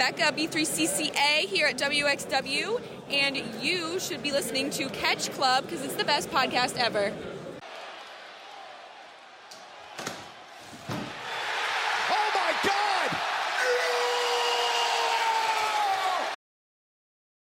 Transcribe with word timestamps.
Becca, 0.00 0.32
B3CCA, 0.32 1.46
here 1.46 1.66
at 1.66 1.76
WXW, 1.76 2.80
and 3.10 3.36
you 3.62 4.00
should 4.00 4.22
be 4.22 4.32
listening 4.32 4.70
to 4.70 4.88
Catch 4.88 5.30
Club 5.32 5.64
because 5.64 5.84
it's 5.84 5.94
the 5.96 6.04
best 6.04 6.30
podcast 6.30 6.78
ever. 6.78 7.12
Oh 12.08 12.30
my 12.34 12.54
God! 12.62 13.10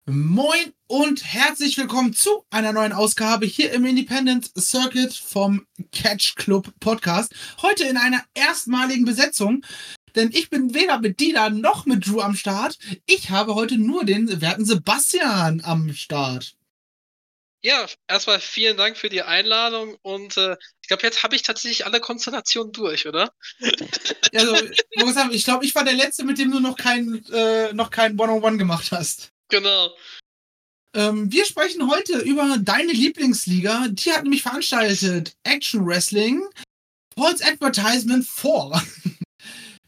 Moin 0.07 0.73
und 0.87 1.23
herzlich 1.23 1.77
willkommen 1.77 2.13
zu 2.13 2.43
einer 2.49 2.73
neuen 2.73 2.93
Ausgabe 2.93 3.45
hier 3.45 3.71
im 3.71 3.85
Independent 3.85 4.51
Circuit 4.57 5.13
vom 5.13 5.65
Catch 5.91 6.35
Club 6.35 6.73
Podcast. 6.79 7.31
Heute 7.61 7.85
in 7.85 7.95
einer 7.95 8.23
erstmaligen 8.33 9.05
Besetzung, 9.05 9.63
denn 10.15 10.31
ich 10.31 10.49
bin 10.49 10.73
weder 10.73 10.99
mit 10.99 11.19
Dina 11.19 11.49
noch 11.49 11.85
mit 11.85 12.07
Drew 12.07 12.21
am 12.21 12.35
Start. 12.35 12.77
Ich 13.05 13.29
habe 13.29 13.55
heute 13.55 13.77
nur 13.77 14.05
den 14.05 14.41
werten 14.41 14.65
Sebastian 14.65 15.61
am 15.63 15.93
Start. 15.93 16.55
Ja, 17.61 17.85
erstmal 18.07 18.39
vielen 18.39 18.77
Dank 18.77 18.95
für 18.97 19.09
die 19.09 19.21
Einladung 19.21 19.97
und 20.01 20.37
äh, 20.37 20.55
ich 20.81 20.87
glaube, 20.87 21.03
jetzt 21.03 21.23
habe 21.23 21.35
ich 21.35 21.41
tatsächlich 21.41 21.85
alle 21.85 21.99
Konstellationen 21.99 22.71
durch, 22.71 23.07
oder? 23.07 23.33
Also, 24.31 24.55
ich 25.31 25.43
glaube, 25.43 25.65
ich 25.65 25.73
war 25.73 25.83
der 25.83 25.95
Letzte, 25.95 26.23
mit 26.23 26.37
dem 26.37 26.51
du 26.51 26.59
noch 26.59 26.77
kein, 26.77 27.25
äh, 27.31 27.73
noch 27.73 27.89
kein 27.89 28.19
One-on-One 28.19 28.57
gemacht 28.57 28.91
hast. 28.91 29.31
Genau. 29.49 29.91
Ähm, 30.93 31.31
wir 31.31 31.45
sprechen 31.45 31.89
heute 31.89 32.19
über 32.19 32.57
deine 32.59 32.91
Lieblingsliga. 32.91 33.87
Die 33.89 34.11
hat 34.11 34.21
nämlich 34.21 34.43
veranstaltet 34.43 35.33
Action 35.43 35.83
Wrestling 35.83 36.43
Paul's 37.15 37.41
Advertisement 37.41 38.25
4. 38.25 38.81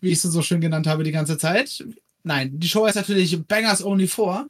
Wie 0.02 0.10
ich 0.10 0.16
es 0.16 0.24
so 0.24 0.42
schön 0.42 0.62
genannt 0.62 0.88
habe 0.88 1.04
die 1.04 1.12
ganze 1.12 1.38
Zeit. 1.38 1.86
Nein, 2.24 2.60
die 2.60 2.68
Show 2.68 2.86
heißt 2.86 2.96
natürlich 2.98 3.40
Bangers 3.46 3.84
Only 3.84 4.08
4. 4.08 4.48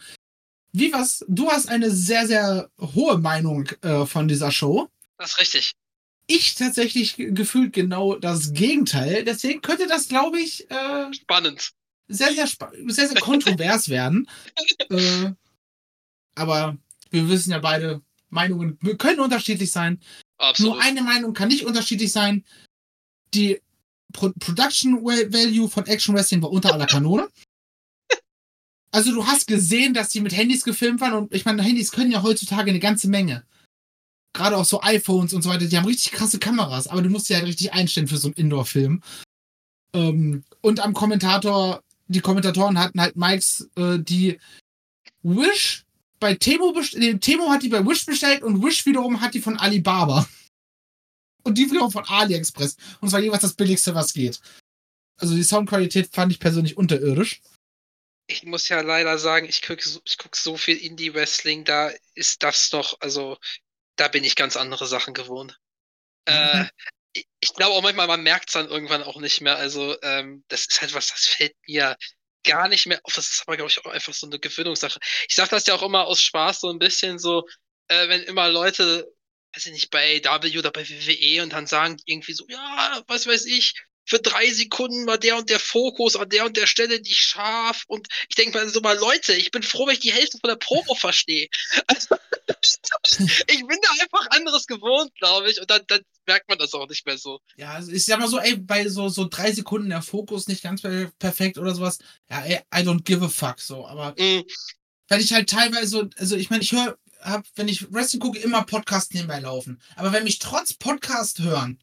Wie 0.73 0.91
was? 0.93 1.25
Du 1.27 1.49
hast 1.49 1.67
eine 1.69 1.91
sehr, 1.91 2.25
sehr 2.27 2.69
hohe 2.79 3.17
Meinung 3.17 3.67
äh, 3.81 4.05
von 4.05 4.27
dieser 4.27 4.51
Show. 4.51 4.87
Das 5.17 5.31
ist 5.31 5.39
richtig. 5.39 5.71
Ich 6.27 6.55
tatsächlich 6.55 7.15
gefühlt 7.17 7.73
genau 7.73 8.15
das 8.15 8.53
Gegenteil. 8.53 9.25
Deswegen 9.25 9.61
könnte 9.61 9.87
das, 9.87 10.07
glaube 10.07 10.39
ich, 10.39 10.69
äh, 10.71 11.13
Spannend. 11.13 11.71
sehr, 12.07 12.33
sehr, 12.33 12.47
spa- 12.47 12.71
sehr, 12.87 13.09
sehr 13.09 13.19
kontrovers 13.21 13.89
werden. 13.89 14.27
Äh, 14.89 15.31
aber 16.35 16.77
wir 17.09 17.27
wissen 17.29 17.51
ja 17.51 17.59
beide, 17.59 18.01
Meinungen 18.29 18.77
können 18.97 19.19
unterschiedlich 19.19 19.71
sein. 19.71 19.99
Absolut. 20.37 20.73
Nur 20.73 20.81
eine 20.81 21.01
Meinung 21.01 21.33
kann 21.33 21.49
nicht 21.49 21.65
unterschiedlich 21.65 22.11
sein. 22.11 22.45
Die 23.33 23.61
Pro 24.11 24.31
Production 24.39 25.03
Value 25.03 25.69
von 25.69 25.85
Action 25.85 26.15
Wrestling 26.15 26.41
war 26.41 26.51
unter 26.51 26.73
aller 26.73 26.87
Kanone. 26.87 27.27
Also 28.93 29.13
du 29.13 29.25
hast 29.25 29.47
gesehen, 29.47 29.93
dass 29.93 30.09
die 30.09 30.19
mit 30.19 30.35
Handys 30.35 30.63
gefilmt 30.63 30.99
waren 30.99 31.13
und 31.13 31.33
ich 31.33 31.45
meine, 31.45 31.63
Handys 31.63 31.91
können 31.91 32.11
ja 32.11 32.23
heutzutage 32.23 32.69
eine 32.69 32.79
ganze 32.79 33.07
Menge. 33.07 33.45
Gerade 34.33 34.57
auch 34.57 34.65
so 34.65 34.81
iPhones 34.81 35.33
und 35.33 35.41
so 35.41 35.49
weiter, 35.49 35.65
die 35.65 35.77
haben 35.77 35.85
richtig 35.85 36.11
krasse 36.11 36.39
Kameras, 36.39 36.87
aber 36.87 37.01
du 37.01 37.09
musst 37.09 37.29
die 37.29 37.35
halt 37.35 37.45
richtig 37.45 37.73
einstellen 37.73 38.07
für 38.07 38.17
so 38.17 38.27
einen 38.27 38.35
Indoor-Film. 38.35 39.01
Ähm, 39.93 40.43
und 40.61 40.79
am 40.81 40.93
Kommentator, 40.93 41.83
die 42.07 42.19
Kommentatoren 42.19 42.79
hatten 42.79 42.99
halt 42.99 43.15
Mikes, 43.15 43.69
äh, 43.77 43.97
die 43.99 44.39
Wish 45.23 45.85
bei 46.19 46.35
Temo 46.35 46.73
bestellt, 46.73 47.21
Temo 47.21 47.49
hat 47.49 47.63
die 47.63 47.69
bei 47.69 47.85
Wish 47.85 48.05
bestellt 48.05 48.43
und 48.43 48.61
Wish 48.61 48.85
wiederum 48.85 49.21
hat 49.21 49.33
die 49.33 49.41
von 49.41 49.57
Alibaba. 49.57 50.27
Und 51.43 51.57
die 51.57 51.69
wiederum 51.69 51.91
von 51.91 52.05
AliExpress. 52.05 52.77
Und 52.99 53.09
zwar 53.09 53.19
jeweils 53.19 53.41
das 53.41 53.53
billigste, 53.53 53.95
was 53.95 54.13
geht. 54.13 54.39
Also 55.17 55.35
die 55.35 55.43
Soundqualität 55.43 56.13
fand 56.13 56.31
ich 56.31 56.39
persönlich 56.39 56.77
unterirdisch. 56.77 57.41
Ich 58.27 58.43
muss 58.43 58.69
ja 58.69 58.81
leider 58.81 59.17
sagen, 59.17 59.47
ich 59.47 59.61
gucke 59.61 59.87
so, 59.87 59.99
ich 60.05 60.17
guck 60.17 60.35
so 60.35 60.57
viel 60.57 60.77
Indie-Wrestling, 60.77 61.65
da 61.65 61.91
ist 62.15 62.43
das 62.43 62.69
doch, 62.69 62.97
also 63.01 63.37
da 63.97 64.07
bin 64.07 64.23
ich 64.23 64.35
ganz 64.35 64.55
andere 64.55 64.87
Sachen 64.87 65.13
gewohnt. 65.13 65.59
Mhm. 66.27 66.33
Äh, 66.33 66.65
ich, 67.13 67.27
ich 67.39 67.53
glaube 67.53 67.73
auch 67.73 67.81
manchmal, 67.81 68.07
man 68.07 68.23
merkt 68.23 68.49
es 68.49 68.53
dann 68.53 68.69
irgendwann 68.69 69.03
auch 69.03 69.19
nicht 69.19 69.41
mehr. 69.41 69.57
Also 69.57 69.95
ähm, 70.01 70.43
das 70.47 70.65
ist 70.65 70.81
halt 70.81 70.93
was, 70.93 71.07
das 71.07 71.25
fällt 71.25 71.55
mir 71.67 71.97
gar 72.43 72.67
nicht 72.67 72.87
mehr 72.87 72.99
auf. 73.03 73.13
Das 73.13 73.29
ist 73.29 73.43
aber, 73.45 73.57
glaube 73.57 73.69
ich, 73.69 73.85
auch 73.85 73.91
einfach 73.91 74.13
so 74.13 74.27
eine 74.27 74.39
Gewöhnungssache. 74.39 74.99
Ich 75.27 75.35
sage 75.35 75.49
das 75.49 75.67
ja 75.67 75.75
auch 75.75 75.83
immer 75.83 76.05
aus 76.05 76.21
Spaß 76.21 76.61
so 76.61 76.69
ein 76.69 76.79
bisschen 76.79 77.19
so, 77.19 77.47
äh, 77.89 78.07
wenn 78.07 78.23
immer 78.23 78.49
Leute, 78.49 79.11
weiß 79.53 79.65
ich 79.67 79.73
nicht, 79.73 79.89
bei 79.91 80.21
AW 80.25 80.57
oder 80.57 80.71
bei 80.71 80.87
WWE 80.87 81.43
und 81.43 81.53
dann 81.53 81.67
sagen 81.67 81.97
die 81.97 82.11
irgendwie 82.13 82.33
so, 82.33 82.45
ja, 82.47 83.03
was 83.07 83.27
weiß 83.27 83.45
ich, 83.45 83.73
für 84.05 84.19
drei 84.19 84.49
Sekunden 84.51 85.05
war 85.07 85.17
der 85.17 85.37
und 85.37 85.49
der 85.49 85.59
Fokus 85.59 86.15
an 86.15 86.29
der 86.29 86.45
und 86.45 86.57
der 86.57 86.67
Stelle 86.67 86.99
nicht 86.99 87.23
scharf. 87.23 87.83
Und 87.87 88.07
ich 88.29 88.35
denke 88.35 88.59
mir 88.59 88.67
so 88.67 88.81
mal, 88.81 88.97
Leute, 88.97 89.33
ich 89.33 89.51
bin 89.51 89.63
froh, 89.63 89.87
wenn 89.87 89.93
ich 89.93 89.99
die 89.99 90.11
Hälfte 90.11 90.37
von 90.39 90.49
der 90.49 90.57
Promo 90.57 90.95
verstehe. 90.95 91.47
Also, 91.87 92.15
ich 93.47 93.67
bin 93.67 93.79
da 93.81 93.89
einfach 94.01 94.27
anderes 94.31 94.65
gewohnt, 94.65 95.13
glaube 95.15 95.49
ich. 95.49 95.61
Und 95.61 95.69
dann, 95.69 95.83
dann 95.87 96.01
merkt 96.25 96.49
man 96.49 96.57
das 96.57 96.73
auch 96.73 96.89
nicht 96.89 97.05
mehr 97.05 97.17
so. 97.17 97.39
Ja, 97.55 97.73
also 97.73 97.91
ich 97.91 98.03
sag 98.03 98.19
mal 98.19 98.27
so, 98.27 98.39
ey, 98.39 98.57
bei 98.57 98.87
so, 98.89 99.07
so 99.07 99.27
drei 99.29 99.51
Sekunden 99.51 99.89
der 99.89 100.01
Fokus 100.01 100.47
nicht 100.47 100.63
ganz 100.63 100.81
per 100.81 101.11
perfekt 101.19 101.57
oder 101.57 101.73
sowas. 101.73 101.99
Ja, 102.29 102.43
ey, 102.43 102.59
I 102.73 102.79
don't 102.79 103.03
give 103.03 103.23
a 103.23 103.29
fuck 103.29 103.59
so. 103.59 103.87
Aber 103.87 104.13
Mm, 104.17 104.43
weil 105.07 105.21
ich 105.21 105.33
halt 105.33 105.49
teilweise, 105.49 106.09
also 106.17 106.35
ich 106.35 106.49
meine, 106.49 106.63
ich 106.63 106.71
höre, 106.71 106.97
hab, 107.21 107.45
wenn 107.55 107.67
ich 107.67 107.91
Wrestling 107.93 108.19
gucke, 108.21 108.39
immer 108.39 108.63
Podcast 108.63 109.13
nebenbei 109.13 109.39
laufen. 109.39 109.81
Aber 109.95 110.11
wenn 110.11 110.23
mich 110.23 110.39
trotz 110.39 110.73
Podcast 110.73 111.39
hören 111.39 111.81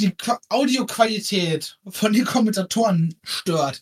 die 0.00 0.10
Qua- 0.10 0.40
Audioqualität 0.48 1.78
von 1.88 2.12
den 2.12 2.24
Kommentatoren 2.24 3.18
stört, 3.22 3.80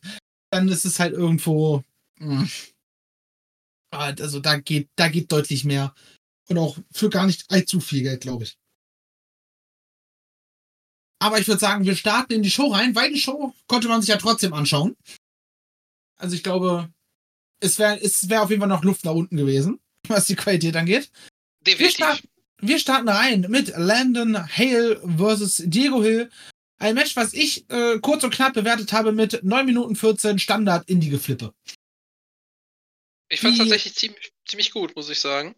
dann 0.51 0.69
ist 0.69 0.85
es 0.85 0.99
halt 1.01 1.15
irgendwo. 1.15 1.83
mh. 2.19 2.47
Ah, 3.95 4.13
Also 4.21 4.41
da 4.41 4.59
geht, 4.59 4.91
da 4.97 5.09
geht 5.09 5.33
deutlich 5.33 5.65
mehr. 5.65 5.95
Und 6.49 6.59
auch 6.59 6.77
für 6.93 7.09
gar 7.09 7.27
nicht 7.27 7.51
allzu 7.51 7.81
viel 7.81 8.03
Geld, 8.03 8.21
glaube 8.23 8.45
ich. 8.45 8.59
Aber 11.21 11.39
ich 11.39 11.47
würde 11.47 11.61
sagen, 11.61 11.85
wir 11.85 11.95
starten 11.97 12.33
in 12.33 12.43
die 12.43 12.51
Show 12.51 12.67
rein, 12.73 12.95
weil 12.95 13.13
die 13.13 13.21
Show 13.21 13.55
konnte 13.69 13.89
man 13.89 14.01
sich 14.03 14.09
ja 14.09 14.17
trotzdem 14.17 14.53
anschauen. 14.53 14.97
Also 16.19 16.35
ich 16.35 16.43
glaube, 16.43 16.93
es 17.61 17.79
wäre 17.79 17.99
es 18.01 18.29
wär 18.29 18.43
auf 18.43 18.51
jeden 18.51 18.61
Fall 18.61 18.69
noch 18.69 18.83
Luft 18.85 19.05
nach 19.05 19.13
unten 19.15 19.37
gewesen, 19.37 19.81
was 20.13 20.27
die 20.27 20.37
Qualität 20.37 20.77
angeht. 20.77 21.11
Wir, 21.65 21.75
definitiv. 21.75 21.95
starten, 21.97 22.29
wir 22.61 22.79
starten 22.79 23.09
rein 23.09 23.47
mit 23.49 23.73
Landon 23.77 24.37
Hale 24.37 25.01
versus 25.17 25.63
Diego 25.65 26.03
Hill. 26.03 26.31
Ein 26.79 26.95
Match, 26.97 27.15
was 27.17 27.33
ich 27.33 27.69
äh, 27.71 27.99
kurz 28.01 28.25
und 28.25 28.35
knapp 28.35 28.55
bewertet 28.55 28.93
habe 28.93 29.13
mit 29.13 29.43
9 29.45 29.65
Minuten 29.67 29.95
14 29.97 30.39
Standard 30.39 30.89
Indie-Geflippe. 30.89 31.55
Ich 33.29 33.41
fand 33.41 33.53
es 33.53 33.59
Die- 33.59 33.65
tatsächlich 33.65 33.95
ziemlich, 33.95 34.33
ziemlich 34.47 34.73
gut, 34.73 34.95
muss 34.97 35.09
ich 35.09 35.21
sagen. 35.21 35.55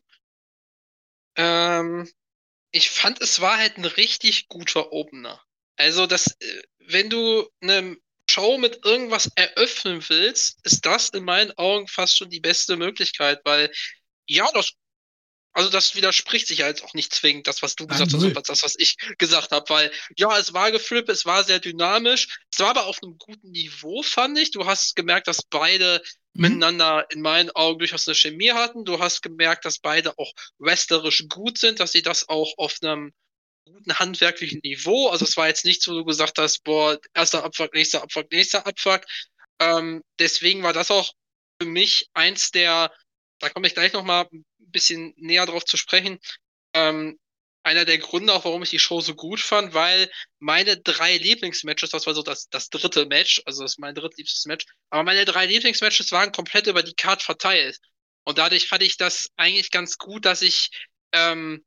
Ähm, 1.37 2.09
ich 2.71 2.91
fand, 2.91 3.21
es 3.21 3.41
war 3.41 3.57
halt 3.59 3.77
ein 3.79 3.85
richtig 3.85 4.49
guter 4.49 4.93
Opener. 4.93 5.41
Also, 5.77 6.07
das, 6.07 6.29
äh, 6.41 6.63
wenn 6.87 7.11
du 7.11 7.49
eine 7.61 7.97
Show 8.29 8.59
mit 8.59 8.85
irgendwas 8.85 9.31
eröffnen 9.35 10.05
willst, 10.09 10.65
ist 10.65 10.85
das 10.87 11.09
in 11.11 11.25
meinen 11.25 11.53
Augen 11.59 11.89
fast 11.89 12.17
schon 12.19 12.31
die 12.31 12.41
beste 12.41 12.77
Möglichkeit, 12.77 13.41
weil, 13.45 13.73
ja, 14.27 14.49
das, 14.55 14.73
also 15.53 15.71
das 15.71 15.95
widerspricht 15.95 16.49
sich 16.49 16.59
ja 16.59 16.67
jetzt 16.69 16.83
auch 16.85 16.95
nicht 16.95 17.15
zwingend, 17.15 17.47
das, 17.47 17.63
was 17.63 17.77
du 17.77 17.87
Nein, 17.89 17.99
gesagt 17.99 18.13
hast, 18.15 18.23
null. 18.23 18.37
und 18.37 18.49
das, 18.49 18.63
was 18.65 18.75
ich 18.79 18.97
gesagt 19.19 19.53
habe, 19.53 19.69
weil, 19.71 19.93
ja, 20.17 20.37
es 20.39 20.53
war 20.53 20.73
geflippt, 20.73 21.09
es 21.09 21.27
war 21.27 21.45
sehr 21.45 21.61
dynamisch, 21.61 22.29
es 22.53 22.59
war 22.59 22.71
aber 22.71 22.87
auf 22.87 22.99
einem 23.03 23.19
guten 23.19 23.51
Niveau, 23.53 24.03
fand 24.03 24.39
ich. 24.39 24.51
Du 24.51 24.67
hast 24.67 24.97
gemerkt, 24.97 25.29
dass 25.29 25.43
beide 25.45 26.03
Mhm. 26.35 26.43
miteinander 26.43 27.07
in 27.11 27.21
meinen 27.21 27.51
Augen 27.53 27.79
durchaus 27.79 28.09
eine 28.09 28.17
Chemie 28.17 28.51
hatten. 28.51 28.85
Du 28.85 28.99
hast 28.99 29.23
gemerkt, 29.23 29.65
dass 29.65 29.79
beide 29.79 30.19
auch 30.19 30.33
wrestlerisch 30.59 31.25
gut 31.29 31.59
sind, 31.59 31.79
dass 31.81 31.93
sie 31.93 32.03
das 32.03 32.29
auch 32.29 32.55
auf 32.59 32.77
einem 32.83 33.13
guten 33.67 33.99
handwerklichen 33.99 34.61
Niveau, 34.63 35.09
also 35.09 35.25
es 35.25 35.37
war 35.37 35.49
jetzt 35.49 35.65
nichts, 35.65 35.89
wo 35.89 35.93
du 35.93 36.05
gesagt 36.05 36.39
hast, 36.39 36.65
boah, 36.65 36.99
erster 37.15 37.45
Abfuck, 37.45 37.73
nächster 37.75 38.03
Abfuck, 38.03 38.31
nächster 38.31 38.67
Abfuck. 38.67 39.03
Ähm, 39.61 40.03
deswegen 40.19 40.63
war 40.63 40.73
das 40.73 40.91
auch 40.91 41.13
für 41.61 41.69
mich 41.69 42.09
eins 42.15 42.51
der, 42.51 42.93
da 43.45 43.51
komme 43.51 43.67
ich 43.67 43.75
gleich 43.75 43.93
nochmal 43.93 44.27
ein 44.33 44.45
bisschen 44.59 45.15
näher 45.17 45.47
drauf 45.47 45.65
zu 45.65 45.77
sprechen, 45.77 46.19
ähm, 46.75 47.19
einer 47.63 47.85
der 47.85 47.99
Gründe 47.99 48.33
auch, 48.33 48.45
warum 48.45 48.63
ich 48.63 48.71
die 48.71 48.79
Show 48.79 49.01
so 49.01 49.15
gut 49.15 49.41
fand, 49.41 49.73
weil 49.73 50.11
meine 50.39 50.77
drei 50.77 51.17
Lieblingsmatches, 51.17 51.91
das 51.91 52.07
war 52.07 52.15
so 52.15 52.23
das, 52.23 52.49
das 52.51 52.69
dritte 52.69 53.07
Match, 53.07 53.43
also 53.47 53.63
das 53.63 53.73
ist 53.73 53.79
mein 53.79 53.95
drittliebstes 53.95 54.45
Match, 54.45 54.67
aber 54.91 55.03
meine 55.03 55.25
drei 55.25 55.47
Lieblingsmatches 55.47 56.13
waren 56.13 56.33
komplett 56.33 56.67
über 56.67 56.83
die 56.83 56.95
Card 56.95 57.23
verteilt. 57.23 57.79
Und 58.25 58.39
dadurch 58.39 58.71
hatte 58.71 58.85
ich 58.85 58.97
das 58.97 59.29
eigentlich 59.37 59.71
ganz 59.71 59.99
gut, 59.99 60.25
dass 60.25 60.43
ich 60.43 60.71
ähm, 61.13 61.65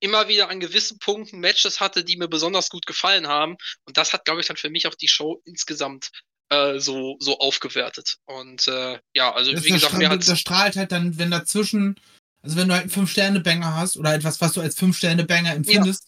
immer 0.00 0.28
wieder 0.28 0.48
an 0.48 0.60
gewissen 0.60 0.98
Punkten 0.98 1.40
Matches 1.40 1.80
hatte, 1.80 2.04
die 2.04 2.16
mir 2.16 2.28
besonders 2.28 2.68
gut 2.68 2.86
gefallen 2.86 3.26
haben. 3.26 3.56
Und 3.84 3.96
das 3.96 4.12
hat, 4.12 4.24
glaube 4.24 4.40
ich, 4.40 4.46
dann 4.46 4.56
für 4.56 4.70
mich 4.70 4.86
auch 4.86 4.94
die 4.94 5.08
Show 5.08 5.40
insgesamt 5.44 6.10
äh, 6.50 6.78
so, 6.78 7.16
so 7.20 7.38
aufgewertet. 7.38 8.16
Und 8.26 8.68
äh, 8.68 8.98
ja, 9.14 9.32
also 9.32 9.52
Das, 9.52 9.64
wie 9.64 9.70
gesagt, 9.70 9.96
mir 9.98 10.08
hat's 10.08 10.26
das 10.26 10.40
strahlt 10.40 10.76
halt 10.76 10.92
dann, 10.92 11.18
wenn 11.18 11.30
dazwischen, 11.30 11.96
also 12.42 12.56
wenn 12.56 12.68
du 12.68 12.74
halt 12.74 12.84
einen 12.84 13.06
5-Sterne-Banger 13.06 13.74
hast 13.74 13.96
oder 13.96 14.14
etwas, 14.14 14.40
was 14.40 14.52
du 14.52 14.60
als 14.60 14.76
5-Sterne-Banger 14.78 15.54
empfindest 15.54 16.06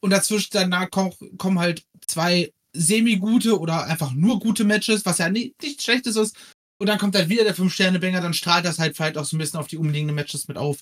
und 0.00 0.10
dazwischen 0.10 0.50
danach 0.52 0.90
kommen, 0.90 1.12
kommen 1.38 1.58
halt 1.58 1.84
zwei 2.06 2.52
semi-gute 2.72 3.58
oder 3.58 3.84
einfach 3.84 4.12
nur 4.12 4.40
gute 4.40 4.64
Matches, 4.64 5.04
was 5.06 5.18
ja 5.18 5.28
nicht, 5.28 5.60
nicht 5.62 5.82
schlechtes 5.82 6.16
ist. 6.16 6.36
Und 6.80 6.86
dann 6.86 6.98
kommt 6.98 7.16
halt 7.16 7.28
wieder 7.28 7.44
der 7.44 7.56
5-Sterne-Banger, 7.56 8.20
dann 8.20 8.34
strahlt 8.34 8.64
das 8.64 8.78
halt 8.78 8.96
vielleicht 8.96 9.18
auch 9.18 9.24
so 9.24 9.36
ein 9.36 9.38
bisschen 9.38 9.58
auf 9.58 9.66
die 9.66 9.78
umliegenden 9.78 10.14
Matches 10.14 10.46
mit 10.48 10.56
auf. 10.56 10.78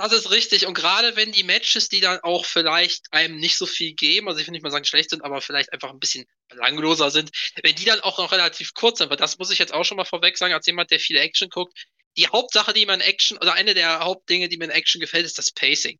Das 0.00 0.12
ist 0.12 0.30
richtig. 0.30 0.64
Und 0.64 0.74
gerade 0.74 1.16
wenn 1.16 1.32
die 1.32 1.42
Matches, 1.42 1.88
die 1.88 1.98
dann 1.98 2.20
auch 2.20 2.44
vielleicht 2.44 3.12
einem 3.12 3.36
nicht 3.36 3.56
so 3.56 3.66
viel 3.66 3.94
geben, 3.94 4.28
also 4.28 4.38
ich 4.38 4.46
will 4.46 4.52
nicht 4.52 4.62
mal 4.62 4.70
sagen 4.70 4.84
schlecht 4.84 5.10
sind, 5.10 5.24
aber 5.24 5.40
vielleicht 5.40 5.72
einfach 5.72 5.90
ein 5.90 5.98
bisschen 5.98 6.24
belangloser 6.48 7.10
sind, 7.10 7.32
wenn 7.64 7.74
die 7.74 7.84
dann 7.84 7.98
auch 8.00 8.16
noch 8.16 8.30
relativ 8.30 8.74
kurz 8.74 8.98
sind, 8.98 9.10
weil 9.10 9.16
das 9.16 9.38
muss 9.38 9.50
ich 9.50 9.58
jetzt 9.58 9.74
auch 9.74 9.84
schon 9.84 9.96
mal 9.96 10.04
vorweg 10.04 10.38
sagen, 10.38 10.54
als 10.54 10.66
jemand, 10.66 10.92
der 10.92 11.00
viele 11.00 11.18
Action 11.18 11.50
guckt, 11.50 11.76
die 12.16 12.28
Hauptsache, 12.28 12.72
die 12.72 12.86
mir 12.86 12.94
in 12.94 13.00
Action, 13.00 13.38
oder 13.38 13.54
eine 13.54 13.74
der 13.74 13.98
Hauptdinge, 13.98 14.48
die 14.48 14.56
mir 14.56 14.66
in 14.66 14.70
Action 14.70 15.00
gefällt, 15.00 15.26
ist 15.26 15.36
das 15.36 15.50
Pacing. 15.50 15.98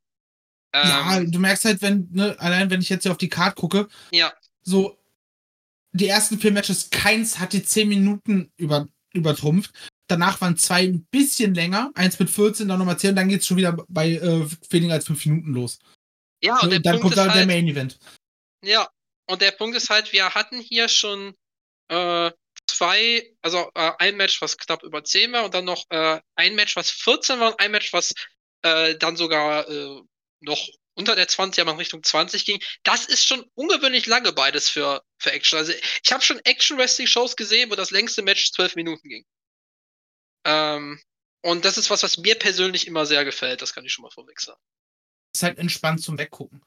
ja, 0.72 1.16
Ähm, 1.16 1.32
du 1.32 1.40
merkst 1.40 1.64
halt, 1.64 1.82
wenn, 1.82 2.06
ne, 2.12 2.36
allein 2.38 2.70
wenn 2.70 2.80
ich 2.80 2.90
jetzt 2.90 3.02
hier 3.02 3.10
auf 3.10 3.18
die 3.18 3.28
Card 3.28 3.56
gucke, 3.56 3.88
ja, 4.12 4.32
so 4.62 4.96
die 5.90 6.06
ersten 6.06 6.38
vier 6.38 6.52
Matches, 6.52 6.90
keins 6.90 7.40
hat 7.40 7.52
die 7.52 7.64
10 7.64 7.88
Minuten 7.88 8.52
über, 8.56 8.86
übertrumpft. 9.12 9.72
Danach 10.08 10.40
waren 10.40 10.56
zwei 10.56 10.84
ein 10.84 11.06
bisschen 11.10 11.54
länger, 11.54 11.90
eins 11.94 12.18
mit 12.18 12.30
14, 12.30 12.66
dann 12.66 12.78
nochmal 12.78 12.98
10 12.98 13.10
und 13.10 13.16
dann 13.16 13.28
geht's 13.28 13.46
schon 13.46 13.56
wieder 13.56 13.76
bei 13.88 14.12
äh, 14.12 14.46
weniger 14.70 14.94
als 14.94 15.06
5 15.06 15.24
Minuten 15.26 15.52
los. 15.52 15.78
ja, 16.42 16.54
und 16.54 16.64
Und 16.64 16.70
der 16.70 16.80
dann 16.80 16.92
Punkt 16.94 17.02
kommt 17.02 17.12
ist 17.12 17.18
dann 17.18 17.28
der 17.28 17.36
halt, 17.36 17.46
Main 17.46 17.68
Event. 17.68 17.98
Ja, 18.64 18.88
und 19.26 19.42
der 19.42 19.52
Punkt 19.52 19.76
ist 19.76 19.90
halt, 19.90 20.12
wir 20.12 20.34
hatten 20.34 20.60
hier 20.60 20.88
schon 20.88 21.34
äh, 21.88 22.30
zwei, 22.66 23.34
also 23.42 23.70
äh, 23.74 23.92
ein 23.98 24.16
Match, 24.16 24.40
was 24.40 24.56
knapp 24.56 24.82
über 24.82 25.04
10 25.04 25.32
war 25.32 25.44
und 25.44 25.54
dann 25.54 25.64
noch 25.64 25.84
äh, 25.90 26.20
ein 26.36 26.54
Match, 26.54 26.76
was 26.76 26.90
14 26.90 27.38
war 27.40 27.52
und 27.52 27.60
ein 27.60 27.70
Match, 27.70 27.92
was 27.92 28.14
äh, 28.62 28.96
dann 28.96 29.16
sogar 29.16 29.68
äh, 29.68 30.00
noch 30.40 30.68
unter 30.94 31.14
der 31.14 31.28
20, 31.28 31.62
aber 31.62 31.72
in 31.72 31.78
Richtung 31.78 32.02
20 32.02 32.44
ging. 32.44 32.60
Das 32.82 33.06
ist 33.06 33.26
schon 33.26 33.44
ungewöhnlich 33.54 34.06
lange 34.06 34.32
beides 34.32 34.68
für, 34.68 35.02
für 35.18 35.30
Action. 35.30 35.58
Also 35.58 35.72
ich 36.02 36.12
habe 36.12 36.24
schon 36.24 36.40
Action-Wrestling-Shows 36.44 37.36
gesehen, 37.36 37.70
wo 37.70 37.76
das 37.76 37.92
längste 37.92 38.22
Match 38.22 38.50
12 38.52 38.74
Minuten 38.74 39.08
ging. 39.08 39.24
Ähm, 40.44 41.00
und 41.42 41.64
das 41.64 41.78
ist 41.78 41.90
was, 41.90 42.02
was 42.02 42.18
mir 42.18 42.34
persönlich 42.34 42.86
immer 42.86 43.06
sehr 43.06 43.24
gefällt, 43.24 43.62
das 43.62 43.72
kann 43.74 43.84
ich 43.84 43.92
schon 43.92 44.02
mal 44.02 44.10
vorweg 44.10 44.40
sagen. 44.40 44.60
Ist 45.34 45.42
halt 45.42 45.58
entspannt 45.58 46.02
zum 46.02 46.18
Weggucken. 46.18 46.62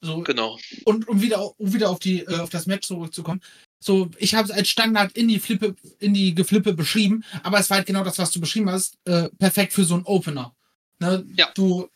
So, 0.00 0.22
Genau. 0.22 0.58
und 0.84 1.08
um 1.08 1.20
wieder, 1.22 1.58
um 1.58 1.72
wieder 1.72 1.90
auf, 1.90 1.98
die, 1.98 2.20
äh, 2.20 2.38
auf 2.38 2.50
das 2.50 2.66
Match 2.66 2.86
zurückzukommen. 2.86 3.40
So, 3.80 4.10
ich 4.18 4.34
habe 4.34 4.48
es 4.48 4.52
als 4.52 4.68
Standard 4.68 5.12
in 5.16 5.28
die 5.28 5.40
Flippe, 5.40 5.74
in 5.98 6.14
die 6.14 6.34
Geflippe 6.34 6.72
beschrieben, 6.72 7.24
aber 7.42 7.58
es 7.58 7.68
war 7.68 7.78
halt 7.78 7.86
genau 7.86 8.04
das, 8.04 8.18
was 8.18 8.30
du 8.30 8.40
beschrieben 8.40 8.70
hast, 8.70 8.96
äh, 9.04 9.28
perfekt 9.38 9.72
für 9.72 9.84
so 9.84 9.94
einen 9.94 10.04
Opener. 10.04 10.54
Ne? 11.00 11.26
Ja. 11.36 11.50
Du, 11.54 11.88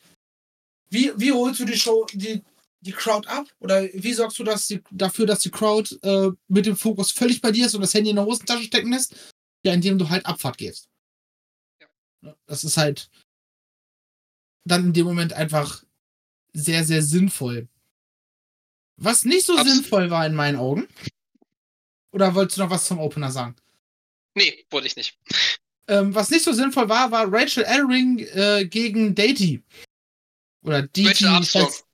wie, 0.90 1.12
wie 1.16 1.32
holst 1.32 1.60
du 1.60 1.64
die 1.64 1.78
Show, 1.78 2.06
die, 2.12 2.42
die 2.80 2.92
Crowd 2.92 3.28
ab? 3.28 3.46
Oder 3.60 3.84
wie 3.92 4.12
sorgst 4.12 4.38
du 4.38 4.44
dass 4.44 4.66
die, 4.66 4.82
dafür, 4.90 5.26
dass 5.26 5.40
die 5.40 5.50
Crowd 5.50 5.96
äh, 6.02 6.30
mit 6.48 6.66
dem 6.66 6.76
Fokus 6.76 7.12
völlig 7.12 7.40
bei 7.40 7.52
dir 7.52 7.66
ist 7.66 7.74
und 7.74 7.80
das 7.80 7.94
Handy 7.94 8.10
in 8.10 8.16
der 8.16 8.26
Hosentasche 8.26 8.64
stecken 8.64 8.92
lässt? 8.92 9.14
Ja, 9.64 9.72
indem 9.72 9.98
du 9.98 10.08
halt 10.08 10.26
Abfahrt 10.26 10.58
gehst. 10.58 10.88
Ja. 11.80 12.36
Das 12.46 12.64
ist 12.64 12.76
halt 12.76 13.10
dann 14.64 14.86
in 14.86 14.92
dem 14.92 15.06
Moment 15.06 15.32
einfach 15.32 15.82
sehr, 16.52 16.84
sehr 16.84 17.02
sinnvoll. 17.02 17.68
Was 18.96 19.24
nicht 19.24 19.46
so 19.46 19.54
Absolut. 19.56 19.74
sinnvoll 19.74 20.10
war 20.10 20.26
in 20.26 20.34
meinen 20.34 20.56
Augen. 20.56 20.88
Oder 22.12 22.34
wolltest 22.34 22.58
du 22.58 22.62
noch 22.62 22.70
was 22.70 22.86
zum 22.86 22.98
Opener 22.98 23.30
sagen? 23.32 23.56
Nee, 24.34 24.64
wollte 24.70 24.86
ich 24.86 24.96
nicht. 24.96 25.18
Ähm, 25.88 26.14
was 26.14 26.30
nicht 26.30 26.44
so 26.44 26.52
sinnvoll 26.52 26.88
war, 26.88 27.10
war 27.10 27.32
Rachel 27.32 27.64
Ellering 27.64 28.18
äh, 28.18 28.66
gegen 28.66 29.14
Datey. 29.14 29.62
Oder 30.62 30.82
DT. 30.82 31.08
Rachel 31.08 31.28
Armstrong. 31.28 31.64
weiß- 31.70 31.84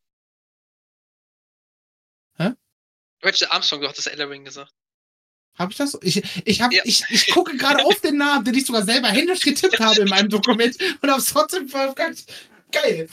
Rachel 3.20 3.48
Armstrong, 3.50 3.80
du 3.80 3.88
hattest 3.88 4.06
Ellering 4.06 4.44
gesagt. 4.44 4.72
Hab 5.58 5.70
ich 5.70 5.76
das? 5.76 5.98
Ich, 6.02 6.22
ich, 6.46 6.62
hab, 6.62 6.72
Ja. 6.72 6.82
ich, 6.84 7.02
ich 7.10 7.30
gucke 7.32 7.56
gerade 7.56 7.84
auf 7.84 8.00
den 8.00 8.16
Namen, 8.16 8.44
den 8.44 8.54
ich 8.54 8.66
sogar 8.66 8.84
selber 8.84 9.08
händisch 9.08 9.40
getippt 9.40 9.80
habe 9.80 10.00
in 10.02 10.08
meinem 10.08 10.28
Dokument 10.28 10.76
und 11.02 11.10
hab's 11.10 11.26
trotzdem 11.32 11.68
verkackt. 11.68 12.24
Geil. 12.70 13.08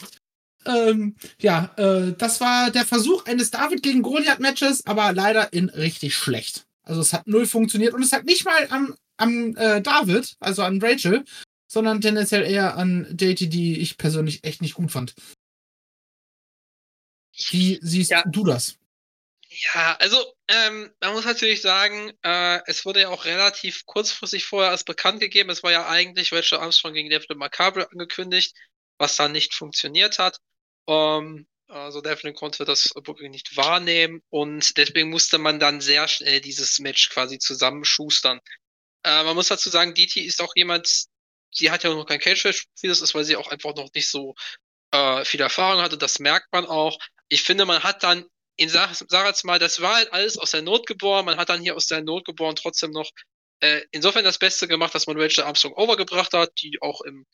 Ähm, 0.67 1.15
ja, 1.39 1.73
äh, 1.77 2.13
das 2.17 2.41
war 2.41 2.71
der 2.71 2.85
Versuch 2.85 3.25
eines 3.25 3.51
David 3.51 3.83
gegen 3.83 4.01
Goliath-Matches, 4.01 4.85
aber 4.85 5.13
leider 5.13 5.53
in 5.53 5.69
richtig 5.69 6.15
schlecht. 6.15 6.65
Also 6.83 7.01
es 7.01 7.13
hat 7.13 7.27
null 7.27 7.45
funktioniert 7.47 7.93
und 7.93 8.03
es 8.03 8.11
hat 8.11 8.25
nicht 8.25 8.45
mal 8.45 8.67
am, 8.69 8.95
am 9.17 9.55
äh, 9.57 9.81
David, 9.81 10.35
also 10.39 10.61
an 10.63 10.79
Rachel, 10.81 11.23
sondern 11.67 12.01
tendenziell 12.01 12.43
eher 12.43 12.77
an 12.77 13.07
Datey, 13.11 13.47
die 13.49 13.79
ich 13.79 13.97
persönlich 13.97 14.43
echt 14.43 14.61
nicht 14.61 14.75
gut 14.75 14.91
fand. 14.91 15.13
Wie 17.49 17.79
siehst 17.81 18.11
Ja. 18.11 18.23
du 18.25 18.43
das? 18.43 18.77
Ja, 19.57 19.95
also 19.99 20.33
ähm, 20.49 20.93
man 20.99 21.13
muss 21.13 21.25
natürlich 21.25 21.61
sagen, 21.61 22.11
äh, 22.23 22.59
es 22.65 22.83
wurde 22.85 23.01
ja 23.01 23.09
auch 23.09 23.25
relativ 23.25 23.85
kurzfristig 23.85 24.45
vorher 24.45 24.71
als 24.71 24.83
bekannt 24.83 25.21
gegeben. 25.21 25.49
Es 25.49 25.63
war 25.63 25.71
ja 25.71 25.87
eigentlich 25.87 26.33
Rachel 26.33 26.59
Armstrong 26.59 26.93
gegen 26.93 27.09
Devlin 27.09 27.37
Macabre 27.37 27.89
angekündigt, 27.89 28.53
was 28.97 29.15
dann 29.15 29.31
nicht 29.31 29.53
funktioniert 29.53 30.19
hat. 30.19 30.39
Ähm, 30.87 31.47
also 31.67 32.01
Devlin 32.01 32.33
konnte 32.33 32.65
das 32.65 32.89
wirklich 32.95 33.29
nicht 33.29 33.55
wahrnehmen 33.55 34.21
und 34.29 34.77
deswegen 34.77 35.09
musste 35.09 35.37
man 35.37 35.59
dann 35.59 35.79
sehr 35.79 36.07
schnell 36.07 36.41
dieses 36.41 36.79
Match 36.79 37.09
quasi 37.09 37.39
zusammenschustern. 37.39 38.39
Äh, 39.03 39.23
man 39.23 39.35
muss 39.35 39.47
dazu 39.47 39.69
sagen, 39.69 39.93
DT 39.93 40.17
ist 40.17 40.41
auch 40.41 40.53
jemand, 40.55 41.05
sie 41.51 41.71
hat 41.71 41.83
ja 41.83 41.93
noch 41.93 42.05
kein 42.05 42.19
Cage-Match, 42.19 42.65
wie 42.81 42.87
das 42.87 43.01
ist, 43.01 43.15
weil 43.15 43.23
sie 43.23 43.37
auch 43.37 43.47
einfach 43.49 43.73
noch 43.75 43.89
nicht 43.93 44.09
so 44.09 44.35
äh, 44.91 45.23
viel 45.23 45.41
Erfahrung 45.41 45.81
hat 45.81 45.93
und 45.93 46.01
das 46.01 46.19
merkt 46.19 46.51
man 46.51 46.65
auch. 46.65 46.97
Ich 47.29 47.43
finde, 47.43 47.65
man 47.65 47.83
hat 47.83 48.03
dann 48.03 48.25
in 48.57 48.69
sag, 48.69 48.93
sag 48.93 49.27
jetzt 49.27 49.43
mal, 49.43 49.59
das 49.59 49.81
war 49.81 49.95
halt 49.95 50.13
alles 50.13 50.37
aus 50.37 50.51
der 50.51 50.61
Not 50.61 50.87
geboren. 50.87 51.25
Man 51.25 51.37
hat 51.37 51.49
dann 51.49 51.61
hier 51.61 51.75
aus 51.75 51.87
der 51.87 52.01
Not 52.01 52.25
geboren 52.25 52.55
trotzdem 52.55 52.91
noch 52.91 53.09
äh, 53.61 53.81
insofern 53.91 54.23
das 54.23 54.39
Beste 54.39 54.67
gemacht, 54.67 54.95
dass 54.95 55.07
man 55.07 55.19
Rachel 55.19 55.43
Armstrong 55.43 55.73
overgebracht 55.73 56.33
hat, 56.33 56.51
die 56.61 56.81
auch 56.81 57.01
im 57.01 57.25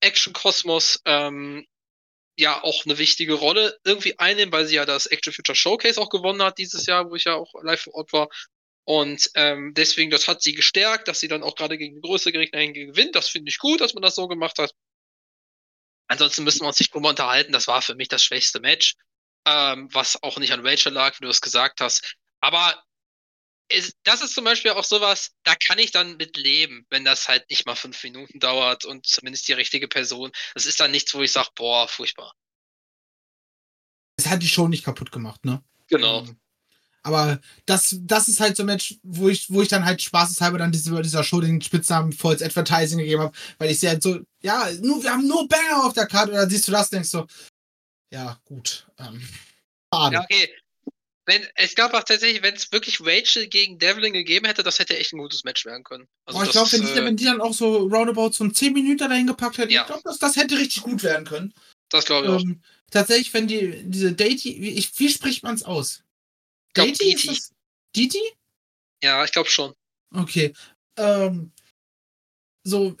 Action-Kosmos 0.00 1.00
ähm, 1.04 1.66
ja 2.36 2.62
auch 2.62 2.84
eine 2.84 2.98
wichtige 2.98 3.34
Rolle 3.34 3.76
irgendwie 3.84 4.18
einnimmt, 4.18 4.52
weil 4.52 4.66
sie 4.66 4.76
ja 4.76 4.84
das 4.84 5.06
Action 5.06 5.32
Future 5.32 5.56
Showcase 5.56 6.00
auch 6.00 6.10
gewonnen 6.10 6.42
hat 6.42 6.58
dieses 6.58 6.86
Jahr, 6.86 7.10
wo 7.10 7.16
ich 7.16 7.24
ja 7.24 7.34
auch 7.34 7.52
live 7.62 7.82
vor 7.82 7.94
Ort 7.94 8.12
war. 8.12 8.28
Und 8.84 9.30
ähm, 9.34 9.74
deswegen, 9.74 10.10
das 10.10 10.28
hat 10.28 10.40
sie 10.40 10.54
gestärkt, 10.54 11.08
dass 11.08 11.20
sie 11.20 11.28
dann 11.28 11.42
auch 11.42 11.56
gerade 11.56 11.76
gegen 11.76 12.00
größere 12.00 12.32
Gegner 12.32 12.66
gewinnt. 12.68 13.16
Das 13.16 13.28
finde 13.28 13.50
ich 13.50 13.58
gut, 13.58 13.80
dass 13.80 13.92
man 13.92 14.02
das 14.02 14.14
so 14.14 14.28
gemacht 14.28 14.58
hat. 14.58 14.72
Ansonsten 16.06 16.44
müssen 16.44 16.62
wir 16.62 16.68
uns 16.68 16.80
nicht 16.80 16.94
drüber 16.94 17.10
unterhalten. 17.10 17.52
Das 17.52 17.66
war 17.66 17.82
für 17.82 17.96
mich 17.96 18.08
das 18.08 18.24
schwächste 18.24 18.60
Match 18.60 18.94
ähm, 19.48 19.88
was 19.92 20.22
auch 20.22 20.38
nicht 20.38 20.52
an 20.52 20.66
Rachel 20.66 20.92
lag, 20.92 21.18
wie 21.18 21.24
du 21.24 21.30
es 21.30 21.40
gesagt 21.40 21.80
hast. 21.80 22.16
Aber 22.40 22.82
es, 23.68 23.92
das 24.04 24.22
ist 24.22 24.34
zum 24.34 24.44
Beispiel 24.44 24.72
auch 24.72 24.84
sowas, 24.84 25.32
da 25.44 25.54
kann 25.54 25.78
ich 25.78 25.90
dann 25.90 26.16
mit 26.16 26.36
leben, 26.36 26.86
wenn 26.90 27.04
das 27.04 27.28
halt 27.28 27.48
nicht 27.50 27.66
mal 27.66 27.74
fünf 27.74 28.02
Minuten 28.02 28.40
dauert 28.40 28.84
und 28.84 29.06
zumindest 29.06 29.48
die 29.48 29.54
richtige 29.54 29.88
Person. 29.88 30.30
Das 30.54 30.66
ist 30.66 30.80
dann 30.80 30.90
nichts, 30.90 31.14
wo 31.14 31.22
ich 31.22 31.32
sage, 31.32 31.48
boah, 31.54 31.88
furchtbar. 31.88 32.32
Es 34.16 34.26
hat 34.26 34.42
die 34.42 34.48
Show 34.48 34.68
nicht 34.68 34.84
kaputt 34.84 35.12
gemacht, 35.12 35.44
ne? 35.44 35.62
Genau. 35.88 36.20
Ähm, 36.20 36.40
Aber 37.02 37.40
das, 37.66 37.96
das 38.00 38.28
ist 38.28 38.40
halt 38.40 38.56
so 38.56 38.64
ein 38.64 38.66
Match, 38.66 38.96
wo 39.02 39.28
ich, 39.28 39.48
wo 39.50 39.62
ich 39.62 39.68
dann 39.68 39.84
halt 39.84 40.02
spaßeshalber 40.02 40.58
dann 40.58 40.72
diese, 40.72 41.00
dieser 41.02 41.24
Show 41.24 41.40
den 41.40 41.62
Spitznamen 41.62 42.12
False 42.12 42.44
Advertising 42.44 42.98
gegeben 42.98 43.22
habe, 43.22 43.36
weil 43.58 43.70
ich 43.70 43.80
sie 43.80 43.88
halt 43.88 44.02
so, 44.02 44.18
ja, 44.40 44.70
nur, 44.80 45.02
wir 45.02 45.12
haben 45.12 45.26
nur 45.26 45.46
Banger 45.46 45.84
auf 45.84 45.92
der 45.92 46.06
Karte, 46.06 46.32
oder 46.32 46.48
siehst 46.48 46.66
du 46.68 46.72
das, 46.72 46.90
denkst 46.90 47.12
du, 47.12 47.26
ja, 48.12 48.40
gut. 48.44 48.86
Ähm, 48.98 49.22
schade. 49.92 50.14
Ja, 50.16 50.22
okay. 50.22 50.54
Wenn, 51.26 51.46
es 51.56 51.74
gab 51.74 51.92
auch 51.92 52.04
tatsächlich, 52.04 52.42
wenn 52.42 52.54
es 52.54 52.72
wirklich 52.72 53.00
Rachel 53.02 53.48
gegen 53.48 53.78
Devlin 53.78 54.14
gegeben 54.14 54.46
hätte, 54.46 54.62
das 54.62 54.78
hätte 54.78 54.96
echt 54.96 55.12
ein 55.12 55.18
gutes 55.18 55.44
Match 55.44 55.66
werden 55.66 55.84
können. 55.84 56.08
Also 56.24 56.38
Boah, 56.38 56.44
ich 56.46 56.52
glaube, 56.52 56.72
wenn, 56.72 56.80
die- 56.80 56.88
äh, 56.92 57.04
wenn 57.04 57.16
die 57.18 57.24
dann 57.26 57.42
auch 57.42 57.52
so 57.52 57.76
roundabout 57.86 58.30
so 58.32 58.44
ein 58.44 58.54
10 58.54 58.72
Minuten 58.72 58.96
dahin 59.10 59.26
gepackt 59.26 59.58
hätten, 59.58 59.70
Ja. 59.70 59.82
ich 59.82 59.86
glaube, 59.88 60.02
das, 60.04 60.18
das 60.18 60.36
hätte 60.36 60.56
richtig 60.58 60.82
gut 60.84 61.02
werden 61.02 61.26
können. 61.26 61.52
das 61.90 62.06
glaube 62.06 62.26
ich 62.28 62.32
auch. 62.32 62.40
Ähm, 62.40 62.62
tatsächlich, 62.90 63.34
wenn 63.34 63.46
die, 63.46 63.82
diese 63.84 64.12
Datey, 64.12 64.56
wie, 64.58 64.70
ich, 64.70 64.98
wie 64.98 65.10
spricht 65.10 65.42
man 65.42 65.54
es 65.54 65.64
aus? 65.64 66.02
Ich 66.68 66.72
Datey 66.74 67.12
ist 67.12 67.28
das? 67.28 67.52
Ja, 69.02 69.22
ich 69.24 69.32
glaube 69.32 69.50
schon. 69.50 69.74
Okay. 70.14 70.54
Ähm, 70.96 71.52
so, 72.64 72.96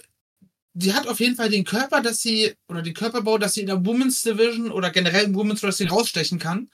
die 0.78 0.94
hat 0.94 1.08
auf 1.08 1.18
jeden 1.18 1.34
Fall 1.34 1.50
den 1.50 1.64
Körper, 1.64 2.00
dass 2.00 2.22
sie, 2.22 2.54
oder 2.68 2.82
den 2.82 2.94
Körperbau, 2.94 3.36
dass 3.36 3.54
sie 3.54 3.62
in 3.62 3.66
der 3.66 3.84
Women's 3.84 4.22
Division 4.22 4.70
oder 4.70 4.90
generell 4.90 5.24
im 5.24 5.34
Women's 5.34 5.62
Wrestling 5.62 5.88
rausstechen 5.88 6.38
kann. 6.38 6.70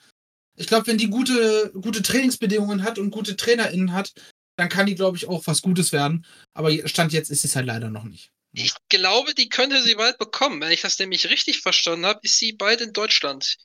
Ich 0.57 0.67
glaube, 0.67 0.87
wenn 0.87 0.99
die 0.99 1.09
gute, 1.09 1.73
gute 1.81 2.03
Trainingsbedingungen 2.03 2.83
hat 2.83 2.99
und 2.99 3.11
gute 3.11 3.35
TrainerInnen 3.35 3.95
hat, 3.95 4.13
dann 4.57 4.69
kann 4.69 4.87
die, 4.87 4.95
glaube 4.95 5.17
ich, 5.17 5.27
auch 5.27 5.47
was 5.47 5.63
Gutes 5.63 5.91
werden. 5.93 6.27
Aber 6.53 6.71
Stand 6.87 7.13
jetzt 7.13 7.31
ist 7.31 7.45
es 7.45 7.57
halt 7.57 7.67
leider 7.67 7.89
noch 7.89 8.05
nicht. 8.05 8.31
Ich 8.53 8.75
glaube, 8.89 9.35
die 9.35 9.49
könnte 9.49 9.83
sie 9.83 9.95
bald 9.95 10.19
bekommen. 10.19 10.61
Wenn 10.61 10.71
ich 10.71 10.83
das 10.83 10.99
nämlich 10.99 11.31
richtig 11.31 11.61
verstanden 11.61 12.07
habe, 12.07 12.21
ist 12.23 12.39
sie 12.39 12.53
bald 12.53 12.83
in 12.83 12.93
Deutschland. 12.93 13.57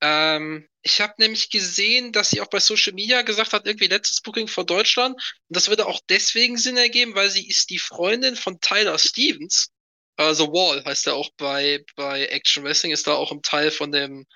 Ähm, 0.00 0.66
ich 0.82 1.00
habe 1.02 1.14
nämlich 1.18 1.50
gesehen, 1.50 2.12
dass 2.12 2.30
sie 2.30 2.40
auch 2.40 2.48
bei 2.48 2.58
Social 2.58 2.94
Media 2.94 3.22
gesagt 3.22 3.52
hat, 3.52 3.66
irgendwie 3.66 3.86
letztes 3.86 4.22
Booking 4.22 4.48
vor 4.48 4.64
Deutschland. 4.64 5.14
Und 5.14 5.56
das 5.56 5.68
würde 5.68 5.86
auch 5.86 6.00
deswegen 6.08 6.56
Sinn 6.56 6.78
ergeben, 6.78 7.14
weil 7.14 7.30
sie 7.30 7.46
ist 7.46 7.68
die 7.68 7.78
Freundin 7.78 8.34
von 8.34 8.60
Tyler 8.60 8.98
Stevens. 8.98 9.73
Äh, 10.16 10.34
The 10.34 10.44
Wall 10.44 10.84
heißt 10.84 11.06
er 11.06 11.14
auch 11.14 11.30
bei, 11.36 11.84
bei 11.96 12.26
Action 12.26 12.64
Wrestling, 12.64 12.92
ist 12.92 13.06
da 13.06 13.14
auch 13.14 13.32
ein 13.32 13.42
Teil 13.42 13.70
von 13.70 13.92
dem 13.92 14.26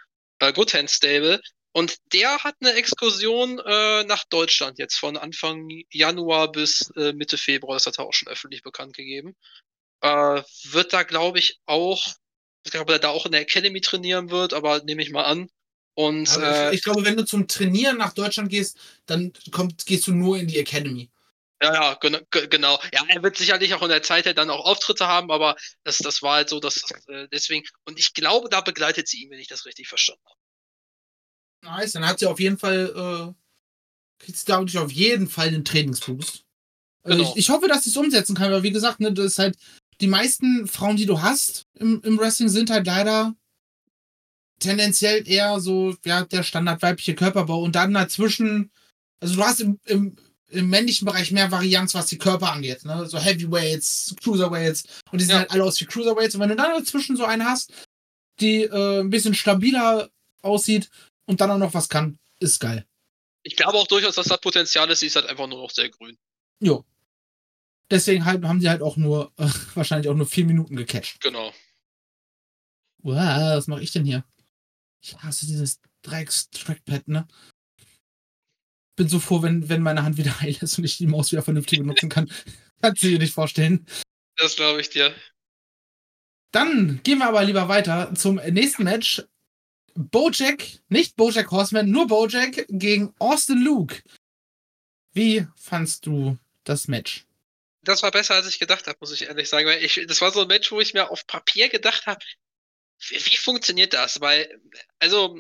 äh, 0.40 0.52
Good 0.52 0.74
Hand 0.74 0.90
Stable. 0.90 1.40
Und 1.72 1.96
der 2.12 2.38
hat 2.38 2.56
eine 2.60 2.72
Exkursion 2.72 3.60
äh, 3.60 4.04
nach 4.04 4.24
Deutschland 4.30 4.78
jetzt 4.78 4.96
von 4.96 5.16
Anfang 5.16 5.68
Januar 5.90 6.50
bis 6.50 6.90
äh, 6.96 7.12
Mitte 7.12 7.38
Februar. 7.38 7.76
Das 7.76 7.86
hat 7.86 7.98
er 7.98 8.06
auch 8.06 8.14
schon 8.14 8.28
öffentlich 8.28 8.62
bekannt 8.62 8.96
gegeben. 8.96 9.36
Äh, 10.00 10.42
wird 10.70 10.92
da, 10.92 11.02
glaube 11.02 11.38
ich, 11.38 11.60
auch, 11.66 12.04
ich 12.64 12.72
glaube, 12.72 12.94
er 12.94 12.98
da 12.98 13.10
auch 13.10 13.26
in 13.26 13.32
der 13.32 13.42
Academy 13.42 13.80
trainieren 13.80 14.30
wird, 14.30 14.54
aber 14.54 14.82
nehme 14.82 15.02
ich 15.02 15.10
mal 15.10 15.24
an. 15.24 15.48
Und 15.94 16.36
äh, 16.36 16.70
ich, 16.70 16.76
ich, 16.76 16.82
glaube, 16.84 17.04
wenn 17.04 17.16
du 17.16 17.24
zum 17.24 17.48
Trainieren 17.48 17.98
nach 17.98 18.12
Deutschland 18.12 18.50
gehst, 18.50 18.78
dann 19.06 19.32
kommt, 19.50 19.84
gehst 19.84 20.06
du 20.06 20.12
nur 20.12 20.38
in 20.38 20.46
die 20.46 20.58
Academy. 20.58 21.10
Ja, 21.60 21.74
ja, 21.74 21.94
genau. 22.30 22.78
Ja, 22.92 23.04
er 23.08 23.22
wird 23.22 23.36
sicherlich 23.36 23.74
auch 23.74 23.82
in 23.82 23.88
der 23.88 24.02
Zeit 24.02 24.26
halt 24.26 24.38
dann 24.38 24.50
auch 24.50 24.64
Auftritte 24.64 25.08
haben, 25.08 25.30
aber 25.32 25.56
das, 25.82 25.98
das 25.98 26.22
war 26.22 26.36
halt 26.36 26.48
so, 26.48 26.60
dass 26.60 26.84
äh, 27.08 27.26
deswegen. 27.32 27.66
Und 27.84 27.98
ich 27.98 28.14
glaube, 28.14 28.48
da 28.48 28.60
begleitet 28.60 29.08
sie 29.08 29.22
ihn, 29.22 29.30
wenn 29.30 29.40
ich 29.40 29.48
das 29.48 29.66
richtig 29.66 29.88
verstanden 29.88 30.22
habe. 30.24 30.38
Nice, 31.80 31.92
dann 31.92 32.06
hat 32.06 32.20
sie 32.20 32.26
auf 32.26 32.38
jeden 32.38 32.58
Fall, 32.58 32.92
äh, 32.94 34.22
kriegt 34.24 34.38
sie 34.38 34.46
dadurch 34.46 34.78
auf 34.78 34.92
jeden 34.92 35.28
Fall 35.28 35.48
einen 35.48 35.64
Trainingsboost. 35.64 36.44
Also 37.02 37.18
genau. 37.18 37.30
ich, 37.30 37.36
ich, 37.36 37.50
hoffe, 37.50 37.66
dass 37.66 37.84
sie 37.84 37.90
es 37.90 37.96
umsetzen 37.96 38.36
kann, 38.36 38.52
weil 38.52 38.62
wie 38.62 38.70
gesagt, 38.70 39.00
ne, 39.00 39.12
das 39.12 39.26
ist 39.26 39.38
halt, 39.38 39.56
die 40.00 40.06
meisten 40.06 40.68
Frauen, 40.68 40.96
die 40.96 41.06
du 41.06 41.22
hast 41.22 41.66
im, 41.74 42.00
im 42.02 42.18
Wrestling, 42.18 42.48
sind 42.48 42.70
halt 42.70 42.86
leider 42.86 43.34
tendenziell 44.60 45.26
eher 45.28 45.58
so, 45.60 45.96
ja, 46.04 46.24
der 46.24 46.44
Standard 46.44 46.82
weibliche 46.82 47.14
Körperbau 47.14 47.62
und 47.62 47.74
dann 47.74 47.94
dazwischen, 47.94 48.70
also 49.20 49.36
du 49.36 49.44
hast 49.44 49.60
im, 49.60 49.80
im, 49.86 50.16
im 50.50 50.70
männlichen 50.70 51.06
Bereich 51.06 51.30
mehr 51.30 51.50
Varianz, 51.50 51.94
was 51.94 52.06
die 52.06 52.18
Körper 52.18 52.52
angeht, 52.52 52.84
ne? 52.84 53.06
So 53.06 53.18
Heavyweights, 53.18 54.14
Cruiserweights 54.22 54.84
und 55.10 55.20
die 55.20 55.24
sehen 55.24 55.34
ja. 55.34 55.40
halt 55.40 55.50
alle 55.50 55.64
aus 55.64 55.80
wie 55.80 55.84
Cruiserweights 55.84 56.34
und 56.34 56.40
wenn 56.40 56.48
du 56.48 56.56
dann 56.56 56.72
dazwischen 56.72 57.16
so 57.16 57.24
einen 57.24 57.44
hast, 57.44 57.72
die 58.40 58.62
äh, 58.62 59.00
ein 59.00 59.10
bisschen 59.10 59.34
stabiler 59.34 60.10
aussieht 60.42 60.88
und 61.26 61.40
dann 61.40 61.50
auch 61.50 61.58
noch 61.58 61.74
was 61.74 61.88
kann, 61.88 62.18
ist 62.40 62.60
geil. 62.60 62.86
Ich 63.42 63.56
glaube 63.56 63.78
auch 63.78 63.86
durchaus, 63.86 64.14
dass 64.14 64.26
das 64.26 64.40
Potenzial 64.40 64.90
ist, 64.90 65.00
sie 65.00 65.06
ist 65.06 65.16
halt 65.16 65.26
einfach 65.26 65.46
nur 65.46 65.62
noch 65.62 65.70
sehr 65.70 65.88
grün. 65.88 66.16
Jo. 66.60 66.84
Deswegen 67.90 68.24
halt, 68.24 68.44
haben 68.44 68.60
sie 68.60 68.68
halt 68.68 68.82
auch 68.82 68.96
nur, 68.96 69.32
äh, 69.36 69.48
wahrscheinlich 69.74 70.08
auch 70.08 70.14
nur 70.14 70.26
vier 70.26 70.44
Minuten 70.44 70.76
gecatcht. 70.76 71.20
Genau. 71.20 71.52
Wow, 73.02 73.56
was 73.56 73.66
mache 73.66 73.82
ich 73.82 73.92
denn 73.92 74.04
hier? 74.04 74.24
Ich 75.00 75.16
hasse 75.18 75.46
dieses 75.46 75.80
Drecks-Trackpad, 76.02 77.08
ne? 77.08 77.28
Bin 78.98 79.08
so 79.08 79.20
froh, 79.20 79.42
wenn, 79.42 79.68
wenn 79.68 79.80
meine 79.80 80.02
Hand 80.02 80.16
wieder 80.16 80.40
heil 80.40 80.56
ist 80.60 80.76
und 80.76 80.84
ich 80.84 80.98
die 80.98 81.06
Maus 81.06 81.30
wieder 81.30 81.42
vernünftig 81.42 81.78
benutzen 81.78 82.08
kann. 82.08 82.30
Kannst 82.82 83.02
du 83.02 83.06
dir 83.06 83.18
nicht 83.18 83.32
vorstellen. 83.32 83.86
Das 84.36 84.56
glaube 84.56 84.80
ich 84.80 84.90
dir. 84.90 85.14
Dann 86.50 87.00
gehen 87.04 87.18
wir 87.18 87.28
aber 87.28 87.44
lieber 87.44 87.68
weiter 87.68 88.12
zum 88.14 88.36
nächsten 88.36 88.84
Match. 88.84 89.22
Bojack, 89.94 90.64
nicht 90.88 91.16
Bojack 91.16 91.50
Horseman, 91.50 91.90
nur 91.90 92.08
Bojack 92.08 92.66
gegen 92.68 93.14
Austin 93.18 93.62
Luke. 93.62 94.02
Wie 95.12 95.46
fandst 95.56 96.06
du 96.06 96.36
das 96.64 96.88
Match? 96.88 97.24
Das 97.82 98.02
war 98.02 98.10
besser, 98.10 98.34
als 98.34 98.48
ich 98.48 98.58
gedacht 98.58 98.86
habe, 98.86 98.98
muss 99.00 99.12
ich 99.12 99.22
ehrlich 99.22 99.48
sagen. 99.48 99.66
Weil 99.66 99.82
ich, 99.82 100.04
das 100.08 100.20
war 100.20 100.32
so 100.32 100.42
ein 100.42 100.48
Match, 100.48 100.72
wo 100.72 100.80
ich 100.80 100.94
mir 100.94 101.10
auf 101.10 101.26
Papier 101.26 101.68
gedacht 101.68 102.06
habe, 102.06 102.24
wie, 103.08 103.16
wie 103.16 103.36
funktioniert 103.36 103.92
das? 103.92 104.20
Weil, 104.20 104.60
also, 104.98 105.38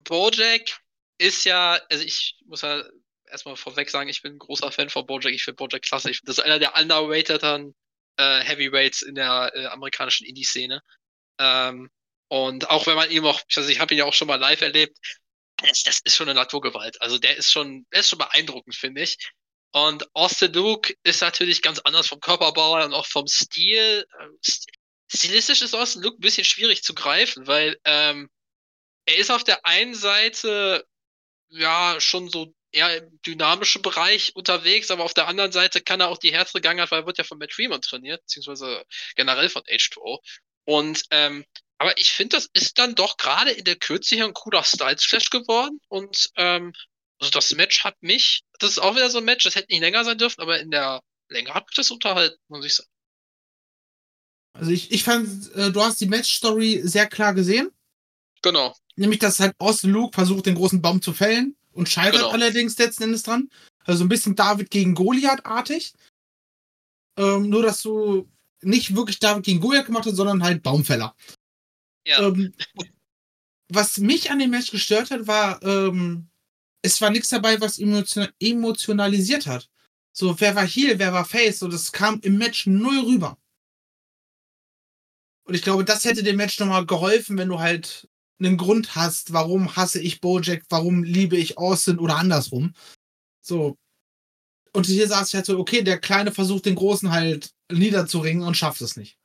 Bojack 0.00 0.80
ist 1.18 1.44
ja, 1.44 1.80
also 1.90 2.04
ich 2.04 2.36
muss 2.46 2.62
ja 2.62 2.82
erstmal 3.30 3.56
vorweg 3.56 3.90
sagen, 3.90 4.08
ich 4.08 4.22
bin 4.22 4.34
ein 4.34 4.38
großer 4.38 4.70
Fan 4.72 4.90
von 4.90 5.06
Bojack. 5.06 5.32
Ich 5.32 5.44
finde 5.44 5.56
Bojack 5.56 5.82
klasse. 5.82 6.10
Ich 6.10 6.20
das 6.22 6.38
ist 6.38 6.44
einer 6.44 6.58
der 6.58 6.76
underratederen 6.76 7.74
äh, 8.16 8.40
Heavyweights 8.40 9.02
in 9.02 9.14
der 9.14 9.52
äh, 9.54 9.66
amerikanischen 9.66 10.26
Indie-Szene. 10.26 10.82
Ähm, 11.38 11.90
und 12.28 12.70
auch 12.70 12.86
wenn 12.86 12.96
man 12.96 13.10
ihn 13.10 13.24
auch, 13.24 13.40
also 13.54 13.68
ich 13.68 13.80
habe 13.80 13.94
ihn 13.94 13.98
ja 13.98 14.04
auch 14.04 14.14
schon 14.14 14.28
mal 14.28 14.36
live 14.36 14.60
erlebt, 14.60 14.98
das, 15.58 15.82
das 15.82 16.00
ist 16.04 16.16
schon 16.16 16.28
eine 16.28 16.38
Naturgewalt. 16.38 17.00
Also 17.00 17.18
der 17.18 17.36
ist 17.36 17.50
schon, 17.50 17.86
der 17.92 18.00
ist 18.00 18.10
schon 18.10 18.18
beeindruckend, 18.18 18.74
finde 18.74 19.02
ich. 19.02 19.16
Und 19.72 20.06
Austin 20.14 20.52
Luke 20.52 20.94
ist 21.02 21.20
natürlich 21.20 21.62
ganz 21.62 21.78
anders 21.80 22.08
vom 22.08 22.20
Körperbau 22.20 22.82
und 22.84 22.94
auch 22.94 23.06
vom 23.06 23.26
Stil. 23.26 24.06
Ähm, 24.20 24.38
stilistisch 25.12 25.62
ist 25.62 25.74
Austin 25.74 26.02
Luke 26.02 26.18
ein 26.18 26.20
bisschen 26.20 26.44
schwierig 26.44 26.82
zu 26.82 26.94
greifen, 26.94 27.46
weil 27.46 27.78
ähm, 27.84 28.30
er 29.06 29.16
ist 29.18 29.30
auf 29.30 29.44
der 29.44 29.64
einen 29.66 29.94
Seite 29.94 30.84
ja 31.48 31.96
schon 32.00 32.28
so 32.28 32.54
eher 32.72 32.96
im 32.98 33.20
dynamischen 33.22 33.82
Bereich 33.82 34.34
unterwegs, 34.34 34.90
aber 34.90 35.04
auf 35.04 35.14
der 35.14 35.28
anderen 35.28 35.52
Seite 35.52 35.80
kann 35.80 36.00
er 36.00 36.08
auch 36.08 36.18
die 36.18 36.32
Härte 36.32 36.52
gegangen, 36.54 36.86
weil 36.90 37.00
er 37.00 37.06
wird 37.06 37.18
ja 37.18 37.24
von 37.24 37.38
Matt 37.38 37.52
Freeman 37.52 37.80
trainiert, 37.80 38.22
beziehungsweise 38.22 38.84
generell 39.14 39.48
von 39.48 39.62
H2O. 39.62 40.18
Und 40.64 41.02
ähm, 41.10 41.44
aber 41.78 41.98
ich 41.98 42.10
finde, 42.10 42.36
das 42.36 42.48
ist 42.52 42.78
dann 42.78 42.94
doch 42.94 43.16
gerade 43.16 43.50
in 43.50 43.64
der 43.64 43.76
Kürze 43.76 44.14
hier 44.14 44.24
ein 44.24 44.32
cooler 44.34 44.64
Styles-Flash 44.64 45.30
geworden. 45.30 45.78
Und 45.88 46.30
ähm, 46.36 46.72
also 47.18 47.30
das 47.30 47.52
Match 47.52 47.84
hat 47.84 48.02
mich, 48.02 48.44
das 48.58 48.72
ist 48.72 48.78
auch 48.78 48.94
wieder 48.94 49.10
so 49.10 49.18
ein 49.18 49.24
Match, 49.24 49.44
das 49.44 49.54
hätte 49.54 49.72
nicht 49.72 49.80
länger 49.80 50.04
sein 50.04 50.18
dürfen, 50.18 50.40
aber 50.40 50.58
in 50.58 50.70
der 50.70 51.02
Länge 51.28 51.52
hat 51.52 51.66
mich 51.66 51.76
das 51.76 51.90
unterhalten, 51.90 52.38
muss 52.48 52.64
ich 52.64 52.74
sagen. 52.74 52.88
Also 54.54 54.70
ich, 54.70 54.90
ich 54.90 55.04
fand, 55.04 55.52
äh, 55.54 55.70
du 55.70 55.82
hast 55.82 56.00
die 56.00 56.06
Match-Story 56.06 56.80
sehr 56.82 57.06
klar 57.06 57.34
gesehen. 57.34 57.70
Genau. 58.42 58.74
Nämlich, 58.96 59.18
dass 59.18 59.40
halt 59.40 59.54
Austin 59.58 59.90
Luke 59.90 60.14
versucht, 60.14 60.46
den 60.46 60.54
großen 60.54 60.80
Baum 60.80 61.02
zu 61.02 61.12
fällen 61.12 61.54
und 61.72 61.88
scheitert 61.88 62.22
genau. 62.22 62.30
allerdings 62.30 62.78
letzten 62.78 63.04
Endes 63.04 63.22
dran. 63.22 63.50
Also 63.84 64.04
ein 64.04 64.08
bisschen 64.08 64.34
David 64.34 64.70
gegen 64.70 64.94
Goliath-artig. 64.94 65.94
Ähm, 67.18 67.48
nur, 67.48 67.62
dass 67.62 67.82
du 67.82 68.28
nicht 68.62 68.96
wirklich 68.96 69.18
David 69.18 69.44
gegen 69.44 69.60
Goliath 69.60 69.86
gemacht 69.86 70.06
hast, 70.06 70.16
sondern 70.16 70.42
halt 70.42 70.62
Baumfäller. 70.62 71.14
Ja. 72.06 72.26
Ähm, 72.26 72.54
was 73.68 73.98
mich 73.98 74.30
an 74.30 74.38
dem 74.38 74.50
Match 74.50 74.70
gestört 74.70 75.10
hat, 75.10 75.26
war, 75.26 75.62
ähm, 75.62 76.28
es 76.82 77.00
war 77.00 77.10
nichts 77.10 77.28
dabei, 77.28 77.60
was 77.60 77.78
emotion 77.78 78.28
emotionalisiert 78.40 79.46
hat. 79.46 79.68
So, 80.12 80.40
wer 80.40 80.54
war 80.54 80.66
Heel, 80.66 80.98
wer 80.98 81.12
war 81.12 81.24
Face, 81.24 81.58
so, 81.58 81.68
das 81.68 81.92
kam 81.92 82.20
im 82.20 82.38
Match 82.38 82.66
null 82.66 83.00
rüber. 83.00 83.36
Und 85.44 85.54
ich 85.54 85.62
glaube, 85.62 85.84
das 85.84 86.04
hätte 86.04 86.22
dem 86.22 86.36
Match 86.36 86.58
nochmal 86.58 86.86
geholfen, 86.86 87.36
wenn 87.38 87.48
du 87.48 87.58
halt 87.58 88.08
einen 88.38 88.56
Grund 88.56 88.94
hast, 88.94 89.32
warum 89.32 89.76
hasse 89.76 90.00
ich 90.00 90.20
Bojack, 90.20 90.64
warum 90.68 91.04
liebe 91.04 91.36
ich 91.36 91.58
Austin 91.58 91.98
oder 91.98 92.16
andersrum. 92.16 92.74
So. 93.40 93.76
Und 94.72 94.86
hier 94.86 95.08
saß 95.08 95.28
ich 95.28 95.34
halt 95.34 95.46
so, 95.46 95.58
okay, 95.58 95.82
der 95.82 95.98
Kleine 95.98 96.32
versucht 96.32 96.66
den 96.66 96.74
Großen 96.74 97.10
halt 97.10 97.50
niederzuringen 97.70 98.46
und 98.46 98.56
schafft 98.56 98.80
es 98.82 98.96
nicht. 98.96 99.16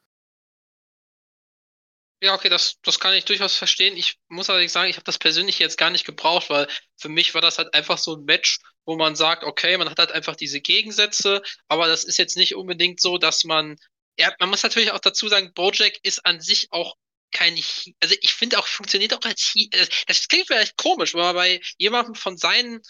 Ja, 2.24 2.36
okay, 2.36 2.50
das, 2.50 2.80
das 2.84 3.00
kann 3.00 3.16
ich 3.16 3.26
durchaus 3.26 3.56
verstehen. 3.56 3.98
Ich 3.98 4.20
muss 4.30 4.50
allerdings 4.50 4.74
sagen, 4.74 4.92
ich 4.92 4.96
habe 4.96 5.06
das 5.06 5.18
persönlich 5.18 5.58
jetzt 5.58 5.78
gar 5.78 5.90
nicht 5.90 6.06
gebraucht, 6.06 6.52
weil 6.52 6.68
für 6.96 7.10
mich 7.10 7.34
war 7.34 7.42
das 7.42 7.58
halt 7.58 7.74
einfach 7.74 7.98
so 7.98 8.16
ein 8.16 8.26
Match, 8.26 8.60
wo 8.86 8.96
man 8.96 9.16
sagt, 9.16 9.44
okay, 9.44 9.76
man 9.78 9.90
hat 9.90 9.98
halt 9.98 10.12
einfach 10.12 10.36
diese 10.36 10.62
Gegensätze, 10.62 11.42
aber 11.68 11.88
das 11.88 12.04
ist 12.04 12.18
jetzt 12.18 12.38
nicht 12.38 12.56
unbedingt 12.56 13.02
so, 13.02 13.18
dass 13.18 13.44
man, 13.44 13.76
ja, 14.20 14.32
man 14.40 14.50
muss 14.50 14.62
natürlich 14.62 14.92
auch 14.92 15.00
dazu 15.00 15.30
sagen, 15.30 15.52
Bojack 15.56 15.98
ist 16.04 16.24
an 16.24 16.40
sich 16.42 16.72
auch 16.72 16.96
kein, 17.32 17.56
also 18.02 18.16
ich 18.22 18.34
finde 18.34 18.60
auch, 18.60 18.68
funktioniert 18.68 19.14
auch 19.14 19.22
als, 19.24 19.54
äh, 19.56 19.88
das 20.08 20.28
klingt 20.28 20.48
vielleicht 20.48 20.78
komisch, 20.78 21.14
weil 21.14 21.24
man 21.24 21.36
bei 21.36 21.62
jemandem 21.78 22.16
von 22.16 22.38
seinen 22.38 22.82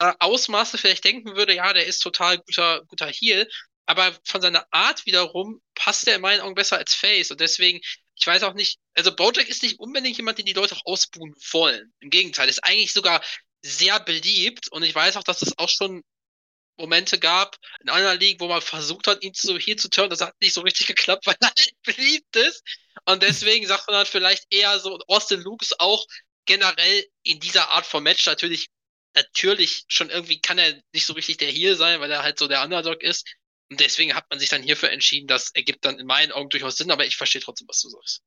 äh, 0.00 0.12
Ausmaße 0.20 0.78
vielleicht 0.78 1.04
denken 1.04 1.36
würde, 1.36 1.54
ja, 1.54 1.72
der 1.72 1.86
ist 1.86 2.00
total 2.00 2.38
guter, 2.38 2.84
guter 2.86 3.08
Heal, 3.08 3.48
aber 3.86 4.16
von 4.24 4.40
seiner 4.40 4.66
Art 4.70 5.06
wiederum 5.06 5.60
passt 5.74 6.06
er 6.06 6.16
in 6.16 6.20
meinen 6.20 6.40
Augen 6.40 6.54
besser 6.54 6.78
als 6.78 6.94
Face 6.94 7.30
und 7.30 7.40
deswegen 7.40 7.80
ich 8.20 8.26
weiß 8.26 8.42
auch 8.42 8.54
nicht, 8.54 8.78
also 8.94 9.14
Bojack 9.14 9.48
ist 9.48 9.62
nicht 9.62 9.78
unbedingt 9.78 10.16
jemand, 10.16 10.38
den 10.38 10.46
die 10.46 10.52
Leute 10.52 10.74
auch 10.74 10.86
ausbuhen 10.86 11.34
wollen. 11.52 11.92
Im 12.00 12.10
Gegenteil, 12.10 12.48
ist 12.48 12.64
eigentlich 12.64 12.92
sogar 12.92 13.22
sehr 13.62 14.00
beliebt 14.00 14.68
und 14.72 14.82
ich 14.82 14.94
weiß 14.94 15.16
auch, 15.16 15.22
dass 15.22 15.42
es 15.42 15.56
auch 15.58 15.68
schon 15.68 16.02
Momente 16.78 17.18
gab 17.18 17.56
in 17.80 17.90
einer 17.90 18.14
Liga, 18.14 18.40
wo 18.40 18.48
man 18.48 18.62
versucht 18.62 19.06
hat, 19.06 19.22
ihn 19.22 19.34
zu, 19.34 19.58
hier 19.58 19.76
zu 19.76 19.90
turnen. 19.90 20.10
Das 20.10 20.20
hat 20.20 20.34
nicht 20.40 20.54
so 20.54 20.62
richtig 20.62 20.86
geklappt, 20.86 21.26
weil 21.26 21.36
er 21.40 21.52
nicht 21.58 21.74
beliebt 21.82 22.36
ist. 22.36 22.62
Und 23.04 23.22
deswegen 23.22 23.66
sagt 23.66 23.86
man 23.86 23.94
dann 23.94 24.06
vielleicht 24.06 24.44
eher 24.50 24.78
so, 24.78 24.98
Austin 25.06 25.40
Luke 25.40 25.64
ist 25.64 25.80
auch 25.80 26.06
generell 26.46 27.04
in 27.22 27.40
dieser 27.40 27.70
Art 27.70 27.86
von 27.86 28.02
Match 28.02 28.26
natürlich, 28.26 28.68
natürlich 29.14 29.84
schon 29.88 30.10
irgendwie 30.10 30.40
kann 30.40 30.58
er 30.58 30.80
nicht 30.92 31.06
so 31.06 31.12
richtig 31.12 31.36
der 31.38 31.50
Heel 31.50 31.76
sein, 31.76 32.00
weil 32.00 32.10
er 32.10 32.22
halt 32.22 32.38
so 32.38 32.48
der 32.48 32.62
Underdog 32.62 33.02
ist. 33.02 33.26
Und 33.70 33.80
deswegen 33.80 34.14
hat 34.14 34.24
man 34.30 34.38
sich 34.38 34.48
dann 34.48 34.62
hierfür 34.62 34.90
entschieden. 34.90 35.26
Das 35.26 35.50
ergibt 35.50 35.84
dann 35.84 35.98
in 35.98 36.06
meinen 36.06 36.32
Augen 36.32 36.48
durchaus 36.48 36.76
Sinn, 36.76 36.90
aber 36.90 37.06
ich 37.06 37.16
verstehe 37.16 37.42
trotzdem, 37.42 37.68
was 37.68 37.82
du 37.82 37.90
sagst. 37.90 38.22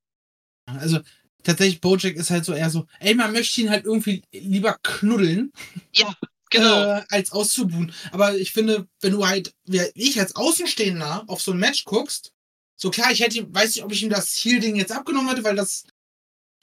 Also 0.66 1.00
tatsächlich, 1.44 1.82
Bojack 1.82 2.16
ist 2.16 2.30
halt 2.30 2.46
so 2.46 2.54
eher 2.54 2.70
so, 2.70 2.86
ey, 3.00 3.16
man 3.16 3.32
möchte 3.32 3.60
ihn 3.62 3.70
halt 3.70 3.86
irgendwie 3.86 4.24
lieber 4.32 4.78
knuddeln. 4.84 5.52
Ja, 5.94 6.16
genau. 6.52 6.98
Äh, 6.98 7.04
als 7.10 7.32
auszubuhen. 7.32 7.94
Aber 8.12 8.38
ich 8.38 8.52
finde, 8.52 8.88
wenn 9.02 9.14
du 9.14 9.26
halt, 9.26 9.54
wie 9.66 9.82
ich 9.96 10.20
als 10.20 10.36
Außenstehender 10.36 11.24
auf 11.28 11.42
so 11.42 11.52
ein 11.52 11.60
Match 11.60 11.86
guckst, 11.86 12.32
so 12.76 12.90
klar, 12.90 13.12
ich 13.12 13.22
hätte, 13.22 13.48
weiß 13.54 13.76
nicht, 13.76 13.84
ob 13.84 13.92
ich 13.92 14.04
ihm 14.04 14.10
das 14.10 14.36
Heal-Ding 14.36 14.76
jetzt 14.76 14.92
abgenommen 14.92 15.30
hätte, 15.30 15.44
weil 15.44 15.56
das 15.56 15.84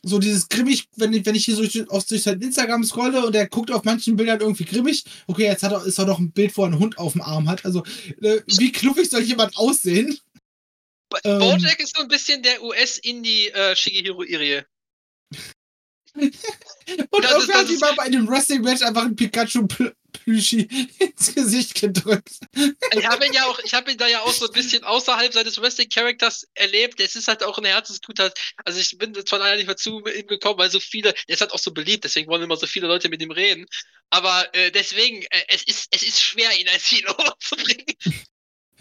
so 0.02 0.18
dieses 0.18 0.48
grimmig, 0.48 0.88
wenn 0.96 1.12
ich, 1.12 1.26
wenn 1.26 1.34
ich 1.34 1.44
hier 1.44 1.56
so 1.56 1.62
durch, 1.62 1.90
aus, 1.90 2.06
durch 2.06 2.22
sein 2.22 2.40
Instagram 2.40 2.84
scrolle 2.84 3.24
und 3.24 3.34
er 3.34 3.48
guckt 3.48 3.70
auf 3.70 3.84
manchen 3.84 4.16
Bildern 4.16 4.40
irgendwie 4.40 4.64
grimmig, 4.64 5.04
okay, 5.26 5.44
jetzt 5.44 5.62
hat 5.62 5.72
er, 5.72 5.84
ist 5.84 5.98
er 5.98 6.06
doch 6.06 6.18
ein 6.18 6.32
Bild, 6.32 6.56
wo 6.56 6.62
er 6.62 6.66
einen 6.66 6.78
Hund 6.78 6.98
auf 6.98 7.12
dem 7.12 7.22
Arm 7.22 7.48
hat. 7.48 7.64
Also, 7.64 7.84
äh, 8.20 8.40
wie 8.46 8.72
knuffig 8.72 9.10
soll 9.10 9.22
jemand 9.22 9.56
aussehen? 9.56 10.18
Bo 11.08 11.18
ähm, 11.24 11.38
Bojack 11.38 11.80
ist 11.80 11.96
so 11.96 12.02
ein 12.02 12.08
bisschen 12.08 12.42
der 12.42 12.62
US-Indie 12.62 13.48
äh, 13.48 13.74
Irie. 13.74 14.64
Und 17.10 17.24
Das 17.24 17.32
irgendwer 17.32 17.58
hat 17.58 17.70
ihm 17.70 17.78
mal 17.78 17.94
bei 17.94 18.02
einem 18.04 18.28
Wrestling-Match 18.28 18.82
einfach 18.82 19.04
ein 19.04 19.14
Pikachu-Plüschi 19.14 20.62
ins 20.98 21.34
Gesicht 21.34 21.74
gedrückt. 21.80 22.38
Ich 22.92 23.06
habe 23.06 23.26
ihn 23.26 23.32
ja 23.34 23.44
auch, 23.46 23.58
ich 23.60 23.74
habe 23.74 23.92
ihn 23.92 23.98
da 23.98 24.06
ja 24.06 24.20
auch 24.22 24.32
so 24.32 24.46
ein 24.46 24.52
bisschen 24.52 24.84
außerhalb 24.84 25.32
seines 25.32 25.60
Wrestling-Charakters 25.60 26.48
erlebt. 26.54 27.00
Es 27.00 27.14
ist 27.14 27.28
halt 27.28 27.42
auch 27.42 27.58
ein 27.58 27.66
Herzensguter. 27.66 28.32
Also 28.64 28.80
ich 28.80 28.96
bin 28.96 29.14
zwar 29.26 29.38
leider 29.38 29.56
nicht 29.56 29.66
mehr 29.66 29.76
zu 29.76 29.98
ihm 30.06 30.26
gekommen, 30.26 30.58
weil 30.58 30.70
so 30.70 30.80
viele, 30.80 31.12
der 31.12 31.34
ist 31.34 31.40
halt 31.40 31.52
auch 31.52 31.58
so 31.58 31.72
beliebt, 31.72 32.04
deswegen 32.04 32.28
wollen 32.28 32.42
immer 32.42 32.56
so 32.56 32.66
viele 32.66 32.86
Leute 32.86 33.08
mit 33.10 33.20
ihm 33.20 33.30
reden. 33.30 33.66
Aber 34.10 34.48
äh, 34.54 34.70
deswegen, 34.70 35.22
äh, 35.22 35.44
es 35.48 35.62
ist, 35.64 35.88
es 35.90 36.02
ist 36.02 36.22
schwer, 36.22 36.58
ihn 36.58 36.68
als 36.68 36.90
Heel 36.90 37.06
overzubringen. 37.18 37.86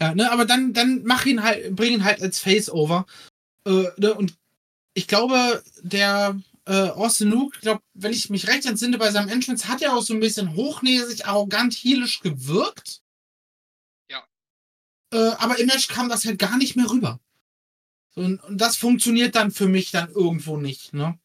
Ja, 0.00 0.14
ne, 0.14 0.30
aber 0.30 0.44
dann, 0.44 0.72
dann 0.72 1.02
mach 1.04 1.26
ihn 1.26 1.42
halt, 1.42 1.74
bring 1.74 1.94
ihn 1.94 2.04
halt 2.04 2.22
als 2.22 2.38
Face 2.38 2.70
over. 2.70 3.06
Äh, 3.66 3.84
ne, 3.96 4.14
und 4.14 4.34
ich 4.94 5.06
glaube, 5.06 5.62
der 5.82 6.40
äh, 6.68 6.90
Austin 6.90 7.30
Luke, 7.30 7.58
glaub, 7.60 7.82
wenn 7.94 8.12
ich 8.12 8.28
mich 8.28 8.46
recht 8.46 8.66
entsinne, 8.66 8.98
bei 8.98 9.10
seinem 9.10 9.30
Entrance 9.30 9.68
hat 9.68 9.80
er 9.80 9.94
auch 9.94 10.02
so 10.02 10.12
ein 10.12 10.20
bisschen 10.20 10.54
hochnäsig, 10.54 11.26
arrogant, 11.26 11.72
heelisch 11.74 12.20
gewirkt. 12.20 13.00
Ja. 14.10 14.22
Äh, 15.12 15.32
aber 15.38 15.58
im 15.58 15.66
Match 15.66 15.88
kam 15.88 16.10
das 16.10 16.26
halt 16.26 16.38
gar 16.38 16.58
nicht 16.58 16.76
mehr 16.76 16.90
rüber. 16.90 17.20
So, 18.10 18.20
und, 18.20 18.42
und 18.44 18.58
das 18.58 18.76
funktioniert 18.76 19.34
dann 19.34 19.50
für 19.50 19.66
mich 19.66 19.90
dann 19.92 20.10
irgendwo 20.10 20.58
nicht, 20.58 20.92
ne? 20.92 21.18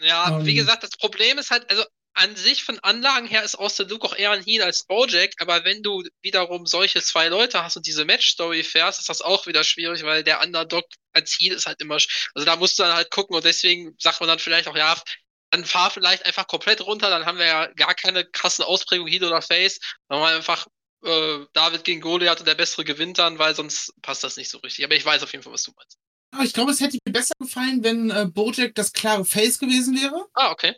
Ja, 0.00 0.44
wie 0.44 0.50
Ähm. 0.50 0.56
gesagt, 0.56 0.82
das 0.82 0.98
Problem 0.98 1.38
ist 1.38 1.50
halt, 1.50 1.68
also 1.70 1.84
an 2.14 2.36
sich 2.36 2.64
von 2.64 2.78
Anlagen 2.80 3.26
her 3.26 3.42
ist 3.42 3.54
Austin 3.54 3.88
Luke 3.88 4.06
auch 4.06 4.14
eher 4.14 4.30
ein 4.32 4.42
Heel 4.42 4.62
als 4.62 4.84
Bojack, 4.84 5.32
aber 5.38 5.64
wenn 5.64 5.82
du 5.82 6.02
wiederum 6.20 6.66
solche 6.66 7.02
zwei 7.02 7.28
Leute 7.28 7.62
hast 7.62 7.76
und 7.76 7.86
diese 7.86 8.04
Match-Story 8.04 8.62
fährst, 8.62 9.00
ist 9.00 9.08
das 9.08 9.22
auch 9.22 9.46
wieder 9.46 9.64
schwierig, 9.64 10.02
weil 10.02 10.22
der 10.22 10.42
Underdog 10.42 10.84
als 11.12 11.36
Heel 11.38 11.54
ist 11.54 11.66
halt 11.66 11.80
immer, 11.80 11.94
also 11.94 12.44
da 12.44 12.56
musst 12.56 12.78
du 12.78 12.82
dann 12.82 12.94
halt 12.94 13.10
gucken 13.10 13.34
und 13.34 13.44
deswegen 13.44 13.94
sagt 13.98 14.20
man 14.20 14.28
dann 14.28 14.38
vielleicht 14.38 14.68
auch, 14.68 14.76
ja, 14.76 15.00
dann 15.50 15.64
fahr 15.64 15.90
vielleicht 15.90 16.26
einfach 16.26 16.46
komplett 16.46 16.80
runter, 16.80 17.10
dann 17.10 17.26
haben 17.26 17.38
wir 17.38 17.46
ja 17.46 17.66
gar 17.74 17.94
keine 17.94 18.24
krassen 18.24 18.64
Ausprägungen 18.64 19.10
Heel 19.12 19.24
oder 19.24 19.42
Face, 19.42 19.80
dann 20.08 20.18
haben 20.18 20.30
wir 20.30 20.36
einfach 20.36 20.66
äh, 21.04 21.46
David 21.52 21.84
gegen 21.84 22.00
Goliath 22.00 22.40
und 22.40 22.46
der 22.46 22.54
bessere 22.54 22.84
gewinnt 22.84 23.18
dann, 23.18 23.38
weil 23.38 23.54
sonst 23.54 23.92
passt 24.02 24.24
das 24.24 24.36
nicht 24.36 24.50
so 24.50 24.58
richtig. 24.58 24.84
Aber 24.84 24.94
ich 24.94 25.04
weiß 25.04 25.22
auf 25.22 25.32
jeden 25.32 25.42
Fall, 25.42 25.52
was 25.52 25.64
du 25.64 25.72
meinst. 25.76 25.98
Aber 26.30 26.44
ich 26.44 26.54
glaube, 26.54 26.72
es 26.72 26.80
hätte 26.80 26.98
mir 27.04 27.12
besser 27.12 27.34
gefallen, 27.38 27.84
wenn 27.84 28.10
äh, 28.10 28.26
Bojack 28.26 28.74
das 28.74 28.92
klare 28.92 29.24
Face 29.24 29.58
gewesen 29.58 30.00
wäre. 30.00 30.26
Ah, 30.34 30.50
okay. 30.50 30.74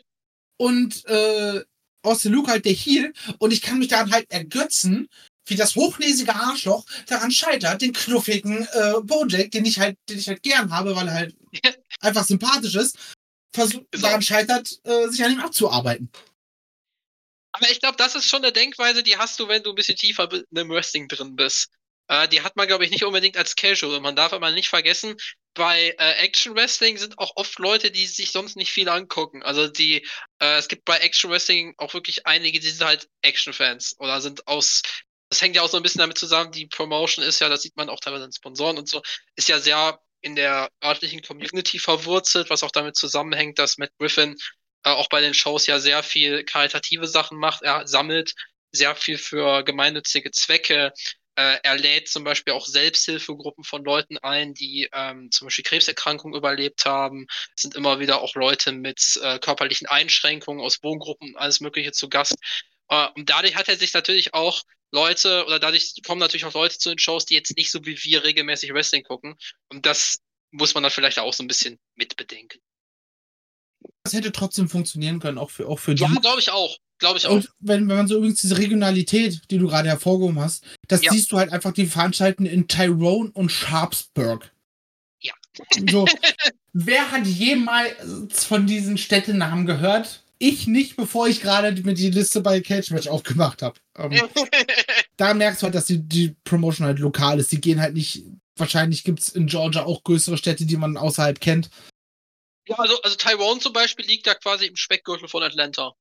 Und 0.57 1.05
äh, 1.05 1.63
Austin 2.03 2.33
Luke 2.33 2.51
halt 2.51 2.65
der 2.65 2.73
Heel 2.73 3.13
und 3.39 3.51
ich 3.51 3.61
kann 3.61 3.79
mich 3.79 3.87
daran 3.87 4.11
halt 4.11 4.29
ergötzen, 4.31 5.09
wie 5.47 5.55
das 5.55 5.75
hochnäsige 5.75 6.33
Arschloch 6.35 6.85
daran 7.07 7.31
scheitert, 7.31 7.81
den 7.81 7.93
knuffigen 7.93 8.67
äh, 8.71 8.93
Bojack, 9.03 9.51
den 9.51 9.65
ich 9.65 9.79
halt, 9.79 9.97
den 10.09 10.17
ich 10.17 10.27
halt 10.27 10.43
gern 10.43 10.71
habe, 10.71 10.95
weil 10.95 11.07
er 11.07 11.13
halt 11.13 11.35
einfach 11.99 12.25
sympathisch 12.25 12.75
ist, 12.75 12.97
versucht, 13.53 13.85
daran 13.91 14.21
scheitert, 14.21 14.79
äh, 14.83 15.07
sich 15.07 15.23
an 15.23 15.33
ihm 15.33 15.39
abzuarbeiten. 15.39 16.09
Aber 17.53 17.69
ich 17.71 17.79
glaube, 17.79 17.95
das 17.97 18.15
ist 18.15 18.27
schon 18.27 18.43
eine 18.43 18.51
Denkweise, 18.51 19.01
die 19.01 19.17
hast 19.17 19.39
du, 19.39 19.47
wenn 19.47 19.63
du 19.63 19.69
ein 19.69 19.75
bisschen 19.75 19.95
tiefer 19.95 20.27
bi- 20.27 20.43
im 20.53 20.69
Wrestling 20.69 21.07
drin 21.07 21.35
bist. 21.35 21.69
Äh, 22.07 22.27
die 22.27 22.41
hat 22.41 22.55
man, 22.55 22.67
glaube 22.67 22.85
ich, 22.85 22.91
nicht 22.91 23.03
unbedingt 23.03 23.37
als 23.37 23.55
Casual. 23.55 23.95
Und 23.95 24.03
man 24.03 24.15
darf 24.15 24.33
aber 24.33 24.51
nicht 24.51 24.69
vergessen, 24.69 25.15
bei 25.53 25.95
äh, 25.97 26.13
Action 26.23 26.55
Wrestling 26.55 26.97
sind 26.97 27.17
auch 27.17 27.31
oft 27.35 27.57
Leute, 27.59 27.89
die 27.89 28.05
sich 28.05 28.31
sonst 28.31 28.57
nicht 28.57 28.71
viel 28.71 28.89
angucken. 28.89 29.41
Also 29.43 29.67
die, 29.67 30.05
äh, 30.39 30.57
es 30.57 30.67
gibt 30.67 30.85
bei 30.85 30.97
Action 30.97 31.31
Wrestling 31.31 31.73
auch 31.77 31.93
wirklich 31.93 32.27
einige, 32.27 32.59
die 32.59 32.69
sind 32.69 32.85
halt 32.85 33.07
Action-Fans 33.21 33.95
oder 33.99 34.21
sind 34.21 34.47
aus, 34.47 34.81
das 35.29 35.41
hängt 35.41 35.55
ja 35.55 35.61
auch 35.61 35.69
so 35.69 35.77
ein 35.77 35.83
bisschen 35.83 35.99
damit 35.99 36.17
zusammen, 36.17 36.51
die 36.51 36.67
Promotion 36.67 37.23
ist 37.23 37.39
ja, 37.39 37.49
das 37.49 37.61
sieht 37.61 37.77
man 37.77 37.89
auch 37.89 37.99
teilweise 37.99 38.25
in 38.25 38.33
Sponsoren 38.33 38.77
und 38.77 38.89
so, 38.89 39.01
ist 39.35 39.49
ja 39.49 39.59
sehr 39.59 39.99
in 40.21 40.35
der 40.35 40.69
örtlichen 40.83 41.21
Community 41.21 41.79
verwurzelt, 41.79 42.49
was 42.49 42.63
auch 42.63 42.71
damit 42.71 42.97
zusammenhängt, 42.97 43.59
dass 43.59 43.77
Matt 43.77 43.91
Griffin 43.99 44.35
äh, 44.83 44.89
auch 44.89 45.07
bei 45.07 45.21
den 45.21 45.33
Shows 45.33 45.67
ja 45.67 45.79
sehr 45.79 46.03
viel 46.03 46.43
karitative 46.43 47.07
Sachen 47.07 47.37
macht. 47.37 47.61
Er 47.61 47.87
sammelt 47.87 48.33
sehr 48.71 48.95
viel 48.95 49.17
für 49.17 49.63
gemeinnützige 49.63 50.31
Zwecke. 50.31 50.91
Äh, 51.35 51.59
er 51.63 51.77
lädt 51.77 52.07
zum 52.07 52.23
Beispiel 52.23 52.53
auch 52.53 52.65
Selbsthilfegruppen 52.65 53.63
von 53.63 53.83
Leuten 53.83 54.17
ein, 54.19 54.53
die 54.53 54.89
ähm, 54.93 55.31
zum 55.31 55.47
Beispiel 55.47 55.63
Krebserkrankungen 55.65 56.37
überlebt 56.37 56.85
haben. 56.85 57.27
Es 57.55 57.63
sind 57.63 57.75
immer 57.75 57.99
wieder 57.99 58.21
auch 58.21 58.35
Leute 58.35 58.71
mit 58.71 59.19
äh, 59.21 59.39
körperlichen 59.39 59.87
Einschränkungen 59.87 60.63
aus 60.63 60.81
Wohngruppen 60.81 61.29
und 61.29 61.37
alles 61.37 61.59
Mögliche 61.59 61.91
zu 61.91 62.09
Gast. 62.09 62.35
Äh, 62.89 63.07
und 63.15 63.29
dadurch 63.29 63.55
hat 63.55 63.67
er 63.67 63.77
sich 63.77 63.93
natürlich 63.93 64.33
auch 64.33 64.61
Leute, 64.91 65.45
oder 65.45 65.59
dadurch 65.59 65.93
kommen 66.05 66.19
natürlich 66.19 66.45
auch 66.45 66.53
Leute 66.53 66.77
zu 66.77 66.89
den 66.89 66.99
Shows, 66.99 67.25
die 67.25 67.33
jetzt 67.33 67.55
nicht 67.57 67.71
so 67.71 67.85
wie 67.85 68.01
wir 68.03 68.23
regelmäßig 68.23 68.73
Wrestling 68.73 69.03
gucken. 69.03 69.35
Und 69.69 69.85
das 69.85 70.19
muss 70.51 70.73
man 70.73 70.83
dann 70.83 70.91
vielleicht 70.91 71.19
auch 71.19 71.33
so 71.33 71.43
ein 71.43 71.47
bisschen 71.47 71.79
mitbedenken. 71.95 72.61
Das 74.03 74.13
hätte 74.13 74.31
trotzdem 74.31 74.69
funktionieren 74.69 75.19
können, 75.19 75.37
auch 75.37 75.49
für, 75.49 75.67
auch 75.67 75.79
für 75.79 75.93
Ja, 75.93 76.07
die. 76.07 76.21
glaube 76.21 76.39
ich 76.39 76.51
auch. 76.51 76.77
Glaube 76.99 77.17
ich 77.17 77.27
auch. 77.27 77.31
Und 77.33 77.49
wenn, 77.59 77.87
wenn 77.89 77.97
man 77.97 78.07
so 78.07 78.17
übrigens 78.17 78.41
diese 78.41 78.57
Regionalität, 78.57 79.41
die 79.51 79.57
du 79.57 79.67
gerade 79.67 79.89
hervorgehoben 79.89 80.39
hast, 80.39 80.63
das 80.87 81.03
Ja. 81.03 81.11
siehst 81.11 81.31
du 81.31 81.37
halt 81.37 81.51
einfach 81.51 81.73
die 81.73 81.87
Veranstalten 81.87 82.45
in 82.45 82.67
Tyrone 82.67 83.31
und 83.33 83.51
Sharpsburg. 83.51 84.51
Ja. 85.19 85.33
So, 85.89 86.05
wer 86.73 87.11
hat 87.11 87.27
jemals 87.27 88.45
von 88.45 88.65
diesen 88.65 88.97
Städtenamen 88.97 89.65
gehört? 89.65 90.21
Ich 90.37 90.67
nicht, 90.67 90.95
bevor 90.97 91.27
ich 91.27 91.41
gerade 91.41 91.71
mir 91.83 91.93
die 91.93 92.11
Liste 92.11 92.41
bei 92.41 92.59
Cage 92.61 92.91
Match 92.91 93.07
aufgemacht 93.07 93.61
habe. 93.61 93.79
Ähm, 93.97 94.11
da 95.17 95.33
merkst 95.33 95.61
du 95.61 95.65
halt, 95.65 95.75
dass 95.75 95.85
die, 95.85 95.99
die 95.99 96.35
Promotion 96.43 96.85
halt 96.87 96.99
lokal 96.99 97.39
ist. 97.39 97.51
Die 97.51 97.61
gehen 97.61 97.79
halt 97.81 97.93
nicht. 97.93 98.23
Wahrscheinlich 98.57 99.03
gibt 99.03 99.19
es 99.19 99.29
in 99.29 99.47
Georgia 99.47 99.83
auch 99.83 100.03
größere 100.03 100.37
Städte, 100.37 100.65
die 100.65 100.77
man 100.77 100.97
außerhalb 100.97 101.39
kennt. 101.41 101.69
Ja, 102.67 102.77
also, 102.77 103.01
also 103.01 103.15
Taiwan 103.17 103.59
zum 103.59 103.73
Beispiel 103.73 104.05
liegt 104.05 104.27
da 104.27 104.33
quasi 104.33 104.65
im 104.65 104.75
Speckgürtel 104.75 105.27
von 105.27 105.43
Atlanta. 105.43 105.93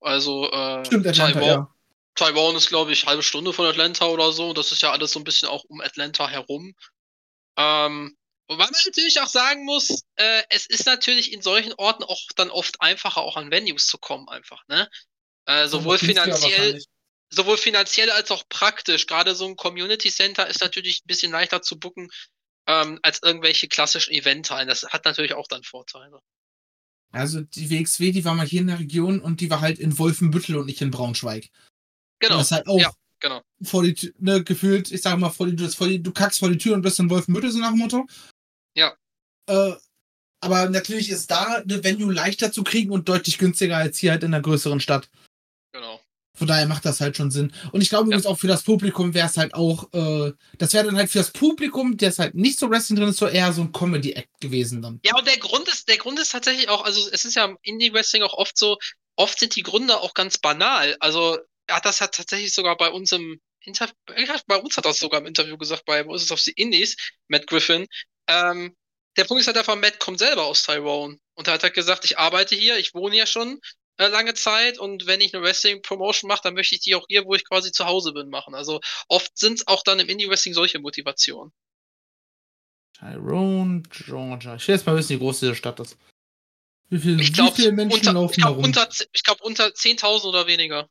Also 0.00 0.50
äh, 0.50 0.84
Stimmt, 0.84 1.06
Atlanta, 1.06 1.32
Taiwan, 1.32 1.48
ja. 1.48 1.74
Taiwan 2.14 2.56
ist, 2.56 2.68
glaube 2.68 2.92
ich, 2.92 3.06
halbe 3.06 3.22
Stunde 3.22 3.52
von 3.52 3.66
Atlanta 3.66 4.06
oder 4.06 4.32
so. 4.32 4.52
Das 4.52 4.72
ist 4.72 4.82
ja 4.82 4.92
alles 4.92 5.12
so 5.12 5.20
ein 5.20 5.24
bisschen 5.24 5.48
auch 5.48 5.64
um 5.64 5.80
Atlanta 5.80 6.28
herum. 6.28 6.74
Ähm, 7.56 8.16
wobei 8.48 8.64
man 8.64 8.80
natürlich 8.86 9.20
auch 9.20 9.28
sagen 9.28 9.64
muss, 9.64 10.02
äh, 10.16 10.42
es 10.50 10.66
ist 10.66 10.86
natürlich 10.86 11.32
in 11.32 11.42
solchen 11.42 11.72
Orten 11.74 12.04
auch 12.04 12.20
dann 12.36 12.50
oft 12.50 12.80
einfacher, 12.80 13.22
auch 13.22 13.36
an 13.36 13.50
Venues 13.50 13.86
zu 13.86 13.98
kommen, 13.98 14.28
einfach, 14.28 14.66
ne? 14.68 14.88
Äh, 15.46 15.66
sowohl 15.66 15.98
finanziell, 15.98 16.80
sowohl 17.30 17.56
finanziell 17.56 18.10
als 18.10 18.30
auch 18.30 18.44
praktisch. 18.48 19.06
Gerade 19.06 19.34
so 19.34 19.46
ein 19.46 19.56
Community 19.56 20.10
Center 20.10 20.46
ist 20.46 20.60
natürlich 20.60 21.00
ein 21.00 21.06
bisschen 21.06 21.32
leichter 21.32 21.62
zu 21.62 21.78
booken 21.78 22.10
ähm, 22.66 23.00
als 23.02 23.22
irgendwelche 23.22 23.66
klassischen 23.66 24.12
Eventhallen. 24.12 24.68
Das 24.68 24.84
hat 24.84 25.04
natürlich 25.04 25.32
auch 25.34 25.48
dann 25.48 25.64
Vorteile. 25.64 26.20
Also 27.10 27.40
die 27.40 27.70
WXW, 27.70 28.12
die 28.12 28.24
war 28.24 28.34
mal 28.34 28.46
hier 28.46 28.60
in 28.60 28.66
der 28.66 28.78
Region 28.78 29.20
und 29.20 29.40
die 29.40 29.50
war 29.50 29.60
halt 29.60 29.78
in 29.78 29.98
Wolfenbüttel 29.98 30.56
und 30.56 30.66
nicht 30.66 30.80
in 30.82 30.90
Braunschweig. 30.90 31.48
Genau. 32.20 32.34
Und 32.34 32.40
das 32.40 32.46
ist 32.48 32.52
halt 32.52 32.66
auch 32.68 32.78
Ja, 32.78 32.92
genau. 33.20 33.42
vor 33.62 33.82
die 33.82 33.94
Tür, 33.94 34.12
ne, 34.18 34.44
gefühlt, 34.44 34.90
ich 34.92 35.00
sage 35.02 35.16
mal, 35.18 35.30
vor 35.30 35.46
die, 35.46 35.56
du, 35.56 35.68
vor 35.70 35.88
die, 35.88 36.02
du 36.02 36.12
kackst 36.12 36.38
vor 36.38 36.50
die 36.50 36.58
Tür 36.58 36.74
und 36.74 36.82
bist 36.82 36.98
in 36.98 37.08
Wolfenbüttel, 37.10 37.50
so 37.50 37.58
nach 37.58 37.70
dem 37.70 37.78
Motto. 37.78 38.06
Ja. 38.76 38.94
Äh, 39.48 39.72
aber 40.40 40.68
natürlich 40.68 41.10
ist 41.10 41.30
da 41.30 41.56
eine 41.56 41.82
Venue 41.82 42.12
leichter 42.12 42.52
zu 42.52 42.62
kriegen 42.62 42.92
und 42.92 43.08
deutlich 43.08 43.38
günstiger 43.38 43.76
als 43.76 43.98
hier 43.98 44.12
halt 44.12 44.22
in 44.22 44.34
einer 44.34 44.42
größeren 44.42 44.80
Stadt. 44.80 45.10
Genau. 45.72 46.00
Von 46.38 46.46
daher 46.46 46.66
macht 46.66 46.84
das 46.84 47.00
halt 47.00 47.16
schon 47.16 47.32
Sinn. 47.32 47.52
Und 47.72 47.80
ich 47.80 47.88
glaube 47.88 48.04
übrigens 48.04 48.26
auch 48.26 48.38
für 48.38 48.46
das 48.46 48.62
Publikum 48.62 49.12
wäre 49.12 49.26
es 49.26 49.36
halt 49.36 49.54
auch, 49.54 49.92
äh, 49.92 50.32
das 50.58 50.72
wäre 50.72 50.84
dann 50.84 50.96
halt 50.96 51.10
für 51.10 51.18
das 51.18 51.32
Publikum, 51.32 51.96
der 51.96 52.10
ist 52.10 52.20
halt 52.20 52.34
nicht 52.36 52.58
so 52.58 52.70
Wrestling 52.70 52.96
drin 52.96 53.08
ist, 53.08 53.18
so 53.18 53.26
eher 53.26 53.52
so 53.52 53.62
ein 53.62 53.72
Comedy-Act 53.72 54.40
gewesen 54.40 54.80
dann. 54.80 55.00
Ja, 55.04 55.16
und 55.16 55.26
der 55.26 55.38
Grund 55.38 55.66
ist, 55.68 55.88
der 55.88 55.96
Grund 55.96 56.20
ist 56.20 56.30
tatsächlich 56.30 56.68
auch, 56.68 56.84
also 56.84 57.00
es 57.10 57.24
ist 57.24 57.34
ja 57.34 57.44
im 57.44 57.58
Indie-Wrestling 57.62 58.22
auch 58.22 58.34
oft 58.34 58.56
so, 58.56 58.78
oft 59.16 59.38
sind 59.38 59.56
die 59.56 59.62
Gründe 59.62 59.98
auch 59.98 60.14
ganz 60.14 60.38
banal. 60.38 60.96
Also 61.00 61.38
er 61.66 61.76
hat 61.76 61.84
das 61.84 62.00
hat 62.00 62.14
tatsächlich 62.14 62.54
sogar 62.54 62.76
bei 62.76 62.88
uns 62.90 63.10
im 63.10 63.40
Interview, 63.60 63.94
bei 64.46 64.56
uns 64.56 64.76
hat 64.76 64.84
das 64.84 64.98
sogar 64.98 65.20
im 65.20 65.26
Interview 65.26 65.58
gesagt, 65.58 65.84
bei 65.84 66.06
Voices 66.06 66.30
of 66.30 66.40
the 66.40 66.52
Indies, 66.52 66.96
Matt 67.26 67.48
Griffin. 67.48 67.86
Ähm, 68.28 68.76
der 69.16 69.24
Punkt 69.24 69.40
ist 69.40 69.48
halt 69.48 69.58
einfach, 69.58 69.74
Matt 69.74 69.98
kommt 69.98 70.20
selber 70.20 70.44
aus 70.44 70.62
Tyrone. 70.62 71.18
Und 71.34 71.48
er 71.48 71.54
hat 71.54 71.64
halt 71.64 71.74
gesagt, 71.74 72.04
ich 72.04 72.16
arbeite 72.16 72.54
hier, 72.54 72.78
ich 72.78 72.94
wohne 72.94 73.16
hier 73.16 73.26
schon 73.26 73.60
äh, 73.98 74.08
lange 74.08 74.34
Zeit 74.34 74.78
und 74.78 75.06
wenn 75.06 75.20
ich 75.20 75.34
eine 75.34 75.42
Wrestling-Promotion 75.44 76.28
mache, 76.28 76.42
dann 76.44 76.54
möchte 76.54 76.74
ich 76.74 76.80
die 76.80 76.94
auch 76.94 77.04
hier, 77.08 77.24
wo 77.24 77.34
ich 77.34 77.44
quasi 77.44 77.72
zu 77.72 77.86
Hause 77.86 78.12
bin, 78.12 78.30
machen. 78.30 78.54
Also 78.54 78.80
oft 79.08 79.36
sind 79.36 79.60
es 79.60 79.66
auch 79.66 79.82
dann 79.82 79.98
im 80.00 80.08
Indie-Wrestling 80.08 80.54
solche 80.54 80.78
Motivationen. 80.78 81.52
Tyrone, 82.98 83.82
Georgia. 83.90 84.56
Ich 84.56 84.66
will 84.66 84.74
jetzt 84.74 84.86
mal 84.86 84.96
wissen, 84.96 85.10
wie 85.10 85.18
groß 85.18 85.40
diese 85.40 85.54
Stadt 85.54 85.78
ist. 85.80 85.96
Wie, 86.88 86.98
viel, 86.98 87.20
Ich 87.20 87.28
wie 87.28 87.32
glaube, 87.32 87.54
viele 87.54 87.72
Menschen 87.72 87.98
unter, 87.98 88.12
laufen 88.14 88.32
ich 88.32 88.36
glaub, 88.38 88.50
da 88.52 88.56
rum? 88.56 88.64
unter, 88.64 88.88
ich 89.12 89.22
glaub, 89.22 89.40
unter 89.42 89.66
10.000 89.66 90.24
oder 90.24 90.46
weniger. 90.46 90.88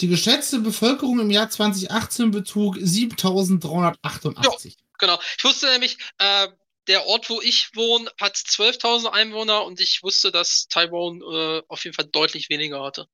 Die 0.00 0.08
geschätzte 0.08 0.58
Bevölkerung 0.60 1.20
im 1.20 1.30
Jahr 1.30 1.50
2018 1.50 2.30
betrug 2.30 2.76
7388. 2.80 4.76
Genau. 4.98 5.18
Ich 5.38 5.44
wusste 5.44 5.66
nämlich, 5.70 5.98
äh, 6.18 6.48
der 6.88 7.06
Ort, 7.06 7.28
wo 7.30 7.40
ich 7.40 7.70
wohne, 7.74 8.10
hat 8.20 8.36
12.000 8.36 9.06
Einwohner 9.12 9.64
und 9.64 9.80
ich 9.80 10.02
wusste, 10.02 10.30
dass 10.32 10.66
Taiwan 10.68 11.20
äh, 11.20 11.62
auf 11.68 11.84
jeden 11.84 11.94
Fall 11.94 12.06
deutlich 12.06 12.48
weniger 12.48 12.82
hatte. 12.82 13.06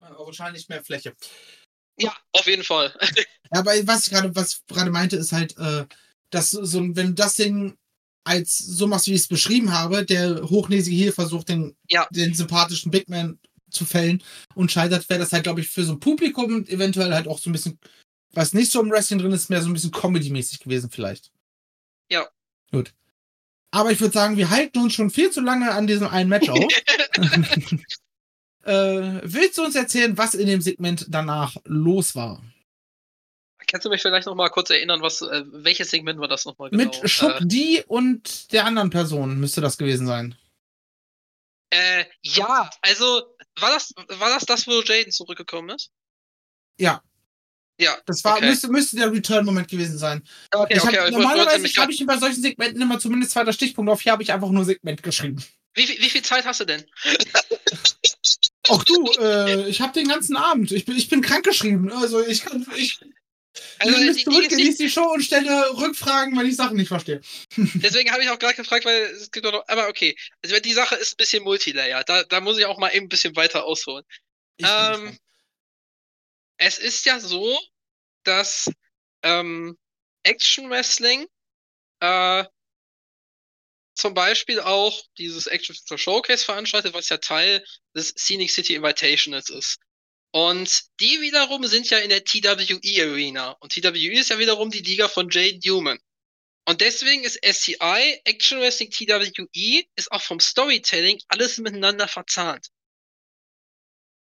Aber 0.00 0.26
wahrscheinlich 0.26 0.68
mehr 0.68 0.84
Fläche. 0.84 1.14
Ja, 1.98 2.14
auf 2.32 2.46
jeden 2.46 2.64
Fall. 2.64 2.94
Ja, 3.52 3.60
aber 3.60 3.72
was 3.86 4.06
ich 4.06 4.12
gerade, 4.12 4.34
was 4.34 4.52
ich 4.54 4.66
gerade 4.66 4.90
meinte, 4.90 5.16
ist 5.16 5.30
halt, 5.32 5.56
äh, 5.58 5.84
dass 6.30 6.50
so, 6.50 6.78
ein- 6.80 6.96
wenn 6.96 7.08
du 7.08 7.12
das 7.14 7.34
Ding 7.34 7.76
als 8.24 8.56
so 8.58 8.86
machst, 8.86 9.06
wie 9.06 9.12
ich 9.12 9.20
es 9.20 9.28
beschrieben 9.28 9.70
habe, 9.72 10.04
der 10.04 10.42
hochnäsige 10.48 10.96
hier 10.96 11.12
versucht, 11.12 11.50
den, 11.50 11.76
Ja. 11.90 12.08
den 12.10 12.34
sympathischen 12.34 12.90
Big 12.90 13.08
Man 13.08 13.38
zu 13.70 13.84
fällen 13.84 14.24
und 14.54 14.72
scheitert, 14.72 15.08
wäre 15.08 15.20
das 15.20 15.30
halt, 15.32 15.44
glaube 15.44 15.60
ich, 15.60 15.68
für 15.68 15.84
so 15.84 15.92
ein 15.92 16.00
Publikum 16.00 16.64
eventuell 16.66 17.12
halt 17.12 17.28
auch 17.28 17.38
so 17.38 17.50
ein 17.50 17.52
bisschen, 17.52 17.78
was 18.32 18.54
nicht 18.54 18.72
so 18.72 18.80
im 18.80 18.90
Wrestling 18.90 19.18
drin 19.20 19.32
ist, 19.32 19.50
mehr 19.50 19.62
so 19.62 19.68
ein 19.68 19.74
bisschen 19.74 19.92
Comedy-mäßig 19.92 20.58
gewesen 20.60 20.90
vielleicht. 20.90 21.30
Ja. 22.10 22.26
Gut. 22.72 22.92
Aber 23.74 23.90
ich 23.90 24.00
würde 24.00 24.14
sagen, 24.14 24.36
wir 24.36 24.50
halten 24.50 24.78
uns 24.78 24.94
schon 24.94 25.10
viel 25.10 25.32
zu 25.32 25.40
lange 25.40 25.72
an 25.72 25.88
diesem 25.88 26.06
einen 26.06 26.30
Match 26.30 26.48
auf. 26.48 26.58
äh, 28.62 29.20
willst 29.24 29.58
du 29.58 29.64
uns 29.64 29.74
erzählen, 29.74 30.16
was 30.16 30.34
in 30.34 30.46
dem 30.46 30.60
Segment 30.60 31.06
danach 31.08 31.56
los 31.64 32.14
war? 32.14 32.40
Kannst 33.66 33.84
du 33.84 33.90
mich 33.90 34.00
vielleicht 34.00 34.28
noch 34.28 34.36
mal 34.36 34.48
kurz 34.48 34.70
erinnern, 34.70 35.02
was, 35.02 35.22
äh, 35.22 35.42
welches 35.46 35.90
Segment 35.90 36.20
war 36.20 36.28
das 36.28 36.44
nochmal 36.44 36.70
genau? 36.70 36.84
Mit 36.84 37.10
Schuck 37.10 37.40
Äh, 37.40 37.46
D 37.46 37.84
und 37.88 38.52
der 38.52 38.64
anderen 38.64 38.90
Person 38.90 39.40
müsste 39.40 39.60
das 39.60 39.76
gewesen 39.76 40.06
sein. 40.06 40.36
äh, 41.70 42.04
ja, 42.22 42.70
also 42.80 43.24
war 43.58 43.70
das, 43.70 43.92
war 44.08 44.28
das 44.28 44.46
das, 44.46 44.68
wo 44.68 44.82
Jaden 44.82 45.10
zurückgekommen 45.10 45.70
ist? 45.70 45.90
Ja. 46.78 47.02
Ja. 47.78 47.96
Das 48.06 48.22
war, 48.24 48.36
Okay. 48.36 48.46
müsste, 48.46 48.68
müsste 48.68 48.96
der 48.96 49.10
Return-Moment 49.12 49.68
gewesen 49.68 49.98
sein. 49.98 50.22
Okay, 50.52 50.78
hab, 50.78 50.84
okay, 50.88 51.10
normalerweise 51.10 51.58
mich 51.58 51.76
habe 51.78 51.90
ich 51.92 52.04
bei 52.06 52.16
solchen 52.18 52.40
Segmenten 52.42 52.80
immer 52.80 52.98
zumindest 53.00 53.32
zweiter 53.32 53.52
Stichpunkt 53.52 53.90
auf. 53.90 54.00
Hier 54.00 54.12
habe 54.12 54.22
ich 54.22 54.32
einfach 54.32 54.50
nur 54.50 54.64
Segment 54.64 55.02
geschrieben. 55.02 55.42
Wie, 55.74 55.86
viel- 55.86 56.00
wie 56.00 56.08
viel 56.08 56.22
Zeit 56.22 56.44
hast 56.44 56.60
du 56.60 56.64
denn? 56.66 56.84
Auch 58.68 58.82
du, 58.84 59.04
äh, 59.20 59.68
ich 59.68 59.80
habe 59.80 59.92
den 59.92 60.08
ganzen 60.08 60.36
Abend. 60.36 60.72
Ich 60.72 60.84
bin, 60.84 60.96
ich 60.96 61.08
bin 61.08 61.20
krankgeschrieben. 61.20 61.92
Also 61.92 62.24
ich 62.24 62.44
kann. 62.44 62.66
Ich, 62.76 62.98
Also, 63.78 63.98
ich 64.00 64.16
die 64.18 64.24
zurück, 64.24 64.48
genieße 64.48 64.78
die 64.78 64.90
Show 64.90 65.12
und 65.12 65.22
stelle 65.22 65.76
Rückfragen, 65.76 66.38
wenn 66.38 66.46
ich 66.46 66.56
Sachen 66.56 66.76
nicht 66.76 66.88
verstehe. 66.88 67.20
deswegen 67.56 68.10
habe 68.10 68.22
ich 68.22 68.30
auch 68.30 68.38
gerade 68.38 68.54
gefragt, 68.54 68.84
weil 68.86 69.02
es 69.02 69.30
gibt 69.30 69.44
doch 69.44 69.52
noch, 69.52 69.64
aber 69.68 69.88
okay. 69.88 70.16
Also 70.42 70.58
die 70.60 70.72
Sache 70.72 70.94
ist 70.94 71.12
ein 71.12 71.16
bisschen 71.18 71.44
Multilayer. 71.44 72.04
Da, 72.04 72.22
da 72.24 72.40
muss 72.40 72.56
ich 72.58 72.64
auch 72.64 72.78
mal 72.78 72.90
eben 72.90 73.06
ein 73.06 73.10
bisschen 73.10 73.36
weiter 73.36 73.64
ausholen. 73.64 74.04
Ich 74.56 74.66
Ähm. 74.68 75.18
Es 76.56 76.78
ist 76.78 77.04
ja 77.06 77.20
so, 77.20 77.58
dass 78.24 78.70
ähm, 79.22 79.78
Action 80.22 80.70
Wrestling 80.70 81.26
äh, 82.00 82.44
zum 83.94 84.14
Beispiel 84.14 84.60
auch 84.60 85.02
dieses 85.18 85.46
Action 85.46 85.74
Wrestling 85.74 85.98
Showcase 85.98 86.44
veranstaltet, 86.44 86.94
was 86.94 87.08
ja 87.08 87.18
Teil 87.18 87.64
des 87.94 88.08
Scenic 88.16 88.50
City 88.50 88.74
Invitationals 88.74 89.50
ist. 89.50 89.78
Und 90.32 90.82
die 90.98 91.20
wiederum 91.20 91.64
sind 91.66 91.88
ja 91.90 91.98
in 91.98 92.10
der 92.10 92.24
TWE 92.24 93.02
Arena. 93.02 93.52
Und 93.60 93.72
TWE 93.72 94.18
ist 94.18 94.30
ja 94.30 94.38
wiederum 94.38 94.70
die 94.70 94.80
Liga 94.80 95.08
von 95.08 95.30
Jade 95.30 95.60
Newman. 95.64 95.98
Und 96.66 96.80
deswegen 96.80 97.22
ist 97.22 97.38
SCI, 97.44 98.20
Action 98.24 98.58
Wrestling 98.58 98.90
TWE, 98.90 99.84
ist 99.94 100.10
auch 100.10 100.22
vom 100.22 100.40
Storytelling 100.40 101.20
alles 101.28 101.58
miteinander 101.58 102.08
verzahnt. 102.08 102.68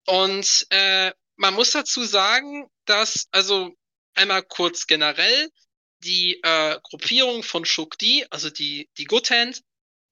Und 0.06 0.66
äh, 0.70 1.12
man 1.40 1.54
muss 1.54 1.70
dazu 1.70 2.04
sagen, 2.04 2.68
dass, 2.84 3.26
also 3.30 3.74
einmal 4.14 4.42
kurz 4.42 4.86
generell, 4.86 5.50
die 6.00 6.38
äh, 6.42 6.78
Gruppierung 6.82 7.42
von 7.42 7.64
Shukdi, 7.64 8.26
also 8.28 8.50
die, 8.50 8.90
die 8.98 9.04
Good 9.04 9.30
Hand, 9.30 9.62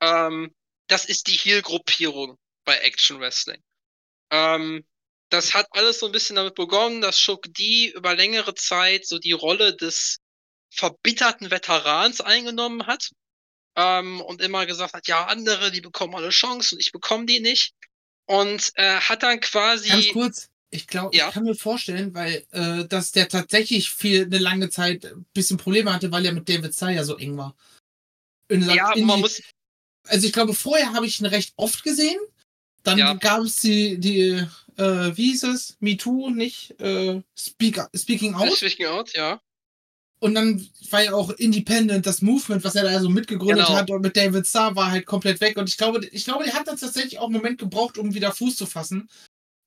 ähm, 0.00 0.54
das 0.86 1.04
ist 1.04 1.26
die 1.26 1.36
Heel-Gruppierung 1.36 2.38
bei 2.64 2.78
Action 2.78 3.20
Wrestling. 3.20 3.62
Ähm, 4.30 4.86
das 5.28 5.52
hat 5.52 5.66
alles 5.72 5.98
so 5.98 6.06
ein 6.06 6.12
bisschen 6.12 6.36
damit 6.36 6.54
begonnen, 6.54 7.02
dass 7.02 7.20
Shukdi 7.20 7.92
über 7.94 8.14
längere 8.14 8.54
Zeit 8.54 9.06
so 9.06 9.18
die 9.18 9.32
Rolle 9.32 9.76
des 9.76 10.20
verbitterten 10.70 11.50
Veterans 11.50 12.22
eingenommen 12.22 12.86
hat 12.86 13.10
ähm, 13.76 14.22
und 14.22 14.40
immer 14.40 14.64
gesagt 14.64 14.94
hat, 14.94 15.06
ja, 15.08 15.26
andere, 15.26 15.72
die 15.72 15.82
bekommen 15.82 16.14
alle 16.14 16.30
Chancen 16.30 16.76
und 16.76 16.80
ich 16.80 16.92
bekomme 16.92 17.26
die 17.26 17.40
nicht. 17.40 17.74
Und 18.24 18.72
äh, 18.76 19.00
hat 19.00 19.22
dann 19.22 19.40
quasi. 19.40 19.88
Ganz 19.88 20.08
kurz. 20.12 20.48
Ich 20.70 20.86
glaube, 20.86 21.16
Ja. 21.16 21.28
ich 21.28 21.34
kann 21.34 21.44
mir 21.44 21.54
vorstellen, 21.54 22.12
weil 22.14 22.44
äh, 22.50 22.86
dass 22.86 23.12
der 23.12 23.28
tatsächlich 23.28 23.90
für 23.90 24.22
eine 24.24 24.38
lange 24.38 24.68
Zeit 24.68 25.06
ein 25.06 25.24
bisschen 25.32 25.56
Probleme 25.56 25.92
hatte, 25.92 26.12
weil 26.12 26.26
er 26.26 26.32
mit 26.32 26.48
David 26.48 26.74
Steyer 26.74 27.04
so 27.04 27.16
eng 27.16 27.36
war. 27.38 27.56
In 28.48 28.62
ja, 28.68 28.92
Indie- 28.92 29.04
man 29.04 29.20
muss, 29.20 29.40
also 30.06 30.26
ich 30.26 30.32
glaube, 30.32 30.52
vorher 30.54 30.92
habe 30.92 31.06
ich 31.06 31.20
ihn 31.20 31.26
recht 31.26 31.52
oft 31.56 31.82
gesehen. 31.84 32.18
Dann 32.82 32.98
Ja. 32.98 33.14
gab 33.14 33.42
es 33.42 33.60
die, 33.60 33.98
die 33.98 34.44
äh, 34.76 35.16
wie 35.16 35.30
hieß 35.32 35.42
es? 35.44 35.76
Me 35.80 35.96
Too, 35.96 36.30
nicht? 36.30 36.78
Äh, 36.80 37.20
Speak, 37.36 37.80
Speaking 37.96 38.34
Out. 38.34 38.52
Speaking 38.56 38.86
out, 38.86 39.12
ja. 39.14 39.40
Und 40.20 40.34
dann 40.34 40.68
war 40.90 41.02
ja 41.02 41.12
auch 41.14 41.30
Independent, 41.30 42.04
das 42.06 42.22
Movement, 42.22 42.62
was 42.64 42.74
er 42.74 42.84
da 42.84 43.00
so 43.00 43.08
mitgegründet 43.08 43.66
Genau. 43.66 43.76
hat 43.78 43.90
und 43.90 44.02
mit 44.02 44.16
David 44.16 44.46
Starr 44.46 44.74
war 44.76 44.90
halt 44.90 45.06
komplett 45.06 45.40
weg. 45.40 45.56
Und 45.56 45.68
ich 45.68 45.76
glaube, 45.76 46.04
ich 46.06 46.24
glaube, 46.24 46.44
der 46.44 46.54
hat 46.54 46.66
dann 46.68 46.76
tatsächlich 46.76 47.18
auch 47.18 47.24
einen 47.26 47.34
Moment 47.34 47.58
gebraucht, 47.58 47.98
um 47.98 48.14
wieder 48.14 48.32
Fuß 48.32 48.56
zu 48.56 48.66
fassen. 48.66 49.08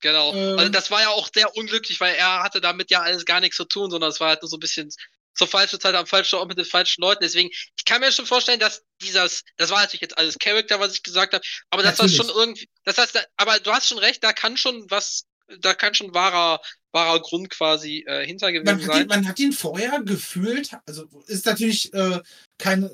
Genau. 0.02 0.34
Ähm. 0.34 0.60
also 0.60 0.72
das 0.72 0.92
war 0.92 1.02
ja 1.02 1.10
auch 1.10 1.30
sehr 1.34 1.56
unglücklich, 1.56 2.00
weil 2.00 2.16
er 2.16 2.44
hatte 2.44 2.60
damit 2.60 2.92
ja 2.92 3.02
alles 3.02 3.26
gar 3.26 3.40
nichts 3.40 3.58
zu 3.58 3.66
tun, 3.66 3.90
sondern 3.90 4.10
es 4.10 4.20
war 4.20 4.30
halt 4.30 4.42
nur 4.42 4.50
so 4.50 4.58
ein 4.58 4.60
bisschen 4.60 4.90
zur 5.34 5.48
falschen 5.48 5.80
Zeit 5.80 5.96
am 5.96 6.08
falschen 6.08 6.36
Ort 6.36 6.50
mit 6.50 6.58
den 6.58 6.66
falschen 6.66 7.02
Leuten. 7.02 7.24
Deswegen, 7.24 7.50
ich 7.50 7.86
kann 7.86 8.02
mir 8.02 8.12
schon 8.12 8.26
vorstellen, 8.26 8.60
dass 8.60 8.84
dieses, 9.02 9.44
das 9.58 9.70
war 9.70 9.80
natürlich 9.80 10.02
jetzt 10.02 10.18
alles 10.18 10.38
Charakter, 10.38 10.80
was 10.80 10.94
ich 10.94 11.04
gesagt 11.04 11.34
habe, 11.34 11.44
aber 11.70 11.84
das 11.84 12.00
war 12.00 12.10
schon 12.10 12.28
irgendwie, 12.28 12.68
das 12.84 12.98
heißt, 12.98 13.28
aber 13.38 13.60
du 13.60 13.72
hast 13.72 13.88
schon 13.88 13.98
recht, 13.98 14.24
da 14.24 14.34
kann 14.34 14.58
schon 14.58 14.90
was, 14.90 15.26
da 15.60 15.74
kann 15.74 15.94
schon 15.94 16.14
wahrer, 16.14 16.62
wahrer 16.92 17.22
Grund 17.22 17.50
quasi 17.50 18.04
äh, 18.08 18.26
hinter 18.26 18.52
gewesen 18.52 18.66
Man 18.66 18.82
hat, 18.82 18.94
sein. 18.94 19.02
ihn, 19.04 19.08
man 19.08 19.28
hat 19.28 19.40
ihn 19.40 19.54
vorher 19.54 20.02
gefühlt, 20.02 20.72
also 20.86 21.08
ist 21.28 21.46
natürlich 21.46 21.94
äh, 21.94 22.20
keine, 22.58 22.92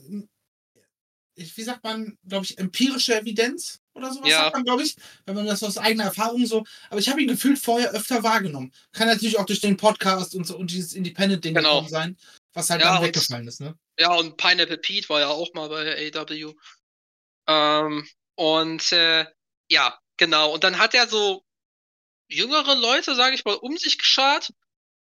wie 1.36 1.64
sagt 1.64 1.84
man, 1.84 2.18
glaube 2.28 2.46
ich, 2.46 2.58
empirische 2.58 3.16
Evidenz 3.16 3.80
oder 3.98 4.14
sowas 4.14 4.30
Ja. 4.30 4.38
sagt 4.44 4.54
man, 4.56 4.64
glaube 4.64 4.84
ich, 4.84 4.96
wenn 5.26 5.36
man 5.36 5.46
das 5.46 5.64
aus 5.64 5.78
eigener 5.78 6.06
Erfahrung 6.06 6.46
so, 6.46 6.64
aber 6.90 7.00
ich 7.00 7.10
habe 7.10 7.22
ihn 7.22 7.28
gefühlt 7.28 7.60
vorher 7.60 7.92
öfter 7.92 8.24
wahrgenommen. 8.24 8.72
Kann 8.94 9.08
natürlich 9.08 9.38
auch 9.38 9.46
durch 9.46 9.60
den 9.62 9.76
Podcast 9.78 10.36
und 10.36 10.46
so 10.48 10.56
und 10.58 10.72
dieses 10.72 10.94
Independent-Ding 10.94 11.56
Genau. 11.56 11.70
gekommen 11.76 11.90
sein, 11.90 12.18
was 12.54 12.70
halt 12.70 12.82
Ja, 12.82 12.94
dann 12.96 13.04
weggefallen 13.04 13.48
ist, 13.48 13.60
ne? 13.62 13.78
Ja, 14.00 14.14
und 14.14 14.38
Pineapple 14.38 14.78
Pete 14.78 15.10
war 15.10 15.20
ja 15.20 15.28
auch 15.30 15.54
mal 15.54 15.70
bei 15.70 16.12
AW. 16.14 16.54
Ähm, 17.48 18.08
und 18.36 18.92
äh, 18.92 19.26
ja, 19.70 19.98
genau. 20.18 20.54
Und 20.54 20.64
dann 20.64 20.78
hat 20.80 20.94
er 20.94 21.08
so 21.08 21.44
jüngere 22.30 22.76
Leute, 22.76 23.16
sage 23.16 23.36
ich 23.36 23.46
mal, 23.46 23.56
um 23.56 23.78
sich 23.78 23.98
geschart. 23.98 24.52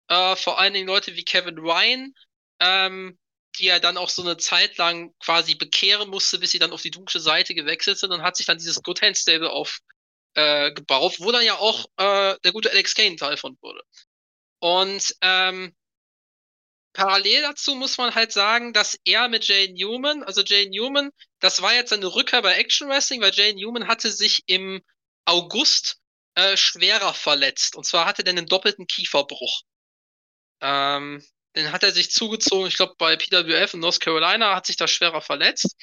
Äh, 0.07 0.35
vor 0.35 0.59
allen 0.59 0.73
Dingen 0.73 0.87
Leute 0.87 1.15
wie 1.15 1.23
Kevin 1.25 1.57
Ryan, 1.57 2.13
ähm, 2.59 3.17
die 3.55 3.67
er 3.67 3.79
dann 3.79 3.97
auch 3.97 4.09
so 4.09 4.21
eine 4.21 4.37
Zeit 4.37 4.77
lang 4.77 5.13
quasi 5.19 5.55
bekehren 5.55 6.09
musste, 6.09 6.39
bis 6.39 6.51
sie 6.51 6.59
dann 6.59 6.71
auf 6.71 6.81
die 6.81 6.91
dunkle 6.91 7.19
Seite 7.19 7.55
gewechselt 7.55 7.97
sind 7.97 8.11
und 8.11 8.21
hat 8.21 8.37
sich 8.37 8.45
dann 8.45 8.57
dieses 8.57 8.81
Good 8.83 9.01
Hand 9.01 9.17
Stable 9.17 9.49
auf 9.49 9.79
äh, 10.35 10.71
wo 10.71 11.31
dann 11.31 11.45
ja 11.45 11.55
auch 11.55 11.85
äh, 11.97 12.37
der 12.43 12.51
gute 12.51 12.69
Alex 12.69 12.93
Kane 12.93 13.15
Teil 13.15 13.37
von 13.37 13.57
wurde. 13.61 13.81
Und 14.59 15.15
ähm, 15.21 15.75
parallel 16.93 17.41
dazu 17.41 17.75
muss 17.75 17.97
man 17.97 18.15
halt 18.15 18.31
sagen, 18.31 18.73
dass 18.73 18.97
er 19.05 19.29
mit 19.29 19.47
Jay 19.47 19.71
Newman, 19.71 20.23
also 20.23 20.41
Jay 20.41 20.67
Newman, 20.67 21.11
das 21.39 21.61
war 21.61 21.73
jetzt 21.73 21.89
seine 21.89 22.13
Rückkehr 22.13 22.41
bei 22.41 22.55
Action 22.55 22.89
Wrestling, 22.89 23.21
weil 23.21 23.33
Jay 23.33 23.53
Newman 23.53 23.87
hatte 23.87 24.11
sich 24.11 24.43
im 24.47 24.81
August 25.25 25.99
äh, 26.35 26.57
schwerer 26.57 27.13
verletzt. 27.13 27.75
Und 27.75 27.85
zwar 27.85 28.05
hatte 28.05 28.25
er 28.25 28.29
einen 28.29 28.45
doppelten 28.45 28.87
Kieferbruch. 28.87 29.61
Ähm, 30.61 31.23
den 31.55 31.71
hat 31.71 31.83
er 31.83 31.91
sich 31.91 32.11
zugezogen, 32.11 32.67
ich 32.67 32.77
glaube 32.77 32.95
bei 32.97 33.15
PWF 33.15 33.73
in 33.73 33.79
North 33.79 33.99
Carolina 33.99 34.55
hat 34.55 34.65
sich 34.65 34.75
da 34.75 34.87
schwerer 34.87 35.21
verletzt. 35.21 35.75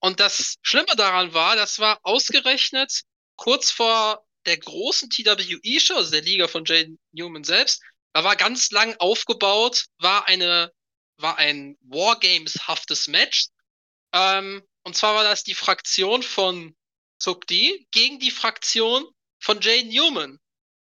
Und 0.00 0.20
das 0.20 0.56
Schlimme 0.62 0.94
daran 0.96 1.34
war, 1.34 1.56
das 1.56 1.78
war 1.78 1.98
ausgerechnet 2.02 3.02
kurz 3.36 3.70
vor 3.70 4.24
der 4.46 4.58
großen 4.58 5.10
TWE-Show, 5.10 5.96
also 5.96 6.10
der 6.10 6.22
Liga 6.22 6.48
von 6.48 6.64
Jay 6.64 6.96
Newman 7.12 7.44
selbst, 7.44 7.82
da 8.12 8.24
war 8.24 8.36
ganz 8.36 8.70
lang 8.70 8.96
aufgebaut, 8.98 9.86
war 9.98 10.26
eine, 10.26 10.72
war 11.18 11.38
ein 11.38 11.76
Wargames-haftes 11.82 13.08
Match. 13.08 13.48
Ähm, 14.12 14.66
und 14.82 14.96
zwar 14.96 15.14
war 15.14 15.24
das 15.24 15.44
die 15.44 15.54
Fraktion 15.54 16.22
von 16.22 16.74
Sukdi 17.22 17.86
gegen 17.90 18.18
die 18.18 18.30
Fraktion 18.30 19.06
von 19.38 19.60
Jay 19.60 19.82
Newman. 19.84 20.38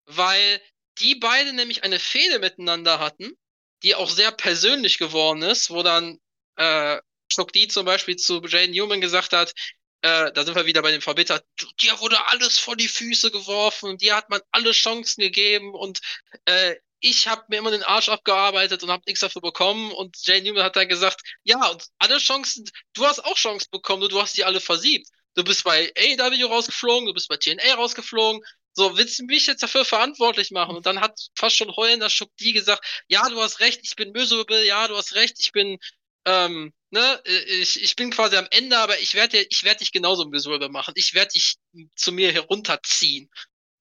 Weil 0.07 0.61
die 0.99 1.15
beide 1.15 1.53
nämlich 1.53 1.85
eine 1.85 2.01
Fehde 2.01 2.39
miteinander 2.39 2.99
hatten, 2.99 3.37
die 3.83 3.95
auch 3.95 4.11
sehr 4.11 4.33
persönlich 4.33 4.99
geworden 4.99 5.43
ist, 5.43 5.71
wo 5.71 5.83
dann 5.83 6.19
äh, 6.57 6.99
Sukdi 7.33 7.69
zum 7.69 7.87
Beispiel 7.87 8.17
zu 8.17 8.43
Jay 8.43 8.69
Newman 8.69 9.01
gesagt 9.01 9.33
hat, 9.33 9.55
äh, 10.03 10.33
da 10.33 10.45
sind 10.45 10.55
wir 10.55 10.67
wieder 10.67 10.83
bei 10.83 10.93
dem 10.93 11.03
Verbittert, 11.03 11.45
dir 11.83 11.99
wurde 12.01 12.27
alles 12.29 12.59
vor 12.59 12.77
die 12.77 12.89
Füße 12.89 13.31
geworfen, 13.31 13.99
dir 13.99 14.17
hat 14.17 14.31
man 14.31 14.41
alle 14.51 14.73
Chancen 14.73 15.21
gegeben 15.21 15.75
und 15.75 16.01
äh, 16.47 16.77
ich 17.01 17.29
habe 17.29 17.45
mir 17.49 17.59
immer 17.59 17.71
den 17.71 17.83
Arsch 17.83 18.09
abgearbeitet 18.09 18.83
und 18.83 18.91
habe 18.91 19.03
nichts 19.07 19.21
dafür 19.21 19.41
bekommen. 19.41 19.91
Und 19.91 20.17
Jay 20.27 20.41
Newman 20.43 20.65
hat 20.65 20.77
dann 20.77 20.89
gesagt, 20.89 21.23
ja, 21.45 21.67
und 21.69 21.87
alle 21.99 22.19
Chancen, 22.19 22.71
du 22.93 23.07
hast 23.07 23.25
auch 23.25 23.37
Chancen 23.37 23.71
bekommen, 23.71 24.01
nur 24.01 24.11
du 24.11 24.21
hast 24.21 24.37
die 24.37 24.45
alle 24.45 24.61
versiebt. 24.61 25.09
Du 25.35 25.45
bist 25.45 25.65
bei 25.65 25.93
AEW 25.97 26.47
rausgeflogen, 26.47 27.07
du 27.07 27.15
bist 27.15 27.29
bei 27.29 27.37
TNA 27.37 27.75
rausgeflogen. 27.75 28.43
So, 28.73 28.97
willst 28.97 29.19
du 29.19 29.25
mich 29.25 29.47
jetzt 29.47 29.63
dafür 29.63 29.85
verantwortlich 29.85 30.51
machen? 30.53 30.77
Und 30.77 30.87
dann 30.87 31.01
hat 31.01 31.19
fast 31.37 31.57
schon 31.57 31.75
heulender 31.75 32.09
Schock 32.11 32.31
die 32.39 32.53
gesagt, 32.53 33.05
ja, 33.09 33.29
du 33.29 33.41
hast 33.41 33.61
recht, 33.61 33.81
ich 33.83 33.97
bin 33.97 34.13
miserable, 34.13 34.65
ja, 34.65 34.89
du 34.89 34.97
hast 34.97 35.15
recht, 35.15 35.37
ich 35.41 35.53
bin 35.53 35.79
ähm, 36.27 36.73
ne, 36.91 37.23
ich, 37.25 37.83
ich 37.83 37.97
bin 37.97 38.11
quasi 38.11 38.37
am 38.37 38.47
Ende, 38.51 38.79
aber 38.79 38.99
ich 39.01 39.15
werde 39.15 39.39
ich 39.43 39.65
werd 39.65 39.81
dich 39.81 39.93
genauso 39.93 40.27
miserable 40.27 40.69
machen. 40.69 40.93
Ich 40.97 41.15
werde 41.15 41.33
dich 41.33 41.57
zu 41.97 42.13
mir 42.13 42.33
herunterziehen. 42.33 43.31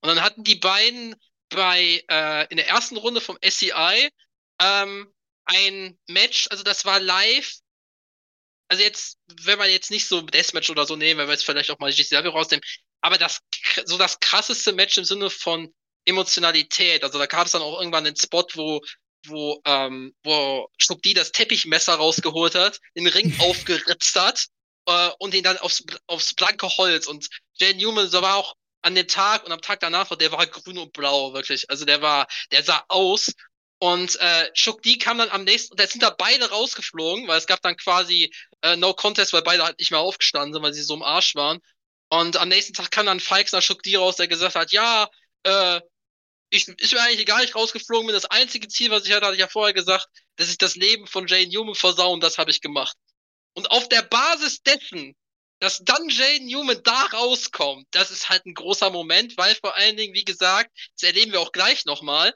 Und 0.02 0.08
dann 0.10 0.22
hatten 0.22 0.44
die 0.44 0.56
beiden 0.56 1.16
bei 1.50 2.04
äh, 2.10 2.48
in 2.50 2.58
der 2.58 2.68
ersten 2.68 2.98
Runde 2.98 3.22
vom 3.22 3.38
SCI 3.44 4.10
ähm, 4.62 5.14
ein 5.46 5.98
Match, 6.08 6.48
also 6.52 6.64
das 6.64 6.86
war 6.86 7.00
live. 7.00 7.52
Also 8.72 8.84
jetzt, 8.84 9.18
wenn 9.42 9.58
man 9.58 9.70
jetzt 9.70 9.90
nicht 9.90 10.08
so 10.08 10.22
Deathmatch 10.22 10.70
oder 10.70 10.86
so 10.86 10.96
nehmen, 10.96 11.20
wenn 11.20 11.28
wir 11.28 11.34
jetzt 11.34 11.46
vielleicht 11.46 11.72
auch 11.72 11.80
mal 11.80 11.92
GCW 11.92 12.28
rausnehmen, 12.28 12.64
aber 13.02 13.18
das 13.18 13.40
so 13.86 13.98
das 13.98 14.20
krasseste 14.20 14.74
Match 14.74 14.98
im 14.98 15.06
Sinne 15.06 15.30
von 15.30 15.74
Emotionalität. 16.06 17.04
Also 17.04 17.20
da 17.20 17.26
gab 17.26 17.46
es 17.46 17.54
dann 17.54 17.62
auch 17.62 17.80
irgendwann 17.80 18.06
einen 18.06 18.16
Spot, 18.16 18.46
wo 18.56 18.82
wo 19.26 19.62
ähm, 19.66 20.16
wo 20.24 20.70
Schubdi 20.78 21.14
das 21.14 21.32
Teppichmesser 21.32 21.96
rausgeholt 21.96 22.56
hat, 22.56 22.80
den 22.96 23.08
Ring 23.08 23.36
aufgeritzt 23.40 24.16
hat 24.16 24.48
äh, 24.86 25.10
und 25.20 25.34
ihn 25.34 25.44
dann 25.44 25.58
aufs, 25.58 25.84
aufs 26.08 26.34
blanke 26.34 26.68
Holz. 26.68 27.08
Und 27.08 27.28
Jay 27.56 27.74
Newman, 27.74 28.10
so 28.10 28.22
war 28.22 28.36
auch 28.36 28.56
an 28.82 28.96
dem 28.96 29.08
Tag 29.08 29.46
und 29.46 29.52
am 29.52 29.62
Tag 29.62 29.80
danach, 29.82 30.16
der 30.16 30.32
war 30.32 30.46
grün 30.48 30.78
und 30.78 30.94
blau, 30.94 31.34
wirklich. 31.34 31.70
Also 31.70 31.86
der 31.86 32.02
war, 32.02 32.28
der 32.52 32.64
sah 32.64 32.84
aus. 32.88 33.32
Und 33.82 34.18
äh, 34.20 34.52
Chuck 34.54 34.82
D 34.82 34.98
kam 34.98 35.20
dann 35.20 35.30
am 35.30 35.46
nächsten, 35.46 35.72
und 35.72 35.80
da 35.80 35.88
sind 35.88 36.04
da 36.04 36.10
beide 36.10 36.50
rausgeflogen, 36.50 37.28
weil 37.28 37.38
es 37.38 37.48
gab 37.48 37.62
dann 37.62 37.78
quasi 37.78 38.34
äh, 38.62 38.76
No 38.76 38.94
Contest, 38.94 39.32
weil 39.32 39.42
beide 39.42 39.64
halt 39.64 39.80
nicht 39.80 39.92
mehr 39.92 40.02
aufgestanden 40.02 40.54
sind, 40.54 40.64
weil 40.64 40.74
sie 40.74 40.82
so 40.82 40.96
im 40.96 41.04
Arsch 41.04 41.36
waren. 41.36 41.60
Und 42.10 42.38
am 42.38 42.50
nächsten 42.50 42.74
Tag 42.74 42.92
kam 42.92 43.06
dann 43.06 43.20
Chuck 43.20 43.84
D 43.84 43.96
raus, 43.96 44.16
der 44.16 44.28
gesagt 44.28 44.56
hat, 44.56 44.72
ja, 44.72 45.08
äh, 45.44 45.82
ich, 46.50 46.68
ist 46.68 46.94
mir 46.94 47.02
eigentlich 47.02 47.20
egal, 47.20 47.44
ich 47.44 47.56
rausgeflogen 47.56 48.08
bin. 48.08 48.14
Das 48.14 48.26
einzige 48.26 48.68
Ziel, 48.68 48.90
was 48.90 49.06
ich 49.06 49.14
hatte, 49.14 49.26
hatte 49.26 49.36
ich 49.36 49.42
ja 49.42 49.48
vorher 49.48 49.74
gesagt, 49.74 50.08
dass 50.36 50.50
ich 50.50 50.58
das 50.58 50.76
Leben 50.76 51.06
von 51.06 51.28
Jane 51.28 51.48
Newman 51.48 51.76
versauen, 51.76 52.20
das 52.20 52.38
habe 52.38 52.52
ich 52.52 52.62
gemacht. 52.62 52.98
Und 53.54 53.70
auf 53.72 53.88
der 53.90 54.02
Basis 54.02 54.62
dessen, 54.64 55.16
dass 55.60 55.84
dann 55.84 56.10
Jane 56.10 56.46
Newman 56.46 56.82
da 56.84 57.04
rauskommt, 57.14 57.88
das 57.92 58.12
ist 58.12 58.30
halt 58.30 58.46
ein 58.46 58.54
großer 58.54 58.90
Moment, 58.90 59.38
weil 59.38 59.54
vor 59.56 59.76
allen 59.76 59.98
Dingen, 59.98 60.14
wie 60.14 60.26
gesagt, 60.26 60.72
das 60.96 61.04
erleben 61.04 61.32
wir 61.32 61.42
auch 61.42 61.52
gleich 61.52 61.86
nochmal, 61.86 62.34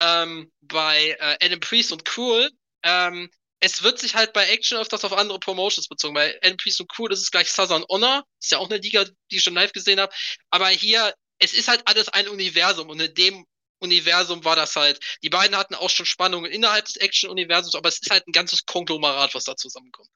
ähm, 0.00 0.52
bei 0.60 1.16
äh, 1.18 1.44
Adam 1.44 1.60
Priest 1.60 1.90
und 1.90 2.04
Cool, 2.16 2.50
ähm, 2.82 3.30
es 3.60 3.82
wird 3.82 3.98
sich 3.98 4.14
halt 4.14 4.32
bei 4.32 4.46
Action 4.48 4.78
öfters 4.78 5.04
auf 5.04 5.12
andere 5.12 5.38
Promotions 5.38 5.88
bezogen. 5.88 6.14
Bei 6.14 6.38
Priest 6.58 6.80
und 6.80 6.90
Cool 6.98 7.12
ist 7.12 7.22
es 7.22 7.30
gleich 7.30 7.50
Southern 7.50 7.84
Honor, 7.88 8.24
ist 8.40 8.52
ja 8.52 8.58
auch 8.58 8.68
eine 8.68 8.78
Liga, 8.78 9.04
die 9.30 9.36
ich 9.36 9.42
schon 9.42 9.54
live 9.54 9.72
gesehen 9.72 10.00
habe, 10.00 10.12
aber 10.50 10.68
hier, 10.68 11.14
es 11.38 11.52
ist 11.52 11.68
halt 11.68 11.82
alles 11.86 12.08
ein 12.08 12.28
Universum 12.28 12.88
und 12.88 13.00
in 13.00 13.14
dem 13.14 13.46
Universum 13.78 14.44
war 14.44 14.56
das 14.56 14.74
halt. 14.76 15.00
Die 15.22 15.28
beiden 15.28 15.56
hatten 15.56 15.74
auch 15.74 15.90
schon 15.90 16.06
Spannungen 16.06 16.50
innerhalb 16.50 16.86
des 16.86 16.96
Action-Universums, 16.96 17.74
aber 17.74 17.88
es 17.88 18.00
ist 18.00 18.10
halt 18.10 18.26
ein 18.26 18.32
ganzes 18.32 18.64
Konglomerat, 18.64 19.34
was 19.34 19.44
da 19.44 19.56
zusammenkommt. 19.56 20.08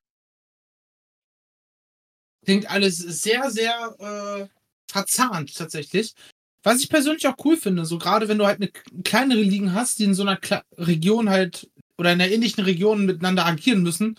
Klingt 2.45 2.71
alles 2.71 2.97
sehr, 2.97 3.51
sehr 3.51 3.95
äh, 3.99 4.49
verzahnt 4.91 5.55
tatsächlich. 5.55 6.15
Was 6.63 6.83
ich 6.83 6.91
persönlich 6.91 7.27
auch 7.27 7.37
cool 7.45 7.57
finde, 7.57 7.87
so 7.87 7.97
gerade 7.97 8.29
wenn 8.29 8.39
du 8.39 8.47
halt 8.47 8.61
eine 8.61 8.71
kleinere 9.03 9.41
Ligen 9.41 9.73
hast, 9.73 9.99
die 9.99 10.05
in 10.05 10.15
so 10.15 10.23
einer 10.23 10.37
Kla 10.37 10.63
Region 10.77 11.31
halt 11.31 11.70
oder 12.01 12.13
in 12.13 12.21
einer 12.21 12.33
ähnlichen 12.33 12.65
Region 12.65 13.05
miteinander 13.05 13.45
agieren 13.45 13.83
müssen, 13.83 14.19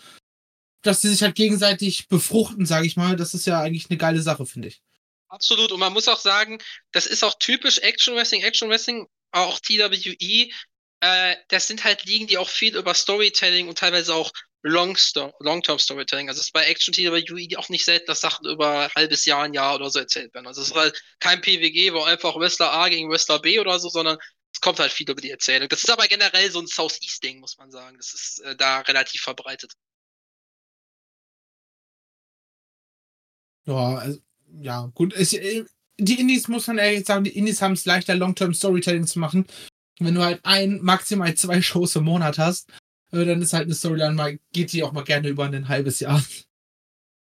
dass 0.82 1.00
sie 1.00 1.08
sich 1.08 1.22
halt 1.22 1.34
gegenseitig 1.34 2.08
befruchten, 2.08 2.64
sage 2.64 2.86
ich 2.86 2.96
mal, 2.96 3.16
das 3.16 3.34
ist 3.34 3.44
ja 3.46 3.60
eigentlich 3.60 3.90
eine 3.90 3.98
geile 3.98 4.22
Sache, 4.22 4.46
finde 4.46 4.68
ich. 4.68 4.82
Absolut. 5.28 5.72
Und 5.72 5.80
man 5.80 5.92
muss 5.92 6.08
auch 6.08 6.20
sagen, 6.20 6.58
das 6.92 7.06
ist 7.06 7.24
auch 7.24 7.34
typisch 7.38 7.78
Action 7.78 8.14
Wrestling. 8.14 8.42
Action 8.42 8.68
Wrestling 8.68 9.06
auch 9.32 9.58
TWE, 9.58 10.50
äh, 11.00 11.36
das 11.48 11.66
sind 11.66 11.82
halt 11.82 12.04
Ligen, 12.04 12.28
die 12.28 12.38
auch 12.38 12.48
viel 12.48 12.76
über 12.76 12.94
Storytelling 12.94 13.68
und 13.68 13.78
teilweise 13.78 14.14
auch 14.14 14.30
Long-Term 14.62 15.78
Storytelling. 15.80 16.28
Also 16.28 16.38
es 16.38 16.46
ist 16.46 16.52
bei 16.52 16.64
Action 16.66 16.94
TWE 16.94 17.58
auch 17.58 17.68
nicht 17.68 17.84
selten, 17.84 18.06
dass 18.06 18.20
Sachen 18.20 18.48
über 18.48 18.82
ein 18.82 18.90
halbes 18.94 19.24
Jahr, 19.24 19.42
ein 19.42 19.54
Jahr 19.54 19.74
oder 19.74 19.90
so 19.90 19.98
erzählt 19.98 20.32
werden. 20.34 20.46
Also 20.46 20.62
es 20.62 20.68
ist 20.68 20.76
halt 20.76 21.02
kein 21.18 21.40
PWG, 21.40 21.92
wo 21.92 22.04
einfach 22.04 22.36
Wrestler 22.36 22.72
A 22.72 22.88
gegen 22.88 23.10
Wrestler 23.10 23.40
B 23.40 23.58
oder 23.58 23.80
so, 23.80 23.88
sondern 23.88 24.18
es 24.52 24.60
kommt 24.60 24.78
halt 24.78 24.92
viel 24.92 25.08
über 25.10 25.20
die 25.20 25.30
Erzählung. 25.30 25.68
Das 25.68 25.82
ist 25.82 25.90
aber 25.90 26.06
generell 26.06 26.50
so 26.50 26.60
ein 26.60 26.66
Southeast-Ding, 26.66 27.40
muss 27.40 27.56
man 27.58 27.70
sagen. 27.70 27.96
Das 27.96 28.12
ist 28.12 28.40
äh, 28.40 28.54
da 28.54 28.80
relativ 28.80 29.22
verbreitet. 29.22 29.72
Ja, 33.64 33.96
also, 33.96 34.20
ja, 34.60 34.90
gut. 34.94 35.14
Es, 35.14 35.32
äh, 35.32 35.64
die 35.98 36.20
Indies 36.20 36.48
muss 36.48 36.66
man 36.66 36.78
ehrlich 36.78 37.06
sagen, 37.06 37.24
die 37.24 37.36
Indies 37.36 37.62
haben 37.62 37.72
es 37.72 37.84
leichter, 37.84 38.14
Long-Term 38.14 38.54
Storytelling 38.54 39.06
zu 39.06 39.18
machen. 39.18 39.46
Wenn 39.98 40.14
du 40.14 40.22
halt 40.22 40.40
ein, 40.44 40.80
maximal 40.82 41.34
zwei 41.34 41.62
Shows 41.62 41.96
im 41.96 42.04
Monat 42.04 42.38
hast, 42.38 42.70
äh, 43.12 43.24
dann 43.24 43.40
ist 43.40 43.52
halt 43.52 43.64
eine 43.64 43.74
Storyline 43.74 44.14
mal, 44.14 44.38
geht 44.52 44.72
die 44.72 44.82
auch 44.82 44.92
mal 44.92 45.04
gerne 45.04 45.28
über 45.28 45.44
ein 45.44 45.68
halbes 45.68 46.00
Jahr. 46.00 46.22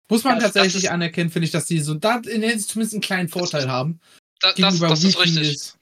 Muss 0.08 0.24
man 0.24 0.40
das, 0.40 0.52
tatsächlich 0.52 0.84
das 0.84 0.92
anerkennen, 0.92 1.30
finde 1.30 1.46
ich, 1.46 1.52
dass 1.52 1.66
die 1.66 1.80
so 1.80 1.94
da 1.94 2.16
in 2.18 2.40
der 2.40 2.58
zumindest 2.58 2.94
einen 2.94 3.02
kleinen 3.02 3.28
Vorteil 3.28 3.62
das, 3.62 3.70
haben. 3.70 4.00
Das, 4.40 4.54
das, 4.56 4.78
das 4.80 5.04
ist 5.04 5.20
richtig. 5.20 5.52
Ist. 5.52 5.79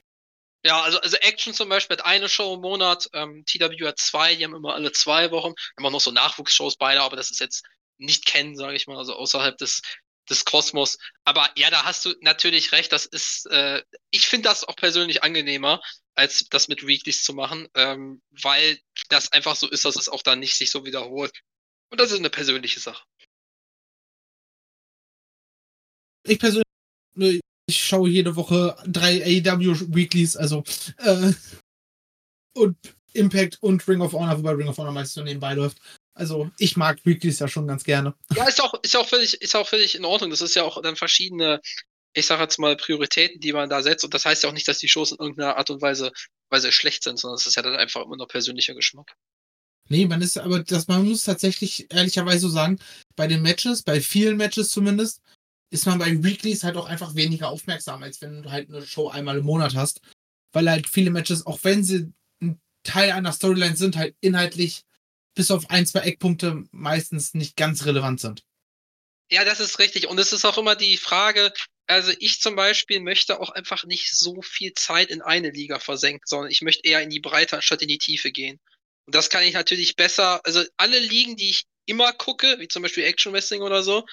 Ja, 0.64 0.82
also, 0.82 1.00
also 1.00 1.16
Action 1.18 1.54
zum 1.54 1.68
Beispiel 1.68 1.96
hat 1.96 2.04
eine 2.04 2.28
Show 2.28 2.54
im 2.54 2.60
Monat, 2.60 3.08
ähm, 3.12 3.44
TW 3.46 3.86
hat 3.86 3.98
zwei, 3.98 4.34
die 4.34 4.44
haben 4.44 4.54
immer 4.54 4.74
alle 4.74 4.92
zwei 4.92 5.30
Wochen. 5.30 5.54
Immer 5.78 5.90
noch 5.90 6.00
so 6.00 6.10
Nachwuchsshows 6.10 6.76
beide, 6.76 7.00
aber 7.02 7.16
das 7.16 7.30
ist 7.30 7.40
jetzt 7.40 7.64
nicht 7.98 8.26
kennen, 8.26 8.56
sage 8.56 8.76
ich 8.76 8.86
mal, 8.86 8.98
also 8.98 9.14
außerhalb 9.14 9.56
des 9.56 9.82
des 10.28 10.44
Kosmos. 10.44 10.98
Aber 11.24 11.50
ja, 11.56 11.70
da 11.70 11.84
hast 11.84 12.04
du 12.04 12.14
natürlich 12.20 12.72
recht. 12.72 12.92
Das 12.92 13.06
ist, 13.06 13.46
äh, 13.46 13.82
ich 14.10 14.26
finde 14.26 14.48
das 14.48 14.64
auch 14.64 14.76
persönlich 14.76 15.22
angenehmer, 15.22 15.80
als 16.14 16.46
das 16.50 16.68
mit 16.68 16.86
Weeklies 16.86 17.22
zu 17.22 17.32
machen, 17.32 17.68
ähm, 17.74 18.22
weil 18.42 18.78
das 19.08 19.32
einfach 19.32 19.56
so 19.56 19.68
ist, 19.68 19.84
dass 19.84 19.96
es 19.96 20.08
auch 20.08 20.22
dann 20.22 20.40
nicht 20.40 20.56
sich 20.56 20.70
so 20.70 20.84
wiederholt. 20.84 21.32
Und 21.90 22.00
das 22.00 22.10
ist 22.10 22.18
eine 22.18 22.30
persönliche 22.30 22.80
Sache. 22.80 23.04
Ich 26.24 26.38
persönlich, 26.38 27.40
ich 27.68 27.84
schaue 27.84 28.08
jede 28.08 28.34
Woche 28.34 28.76
drei 28.86 29.22
AEW 29.22 29.94
Weeklies, 29.94 30.36
also 30.36 30.64
äh, 30.98 31.32
und 32.54 32.76
Impact 33.12 33.58
und 33.60 33.86
Ring 33.86 34.00
of 34.00 34.12
Honor, 34.12 34.38
wobei 34.38 34.52
Ring 34.52 34.68
of 34.68 34.78
Honor 34.78 34.92
meistens 34.92 35.14
so 35.14 35.22
nebenbei 35.22 35.54
läuft. 35.54 35.78
Also 36.14 36.50
ich 36.58 36.76
mag 36.76 36.98
Weeklies 37.04 37.38
ja 37.38 37.46
schon 37.46 37.66
ganz 37.66 37.84
gerne. 37.84 38.14
Ja, 38.34 38.48
ist 38.48 38.62
auch, 38.62 38.74
ist 38.82 38.96
auch 38.96 39.06
völlig, 39.06 39.40
ist 39.40 39.54
auch 39.54 39.68
völlig 39.68 39.94
in 39.94 40.04
Ordnung. 40.04 40.30
Das 40.30 40.40
ist 40.40 40.56
ja 40.56 40.64
auch 40.64 40.80
dann 40.82 40.96
verschiedene, 40.96 41.60
ich 42.14 42.26
sage 42.26 42.42
jetzt 42.42 42.58
mal, 42.58 42.76
Prioritäten, 42.76 43.40
die 43.40 43.52
man 43.52 43.68
da 43.68 43.82
setzt. 43.82 44.04
Und 44.04 44.14
das 44.14 44.24
heißt 44.24 44.42
ja 44.42 44.48
auch 44.48 44.54
nicht, 44.54 44.66
dass 44.66 44.78
die 44.78 44.88
Shows 44.88 45.12
in 45.12 45.18
irgendeiner 45.18 45.56
Art 45.56 45.70
und 45.70 45.82
Weise, 45.82 46.10
Weise 46.50 46.72
schlecht 46.72 47.04
sind, 47.04 47.18
sondern 47.18 47.36
es 47.36 47.46
ist 47.46 47.54
ja 47.54 47.62
dann 47.62 47.76
einfach 47.76 48.02
immer 48.02 48.16
nur 48.16 48.28
persönlicher 48.28 48.74
Geschmack. 48.74 49.14
Nee, 49.90 50.06
man 50.06 50.20
ist, 50.20 50.38
aber 50.38 50.60
das, 50.60 50.88
man 50.88 51.06
muss 51.06 51.24
tatsächlich 51.24 51.86
ehrlicherweise 51.90 52.40
so 52.40 52.48
sagen, 52.48 52.78
bei 53.14 53.26
den 53.26 53.42
Matches, 53.42 53.82
bei 53.82 54.00
vielen 54.00 54.36
Matches 54.36 54.70
zumindest, 54.70 55.22
ist 55.70 55.86
man 55.86 55.98
bei 55.98 56.22
Weeklies 56.22 56.64
halt 56.64 56.76
auch 56.76 56.86
einfach 56.86 57.14
weniger 57.14 57.48
aufmerksam, 57.48 58.02
als 58.02 58.20
wenn 58.20 58.42
du 58.42 58.50
halt 58.50 58.68
eine 58.68 58.86
Show 58.86 59.08
einmal 59.08 59.38
im 59.38 59.44
Monat 59.44 59.74
hast. 59.74 60.00
Weil 60.52 60.70
halt 60.70 60.88
viele 60.88 61.10
Matches, 61.10 61.46
auch 61.46 61.58
wenn 61.62 61.84
sie 61.84 62.12
ein 62.40 62.60
Teil 62.82 63.12
einer 63.12 63.32
Storyline 63.32 63.76
sind, 63.76 63.96
halt 63.96 64.16
inhaltlich 64.20 64.84
bis 65.34 65.50
auf 65.50 65.70
ein, 65.70 65.86
zwei 65.86 66.00
Eckpunkte 66.00 66.64
meistens 66.70 67.34
nicht 67.34 67.56
ganz 67.56 67.84
relevant 67.84 68.20
sind. 68.20 68.42
Ja, 69.30 69.44
das 69.44 69.60
ist 69.60 69.78
richtig. 69.78 70.08
Und 70.08 70.18
es 70.18 70.32
ist 70.32 70.46
auch 70.46 70.56
immer 70.56 70.74
die 70.74 70.96
Frage, 70.96 71.52
also 71.86 72.12
ich 72.18 72.40
zum 72.40 72.56
Beispiel 72.56 73.00
möchte 73.00 73.40
auch 73.40 73.50
einfach 73.50 73.84
nicht 73.84 74.10
so 74.12 74.40
viel 74.42 74.72
Zeit 74.74 75.10
in 75.10 75.22
eine 75.22 75.50
Liga 75.50 75.78
versenken, 75.78 76.22
sondern 76.24 76.50
ich 76.50 76.62
möchte 76.62 76.88
eher 76.88 77.02
in 77.02 77.10
die 77.10 77.20
Breite 77.20 77.56
anstatt 77.56 77.82
in 77.82 77.88
die 77.88 77.98
Tiefe 77.98 78.32
gehen. 78.32 78.58
Und 79.06 79.14
das 79.14 79.30
kann 79.30 79.42
ich 79.42 79.54
natürlich 79.54 79.96
besser, 79.96 80.40
also 80.44 80.64
alle 80.76 80.98
Ligen, 80.98 81.36
die 81.36 81.50
ich 81.50 81.64
immer 81.86 82.12
gucke, 82.12 82.56
wie 82.58 82.68
zum 82.68 82.82
Beispiel 82.82 83.04
Action 83.04 83.32
Wrestling 83.32 83.62
oder 83.62 83.82
so, 83.82 84.04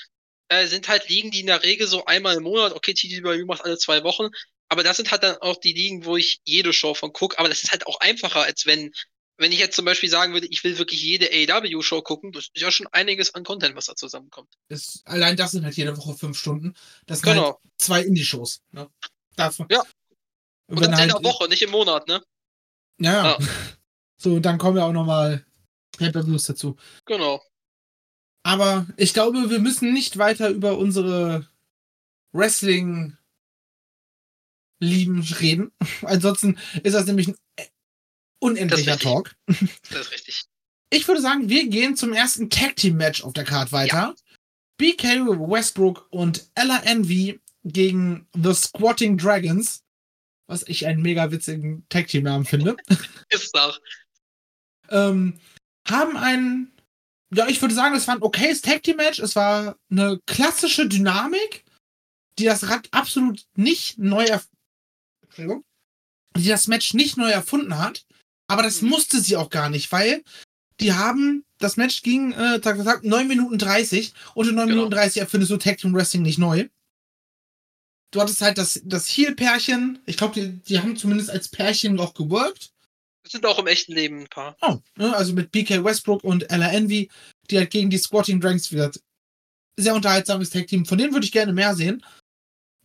äh, 0.49 0.67
sind 0.67 0.88
halt 0.88 1.10
Ligen, 1.10 1.31
die 1.31 1.41
in 1.41 1.47
der 1.47 1.63
Regel 1.63 1.88
so 1.88 2.05
einmal 2.05 2.36
im 2.36 2.43
Monat, 2.43 2.73
okay, 2.73 2.93
TTW 2.93 3.45
macht 3.45 3.63
alle 3.63 3.77
zwei 3.77 4.03
Wochen, 4.03 4.29
aber 4.69 4.84
das 4.84 4.97
sind 4.97 5.12
halt 5.12 5.23
dann 5.23 5.38
auch 5.38 5.58
die 5.58 5.73
Ligen, 5.73 6.05
wo 6.05 6.17
ich 6.17 6.39
jede 6.45 6.73
Show 6.73 6.93
von 6.93 7.13
gucke, 7.13 7.38
aber 7.39 7.49
das 7.49 7.63
ist 7.63 7.71
halt 7.71 7.88
auch 7.88 7.99
einfacher, 7.99 8.43
als 8.43 8.65
wenn 8.65 8.91
wenn 9.38 9.51
ich 9.51 9.60
jetzt 9.60 9.75
zum 9.75 9.86
Beispiel 9.86 10.10
sagen 10.10 10.34
würde, 10.34 10.47
ich 10.47 10.63
will 10.63 10.77
wirklich 10.77 11.01
jede 11.01 11.27
AEW-Show 11.29 12.01
gucken, 12.01 12.31
das 12.31 12.49
ist 12.53 12.62
ja 12.62 12.71
schon 12.71 12.88
einiges 12.88 13.36
an 13.36 13.43
Content, 13.43 13.75
was 13.75 13.86
da 13.86 13.95
zusammenkommt. 13.95 14.49
Das, 14.69 15.01
allein 15.05 15.36
das 15.36 15.51
sind 15.51 15.65
halt 15.65 15.75
jede 15.75 15.97
Woche 15.97 16.15
fünf 16.15 16.38
Stunden. 16.38 16.73
Das 17.05 17.19
sind 17.19 17.34
genau. 17.34 17.45
halt 17.45 17.58
zwei 17.77 18.01
Indie-Shows. 18.03 18.62
Ne? 18.71 18.89
Davon. 19.36 19.67
Ja. 19.69 19.84
Und, 20.67 20.77
Und 20.77 20.88
das 20.88 20.99
halt, 20.99 21.12
in 21.12 21.21
der 21.21 21.23
Woche, 21.23 21.47
nicht 21.49 21.62
im 21.62 21.71
Monat, 21.71 22.08
ne? 22.08 22.23
Ja, 22.99 23.38
ja. 23.38 23.38
So, 24.17 24.39
dann 24.39 24.58
kommen 24.58 24.77
ja 24.77 24.86
auch 24.86 24.93
nochmal 24.93 25.45
Pay-Per-Views 25.97 26.45
dazu. 26.45 26.77
Genau. 27.05 27.43
Aber 28.45 28.86
ich 28.95 29.15
glaube, 29.15 29.49
wir 29.49 29.58
müssen 29.58 29.91
nicht 29.91 30.19
weiter 30.19 30.49
über 30.49 30.77
unsere 30.77 31.47
Wrestling 32.31 33.17
Lieben 34.79 35.21
reden. 35.21 35.71
Ansonsten 36.03 36.60
ist 36.84 36.93
das 36.93 37.08
nämlich 37.08 37.29
ein 37.29 37.36
unendlicher 38.39 38.99
Talk. 38.99 39.36
Das 39.47 40.01
ist 40.01 40.12
richtig. 40.12 40.43
Ich 40.91 41.08
würde 41.08 41.21
sagen, 41.21 41.49
wir 41.49 41.67
gehen 41.69 41.95
zum 41.95 42.13
ersten 42.13 42.51
Tag 42.51 42.75
Team 42.75 42.97
Match 42.97 43.23
auf 43.23 43.34
der 43.34 43.45
Card 43.45 43.71
weiter. 43.71 44.13
Ja. 44.13 44.15
BK 44.77 45.25
Westbrook 45.25 46.08
und 46.12 46.47
Ella 46.53 46.84
Envy 46.84 47.41
gegen 47.63 48.27
The 48.36 48.53
Squatting 48.53 49.17
Dragons, 49.17 49.81
was 50.45 50.62
ich 50.67 50.86
einen 50.86 51.01
mega 51.01 51.31
witzigen 51.31 51.84
Tag 51.89 52.10
Team 52.10 52.25
Namen 52.25 52.45
finde. 52.45 52.77
ist 53.29 53.58
auch. 53.58 53.79
ähm, 54.89 55.39
haben 55.88 56.15
ein 56.15 56.74
ja, 57.33 57.47
ich 57.47 57.61
würde 57.61 57.73
sagen, 57.75 57.95
es 57.95 58.07
war 58.07 58.15
ein 58.15 58.21
okayes 58.21 58.61
Tag 58.61 58.83
Team 58.83 58.97
Match. 58.97 59.19
Es 59.19 59.35
war 59.35 59.77
eine 59.89 60.19
klassische 60.25 60.88
Dynamik, 60.88 61.63
die 62.39 62.45
das 62.45 62.69
Rad 62.69 62.88
absolut 62.91 63.45
nicht 63.55 63.97
neu 63.97 64.25
Entschuldigung, 65.23 65.63
die 66.38 66.47
das 66.47 66.67
Match 66.67 66.93
nicht 66.93 67.17
neu 67.17 67.29
erfunden 67.29 67.77
hat. 67.77 68.05
Aber 68.47 68.61
das 68.63 68.81
Mhm. 68.81 68.89
musste 68.89 69.19
sie 69.21 69.38
auch 69.38 69.49
gar 69.49 69.69
nicht, 69.69 69.91
weil 69.91 70.23
die 70.79 70.93
haben, 70.93 71.45
das 71.57 71.77
Match 71.77 72.03
ging, 72.03 72.31
äh, 72.33 72.59
Tag, 72.59 72.83
Tag, 72.83 73.03
9 73.03 73.27
Minuten 73.27 73.57
30 73.57 74.13
und 74.33 74.47
in 74.47 74.55
9 74.55 74.67
Genau. 74.67 74.75
Minuten 74.81 74.91
30 74.95 75.21
erfindest 75.21 75.51
du 75.51 75.57
Tag 75.57 75.77
Team 75.77 75.93
Wrestling 75.93 76.21
nicht 76.21 76.38
neu. 76.38 76.67
Du 78.11 78.21
hattest 78.21 78.41
halt 78.41 78.57
das, 78.57 78.81
das 78.85 79.07
Heel-Pärchen. 79.09 79.99
Ich 80.05 80.15
glaube, 80.17 80.33
die, 80.39 80.51
die 80.63 80.79
haben 80.79 80.95
zumindest 80.95 81.29
als 81.29 81.49
Pärchen 81.49 81.95
noch 81.95 82.13
geworkt. 82.13 82.71
Das 83.25 83.31
sind 83.31 83.45
auch 83.47 83.57
im 83.57 83.65
echten 83.65 83.93
Leben 83.93 84.19
ein 84.19 84.27
paar. 84.27 84.55
Oh, 84.61 84.77
ne, 84.97 85.15
also 85.15 85.33
mit 85.33 85.51
BK 85.51 85.83
Westbrook 85.83 86.23
und 86.23 86.47
Ella 86.51 86.71
Envy, 86.71 87.09
die 87.49 87.57
halt 87.57 87.71
gegen 87.71 87.89
die 87.89 87.97
Squatting 87.97 88.39
Dranks 88.39 88.71
wieder 88.71 88.91
sehr 89.77 89.95
unterhaltsames 89.95 90.51
Tag 90.51 90.67
Team. 90.67 90.85
Von 90.85 90.99
denen 90.99 91.11
würde 91.11 91.25
ich 91.25 91.31
gerne 91.31 91.51
mehr 91.51 91.73
sehen, 91.75 92.05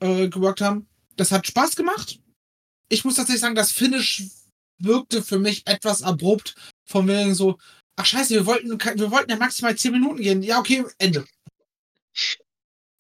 äh, 0.01 0.29
geworkt 0.29 0.63
haben. 0.63 0.89
Das 1.17 1.31
hat 1.31 1.47
Spaß 1.47 1.77
gemacht. 1.77 2.21
Ich 2.89 3.05
muss 3.05 3.17
tatsächlich 3.17 3.43
sagen, 3.43 3.55
das 3.55 3.71
Finish 3.71 4.25
wirkte 4.79 5.23
für 5.23 5.39
mich 5.39 5.67
etwas 5.67 6.03
abrupt. 6.03 6.55
Von 6.89 7.07
wegen 7.07 7.35
so, 7.35 7.59
ach 7.97 8.07
scheiße, 8.07 8.33
wir 8.33 8.47
wollten, 8.47 8.71
wir 8.71 9.11
wollten 9.11 9.31
ja 9.31 9.37
maximal 9.37 9.77
10 9.77 9.93
Minuten 9.93 10.23
gehen. 10.23 10.43
Ja, 10.43 10.59
okay, 10.59 10.87
Ende. 10.97 11.27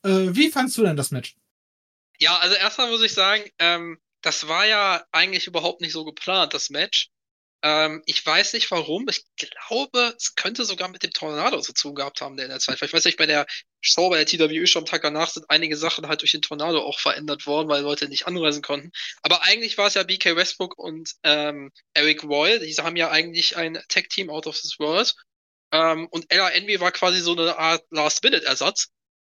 Äh, 0.04 0.34
wie 0.34 0.50
fandst 0.50 0.76
du 0.76 0.82
denn 0.82 0.96
das 0.96 1.10
Match? 1.10 1.36
Ja, 2.18 2.36
also 2.36 2.54
erstmal 2.54 2.90
muss 2.90 3.02
ich 3.02 3.14
sagen, 3.14 3.44
ähm, 3.58 3.98
das 4.20 4.46
war 4.46 4.66
ja 4.66 5.06
eigentlich 5.10 5.46
überhaupt 5.46 5.80
nicht 5.80 5.92
so 5.92 6.04
geplant, 6.04 6.52
das 6.52 6.68
Match. 6.68 7.08
Ähm, 7.62 8.02
ich 8.06 8.24
weiß 8.24 8.54
nicht 8.54 8.70
warum. 8.70 9.06
Ich 9.08 9.24
glaube, 9.36 10.14
es 10.16 10.34
könnte 10.34 10.64
sogar 10.64 10.88
mit 10.88 11.02
dem 11.02 11.12
Tornado 11.12 11.60
zu 11.60 11.74
tun 11.74 11.94
gehabt 11.94 12.20
haben, 12.22 12.36
der 12.36 12.46
in 12.46 12.50
der 12.50 12.60
Zeit. 12.60 12.80
Ich 12.80 12.92
weiß 12.92 13.04
nicht, 13.04 13.18
bei 13.18 13.26
der 13.26 13.46
Show, 13.82 14.08
bei 14.08 14.22
der 14.22 14.26
TWE 14.26 14.66
schon 14.66 14.82
am 14.82 14.86
Tag 14.86 15.02
danach 15.02 15.28
sind 15.28 15.46
einige 15.50 15.76
Sachen 15.76 16.08
halt 16.08 16.22
durch 16.22 16.32
den 16.32 16.42
Tornado 16.42 16.80
auch 16.80 16.98
verändert 16.98 17.46
worden, 17.46 17.68
weil 17.68 17.82
Leute 17.82 18.08
nicht 18.08 18.26
anreisen 18.26 18.62
konnten. 18.62 18.90
Aber 19.22 19.42
eigentlich 19.42 19.76
war 19.76 19.88
es 19.88 19.94
ja 19.94 20.02
BK 20.02 20.36
Westbrook 20.36 20.78
und 20.78 21.12
ähm, 21.22 21.70
Eric 21.92 22.24
Royal. 22.24 22.60
Diese 22.60 22.84
haben 22.84 22.96
ja 22.96 23.10
eigentlich 23.10 23.56
ein 23.56 23.78
Tag-Team 23.88 24.30
out 24.30 24.46
of 24.46 24.58
this 24.58 24.78
world. 24.78 25.14
Ähm, 25.72 26.08
und 26.10 26.32
Ella 26.32 26.50
Envy 26.50 26.80
war 26.80 26.92
quasi 26.92 27.20
so 27.20 27.32
eine 27.32 27.58
Art 27.58 27.84
Last-Minute-Ersatz. 27.90 28.88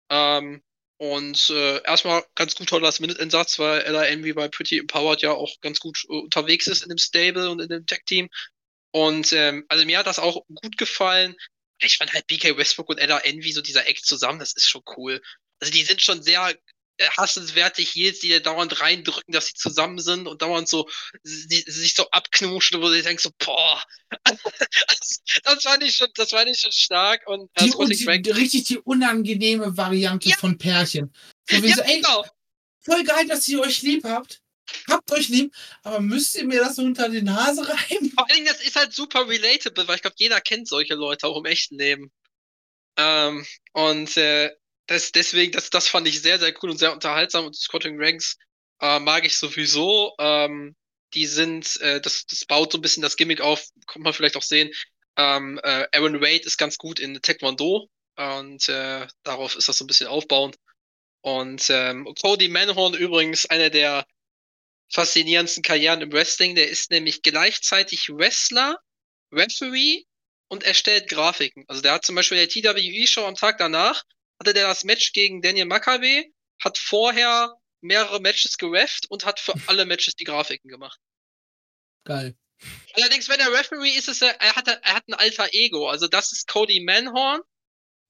Ähm, 0.10 0.62
und 1.02 1.50
äh, 1.50 1.82
erstmal 1.82 2.24
ganz 2.36 2.54
guter 2.54 2.80
Last-Minute-Einsatz, 2.80 3.58
weil 3.58 3.82
Ella 3.82 4.06
Envy 4.06 4.34
bei 4.34 4.48
Pretty 4.50 4.78
Empowered 4.78 5.24
ja 5.24 5.32
auch 5.32 5.60
ganz 5.62 5.80
gut 5.80 6.06
äh, 6.08 6.14
unterwegs 6.14 6.68
ist 6.68 6.84
in 6.84 6.90
dem 6.90 7.00
Stable 7.00 7.50
und 7.50 7.60
in 7.60 7.70
dem 7.70 7.88
Tech-Team. 7.88 8.30
Und 8.92 9.34
ähm, 9.34 9.66
also 9.68 9.84
mir 9.84 9.98
hat 9.98 10.06
das 10.06 10.20
auch 10.20 10.46
gut 10.54 10.78
gefallen. 10.78 11.36
Ich 11.80 11.98
fand 11.98 12.14
halt 12.14 12.28
BK 12.28 12.56
Westbrook 12.56 12.90
und 12.90 13.00
Ella 13.00 13.18
Envy, 13.18 13.52
so 13.52 13.64
dieser 13.64 13.88
Act 13.88 14.06
zusammen, 14.06 14.38
das 14.38 14.54
ist 14.54 14.70
schon 14.70 14.84
cool. 14.96 15.20
Also 15.60 15.74
die 15.74 15.82
sind 15.82 16.04
schon 16.04 16.22
sehr 16.22 16.56
hassenswerte 17.18 17.82
Heels, 17.82 18.20
die 18.20 18.28
dir 18.30 18.42
dauernd 18.42 18.80
reindrücken, 18.82 19.34
dass 19.34 19.48
sie 19.48 19.54
zusammen 19.54 20.00
sind 20.00 20.28
und 20.28 20.42
dauernd 20.42 20.68
so 20.68 20.90
sie, 21.24 21.64
sich 21.68 21.94
so 21.94 22.10
abknutschen, 22.12 22.82
wo 22.82 22.90
du 22.90 23.02
denkst 23.02 23.24
so, 23.24 23.32
boah, 23.38 23.84
das, 25.44 25.64
fand 25.64 25.84
ich 25.84 25.96
schon, 25.96 26.10
das 26.16 26.30
fand 26.30 26.50
ich 26.50 26.60
schon 26.60 26.72
stark 26.72 27.28
und 27.28 27.50
Die, 27.60 27.70
Scotty 27.70 27.96
die, 27.96 28.22
die, 28.22 28.32
richtig 28.32 28.64
die 28.66 28.78
unangenehme 28.78 29.76
Variante 29.76 30.30
Ja. 30.30 30.38
von 30.38 30.58
Pärchen. 30.58 31.14
So 31.50 31.62
wie 31.62 31.70
ja, 31.70 31.76
so, 31.76 31.82
ey, 31.82 32.02
genau. 32.02 32.26
voll 32.80 33.04
geil, 33.04 33.28
dass 33.28 33.48
ihr 33.48 33.62
euch 33.62 33.82
lieb 33.82 34.04
habt. 34.04 34.42
Habt 34.88 35.12
euch 35.12 35.28
lieb, 35.28 35.54
aber 35.84 36.00
müsst 36.00 36.36
ihr 36.36 36.46
mir 36.46 36.62
das 36.62 36.78
so 36.78 36.84
unter 36.84 37.10
die 37.10 37.22
Nase 37.22 37.68
reiben? 37.68 38.10
Vor 38.12 38.26
allen 38.26 38.36
Dingen, 38.36 38.48
das 38.48 38.62
ist 38.62 38.76
halt 38.76 38.94
super 38.94 39.28
relatable, 39.28 39.88
weil 39.88 39.96
ich 39.96 40.02
glaube, 40.02 40.16
jeder 40.18 40.40
kennt 40.40 40.68
solche 40.68 40.96
Leute 40.96 41.28
auch 41.28 41.38
im 41.38 41.46
echten 41.46 41.78
Leben. 41.78 42.12
Ähm, 42.98 43.46
und 43.74 44.16
äh, 44.18 44.52
das, 44.92 45.12
deswegen, 45.14 45.54
das, 45.54 45.70
das 45.70 45.88
fand 45.88 46.08
ich 46.08 46.22
sehr, 46.22 46.38
sehr 46.38 46.54
cool 46.62 46.70
und 46.70 46.78
sehr 46.78 46.92
unterhaltsam. 46.92 47.46
Und 47.46 47.56
Squatting 47.56 47.96
Ranks 47.98 48.38
äh, 48.82 49.00
mag 49.00 49.26
ich 49.26 49.38
sowieso. 49.38 50.14
Ähm, 50.20 50.76
die 51.14 51.26
sind, 51.26 51.80
äh, 51.80 52.02
das, 52.02 52.26
das 52.26 52.46
baut 52.46 52.74
so 52.74 52.78
ein 52.78 52.82
bisschen 52.82 53.02
das 53.02 53.16
Gimmick 53.16 53.40
auf, 53.40 53.66
kommt 53.88 54.04
man 54.04 54.14
vielleicht 54.14 54.36
auch 54.36 54.42
sehen. 54.42 54.70
Ähm, 55.18 55.60
äh, 55.64 55.88
Aaron 55.94 56.22
Wade 56.22 56.44
ist 56.44 56.58
ganz 56.58 56.78
gut 56.78 57.00
in 57.00 57.22
Taekwondo 57.22 57.90
und 58.18 58.68
äh, 58.68 59.08
darauf 59.24 59.56
ist 59.56 59.70
das 59.70 59.78
so 59.78 59.86
ein 59.86 59.88
bisschen 59.88 60.08
aufbauend. 60.08 60.58
Und 61.22 61.70
ähm, 61.70 62.14
Cody 62.22 62.50
Manhorn 62.50 62.94
übrigens 62.94 63.46
einer 63.46 63.70
der 63.70 64.06
faszinierendsten 64.92 65.64
Karrieren 65.64 66.02
im 66.02 66.12
Wrestling. 66.12 66.56
Der 66.56 66.68
ist 66.68 66.92
nämlich 66.92 67.22
gleichzeitig 67.22 68.10
Wrestler, 68.10 68.78
Referee 69.32 70.04
und 70.50 70.64
erstellt 70.64 71.08
Grafiken. 71.08 71.64
Also 71.68 71.82
der 71.82 71.94
hat 71.94 72.06
zum 72.06 72.16
Beispiel 72.16 72.38
der 72.38 72.50
TWE-Show 72.50 73.26
am 73.26 73.36
Tag 73.36 73.58
danach, 73.58 74.04
hatte 74.42 74.54
der 74.56 74.68
das 74.68 74.84
Match 74.84 75.14
gegen 75.14 75.42
Daniel 75.42 75.66
Makabe, 75.66 76.26
hat 76.60 76.80
vorher 76.80 77.56
mehrere 77.82 78.20
Matches 78.20 78.58
gerefft 78.58 79.06
und 79.10 79.24
hat 79.24 79.40
für 79.40 79.54
alle 79.68 79.86
Matches 79.86 80.16
die 80.16 80.24
Grafiken 80.24 80.68
gemacht. 80.68 81.00
Geil. 82.06 82.36
Allerdings, 82.94 83.30
wenn 83.30 83.40
er 83.40 83.54
Referee 83.54 83.92
ist, 83.92 84.08
ist 84.08 84.24
er, 84.24 84.40
er 84.42 84.56
hat, 84.56 84.68
er 84.68 84.94
hat 84.96 85.08
ein 85.08 85.14
alter 85.14 85.50
Ego. 85.52 85.88
Also 85.88 86.08
das 86.08 86.32
ist 86.32 86.48
Cody 86.48 86.80
Manhorn. 86.80 87.42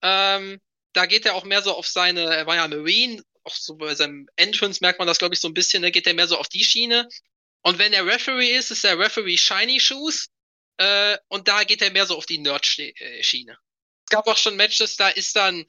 Ähm, 0.02 0.62
da 0.94 1.06
geht 1.06 1.26
er 1.26 1.36
auch 1.36 1.44
mehr 1.44 1.62
so 1.62 1.74
auf 1.74 1.88
seine, 1.88 2.34
er 2.34 2.48
war 2.48 2.56
ja 2.56 2.68
Marine, 2.68 3.22
auch 3.44 3.56
so 3.56 3.76
bei 3.76 3.94
seinem 3.96 4.30
Entrance 4.38 4.80
merkt 4.82 5.00
man 5.00 5.08
das, 5.08 5.20
glaube 5.20 5.34
ich, 5.34 5.42
so 5.42 5.50
ein 5.50 5.54
bisschen, 5.54 5.84
da 5.84 5.90
geht 5.90 6.08
er 6.08 6.14
mehr 6.14 6.28
so 6.28 6.38
auf 6.38 6.48
die 6.48 6.64
Schiene. 6.64 7.10
Und 7.62 7.78
wenn 7.78 7.92
er 7.92 8.06
Referee 8.06 8.56
ist, 8.56 8.72
ist 8.72 8.86
er 8.86 8.98
Referee 8.98 9.38
Shiny 9.38 9.82
Shoes. 9.82 10.30
Äh, 10.78 11.18
und 11.28 11.50
da 11.50 11.66
geht 11.66 11.82
er 11.82 11.92
mehr 11.92 12.06
so 12.06 12.18
auf 12.18 12.26
die 12.26 12.38
Nerd-Schiene. 12.38 13.58
Es 14.06 14.10
gab 14.10 14.28
auch 14.28 14.38
schon 14.38 14.56
Matches, 14.56 14.96
da 14.96 15.10
ist 15.10 15.36
dann 15.36 15.66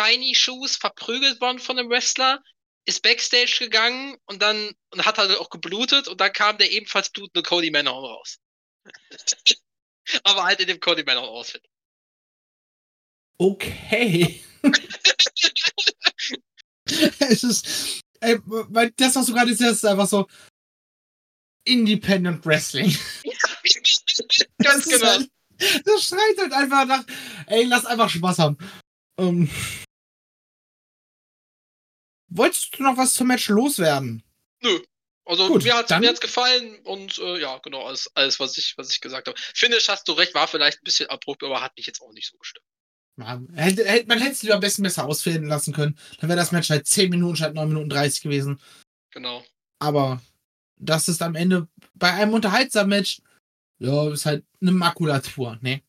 Shiny 0.00 0.34
Shoes 0.34 0.76
verprügelt 0.76 1.40
worden 1.40 1.58
von 1.58 1.78
einem 1.78 1.90
Wrestler, 1.90 2.42
ist 2.86 3.02
Backstage 3.02 3.56
gegangen 3.58 4.16
und 4.26 4.42
dann 4.42 4.72
und 4.90 5.04
hat 5.04 5.18
halt 5.18 5.36
auch 5.38 5.50
geblutet 5.50 6.08
und 6.08 6.20
dann 6.20 6.32
kam 6.32 6.58
der 6.58 6.70
ebenfalls 6.70 7.10
blutende 7.10 7.42
Cody 7.42 7.70
Manhorn 7.70 8.04
raus. 8.04 8.38
Aber 10.24 10.44
halt 10.44 10.60
in 10.60 10.68
dem 10.68 10.80
Cody 10.80 11.04
Manhorn 11.04 11.28
Outfit. 11.28 11.62
Okay. 13.38 14.42
es 17.20 17.44
ist, 17.44 18.02
ey, 18.20 18.38
weil 18.44 18.90
das, 18.92 19.16
was 19.16 19.26
du 19.26 19.34
gerade 19.34 19.54
siehst, 19.54 19.70
ist 19.70 19.84
einfach 19.84 20.08
so 20.08 20.26
Independent 21.64 22.44
Wrestling. 22.44 22.90
Ganz 24.58 24.84
Das 24.84 24.86
genau. 24.86 25.06
Halt, 25.06 25.30
das 25.84 26.04
schreit 26.04 26.38
halt 26.38 26.52
einfach 26.52 26.86
nach, 26.86 27.04
ey, 27.46 27.64
lass 27.64 27.86
einfach 27.86 28.08
Spaß 28.08 28.38
haben. 28.38 28.58
Ähm, 29.18 29.48
wolltest 32.30 32.78
du 32.78 32.82
noch 32.82 32.96
was 32.96 33.12
zum 33.12 33.28
Match 33.28 33.48
loswerden? 33.48 34.22
Nö. 34.62 34.80
Also 35.24 35.46
Gut, 35.46 35.62
mir 35.62 35.76
hat 35.76 35.90
hat's 35.90 36.20
gefallen 36.20 36.80
und 36.82 37.18
äh, 37.18 37.40
ja, 37.40 37.58
genau, 37.58 37.86
alles, 37.86 38.10
alles, 38.14 38.40
was 38.40 38.56
ich, 38.58 38.74
was 38.76 38.90
ich 38.90 39.00
gesagt 39.00 39.28
habe. 39.28 39.38
Finish 39.54 39.88
hast 39.88 40.08
du 40.08 40.12
recht, 40.12 40.34
war 40.34 40.48
vielleicht 40.48 40.80
ein 40.80 40.84
bisschen 40.84 41.08
abrupt, 41.08 41.44
aber 41.44 41.60
hat 41.60 41.76
mich 41.76 41.86
jetzt 41.86 42.00
auch 42.02 42.12
nicht 42.12 42.28
so 42.28 42.36
gestört. 42.38 42.64
Ja, 43.16 43.40
hätte, 43.54 43.84
hätte, 43.84 44.08
man 44.08 44.18
hätte 44.18 44.32
es 44.32 44.42
lieber 44.42 44.54
am 44.54 44.60
besten 44.60 44.82
besser 44.82 45.04
ausfäden 45.04 45.46
lassen 45.46 45.72
können. 45.72 45.96
Dann 46.18 46.28
wäre 46.28 46.38
das 46.38 46.52
Match 46.52 46.70
halt 46.70 46.86
10 46.86 47.10
Minuten 47.10 47.36
statt 47.36 47.54
9 47.54 47.68
Minuten 47.68 47.90
30 47.90 48.22
gewesen. 48.22 48.60
Genau. 49.12 49.44
Aber 49.78 50.20
das 50.76 51.08
ist 51.08 51.22
am 51.22 51.34
Ende 51.34 51.68
bei 51.94 52.12
einem 52.12 52.34
unterhaltsamen 52.34 52.88
Match, 52.88 53.20
ja, 53.78 54.10
ist 54.10 54.26
halt 54.26 54.44
eine 54.60 54.72
Makulatur, 54.72 55.58
ne? 55.60 55.82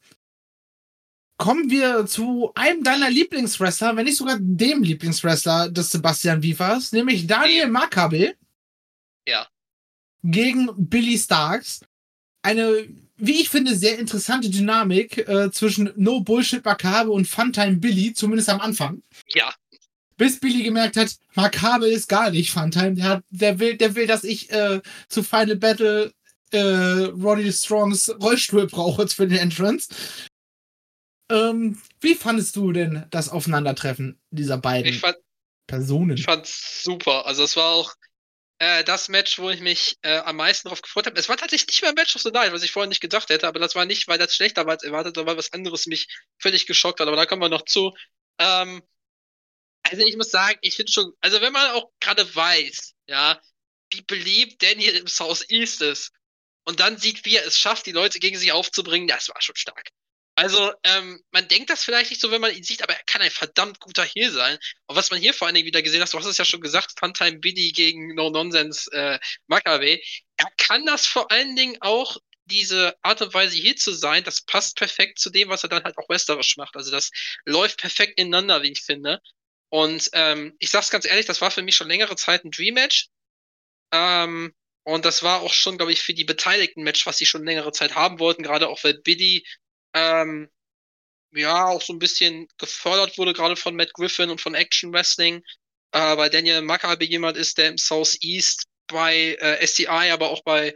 Kommen 1.42 1.72
wir 1.72 2.06
zu 2.06 2.52
einem 2.54 2.84
deiner 2.84 3.10
Lieblingswrestler, 3.10 3.96
wenn 3.96 4.06
nicht 4.06 4.18
sogar 4.18 4.38
dem 4.40 4.84
Lieblingswrestler 4.84 5.72
des 5.72 5.90
Sebastian 5.90 6.44
Wiefers, 6.44 6.92
nämlich 6.92 7.26
Daniel 7.26 7.68
Makabe. 7.68 8.36
Ja. 9.28 9.48
Gegen 10.22 10.70
Billy 10.78 11.18
Starks. 11.18 11.82
Eine, 12.44 12.88
wie 13.18 13.42
ich 13.42 13.50
finde, 13.50 13.76
sehr 13.76 13.98
interessante 13.98 14.52
Dynamik 14.52 15.18
äh, 15.28 15.50
zwischen 15.50 15.92
No 15.96 16.22
Bullshit 16.22 16.64
Makabe 16.64 17.10
und 17.10 17.28
Funtime 17.28 17.78
Billy, 17.78 18.14
zumindest 18.14 18.50
am 18.50 18.62
Anfang 18.62 19.02
Ja, 19.34 19.52
bis 20.18 20.40
Billy 20.40 20.62
gemerkt 20.62 20.96
hat, 20.96 21.18
Makabe 21.34 21.88
ist 21.88 22.08
gar 22.08 22.30
nicht 22.30 22.52
Funtime. 22.52 22.94
Der, 22.94 23.06
hat, 23.06 23.24
der, 23.32 23.58
will, 23.58 23.78
der 23.78 23.96
will, 23.96 24.06
dass 24.06 24.24
ich 24.24 24.52
äh, 24.52 24.80
zu 25.10 25.24
Final 25.24 25.56
Battle 25.56 26.14
äh, 26.52 26.60
Roddy 26.60 27.52
Strongs 27.52 28.14
Rollstuhl 28.22 28.68
brauche 28.68 29.08
für 29.08 29.26
den 29.26 29.40
Entrance. 29.40 29.90
Ähm, 31.32 31.82
wie 32.00 32.16
fandest 32.16 32.56
du 32.56 32.72
denn 32.72 33.06
das 33.10 33.30
Aufeinandertreffen 33.30 34.20
dieser 34.30 34.58
beiden 34.58 34.94
ich 34.94 35.00
fand, 35.00 35.18
Personen? 35.68 36.18
ich 36.18 36.26
fand's 36.26 36.84
super. 36.84 37.26
Also 37.26 37.44
es 37.44 37.56
war 37.56 37.72
auch 37.72 37.96
äh, 38.60 38.84
das 38.84 39.10
Match, 39.10 39.40
wo 39.40 39.50
ich 39.50 39.62
mich 39.62 39.98
äh, 40.02 40.18
am 40.20 40.36
meisten 40.36 40.68
drauf 40.68 40.82
gefreut 40.82 41.06
habe. 41.08 41.20
Es 41.20 41.30
war 41.30 41.38
tatsächlich 41.38 41.68
nicht 41.68 41.82
mehr 41.82 41.94
Match 41.94 42.16
of 42.16 42.22
the 42.22 42.32
Night, 42.32 42.54
was 42.54 42.64
ich 42.64 42.72
vorher 42.72 42.90
nicht 42.90 43.02
gedacht 43.02 43.30
hätte, 43.30 43.48
aber 43.48 43.60
das 43.60 43.76
war 43.76 43.86
nicht, 43.86 44.08
weil 44.08 44.18
das 44.18 44.36
schlechter 44.36 44.66
war 44.66 44.74
als 44.74 44.84
erwartet, 44.84 45.16
sondern 45.16 45.32
weil 45.34 45.40
was 45.40 45.54
anderes 45.54 45.88
mich 45.88 46.08
völlig 46.38 46.68
geschockt 46.68 47.00
hat. 47.00 47.08
Aber 47.08 47.18
da 47.18 47.26
kommen 47.26 47.42
wir 47.42 47.50
noch 47.50 47.66
zu. 47.66 47.94
Ähm, 48.38 48.84
also 49.84 50.06
ich 50.06 50.16
muss 50.16 50.32
sagen, 50.32 50.60
ich 50.62 50.76
finde 50.76 50.92
schon, 50.92 51.14
also 51.22 51.42
wenn 51.42 51.54
man 51.54 51.72
auch 51.72 51.92
gerade 52.00 52.36
weiß, 52.36 52.94
ja, 53.08 53.42
wie 53.92 54.02
beliebt 54.02 54.62
Daniel 54.62 54.96
im 54.96 55.08
Southeast 55.08 55.82
ist 55.82 56.12
und 56.64 56.80
dann 56.80 56.98
sieht, 56.98 57.26
wie 57.26 57.38
er 57.38 57.46
es 57.46 57.58
schafft, 57.58 57.86
die 57.88 57.92
Leute 57.92 58.20
gegen 58.20 58.38
sich 58.38 58.52
aufzubringen, 58.52 59.08
das 59.08 59.30
war 59.30 59.42
schon 59.42 59.56
stark. 59.56 59.90
Also, 60.36 60.72
ähm, 60.84 61.22
man 61.32 61.48
denkt 61.50 61.70
das 61.70 61.84
vielleicht 61.84 62.10
nicht 62.10 62.22
so, 62.22 62.32
wenn 62.32 62.42
man 62.42 62.56
ihn 62.56 62.64
sieht, 62.64 62.82
aber 62.84 62.94
er 62.94 63.04
kann 63.04 63.22
ein 63.22 63.32
verdammt 63.32 63.80
guter 63.80 64.04
Heel 64.04 64.32
sein. 64.32 64.58
Und 64.88 64.96
was 64.96 65.12
man 65.12 65.20
hier 65.20 65.34
vor 65.34 65.48
allen 65.48 65.56
Dingen 65.56 65.68
wieder 65.68 65.82
gesehen 65.82 66.02
hat, 66.02 66.12
du 66.12 66.18
hast 66.18 66.26
es 66.26 66.38
ja 66.38 66.46
schon 66.46 66.62
gesagt, 66.62 66.94
Funtime 66.98 67.40
Biddy 67.40 67.72
gegen 67.74 68.16
No 68.16 68.30
Nonsense 68.30 68.90
äh, 68.94 69.20
Makabe. 69.48 70.00
Er 70.38 70.48
kann 70.58 70.86
das 70.86 71.06
vor 71.06 71.30
allen 71.32 71.56
Dingen 71.56 71.78
auch, 71.82 72.18
diese 72.46 72.96
Art 73.02 73.22
und 73.22 73.34
Weise 73.34 73.56
hier 73.56 73.76
zu 73.76 73.94
sein, 73.94 74.24
das 74.24 74.42
passt 74.42 74.76
perfekt 74.78 75.20
zu 75.20 75.30
dem, 75.30 75.50
was 75.50 75.64
er 75.64 75.70
dann 75.70 75.84
halt 75.84 75.98
auch 75.98 76.10
westerisch 76.10 76.58
macht. 76.58 76.76
Also 76.76 76.92
das 76.92 77.12
läuft 77.46 77.80
perfekt 77.80 78.20
ineinander, 78.20 78.62
wie 78.62 78.72
ich 78.72 78.82
finde. 78.82 79.22
Und 79.70 80.10
ähm, 80.14 80.56
ich 80.60 80.70
sag's 80.70 80.90
ganz 80.90 81.06
ehrlich, 81.06 81.26
das 81.26 81.42
war 81.42 81.52
für 81.52 81.62
mich 81.62 81.76
schon 81.76 81.88
längere 81.88 82.16
Zeit 82.16 82.44
ein 82.44 82.52
Dream 82.52 82.74
Match. 82.76 83.08
Ähm, 83.94 84.54
und 84.84 85.06
das 85.06 85.24
war 85.24 85.42
auch 85.42 85.54
schon, 85.54 85.78
glaube 85.78 85.94
ich, 85.94 86.02
für 86.02 86.14
die 86.14 86.26
Beteiligten 86.26 86.84
Match, 86.84 87.06
was 87.06 87.18
sie 87.18 87.26
schon 87.26 87.46
längere 87.46 87.72
Zeit 87.72 87.96
haben 87.96 88.20
wollten, 88.20 88.44
gerade 88.44 88.68
auch 88.68 88.84
weil 88.84 88.96
Biddy 88.96 89.46
ähm, 89.94 90.50
ja 91.34 91.66
auch 91.66 91.82
so 91.82 91.94
ein 91.94 92.00
bisschen 92.00 92.48
gefördert 92.58 93.18
wurde, 93.18 93.34
gerade 93.34 93.56
von 93.56 93.76
Matt 93.76 93.94
Griffin 93.94 94.30
und 94.30 94.42
von 94.42 94.56
Action 94.56 94.94
Wrestling. 94.94 95.44
Äh, 95.94 96.18
weil 96.18 96.30
Daniel 96.30 96.62
Makabe 96.62 97.06
jemand 97.06 97.38
ist, 97.38 97.58
der 97.58 97.70
im 97.70 97.78
Southeast 97.78 98.66
bei 98.88 99.36
äh, 99.36 99.66
STI, 99.66 100.12
aber 100.12 100.30
auch 100.30 100.44
bei 100.44 100.74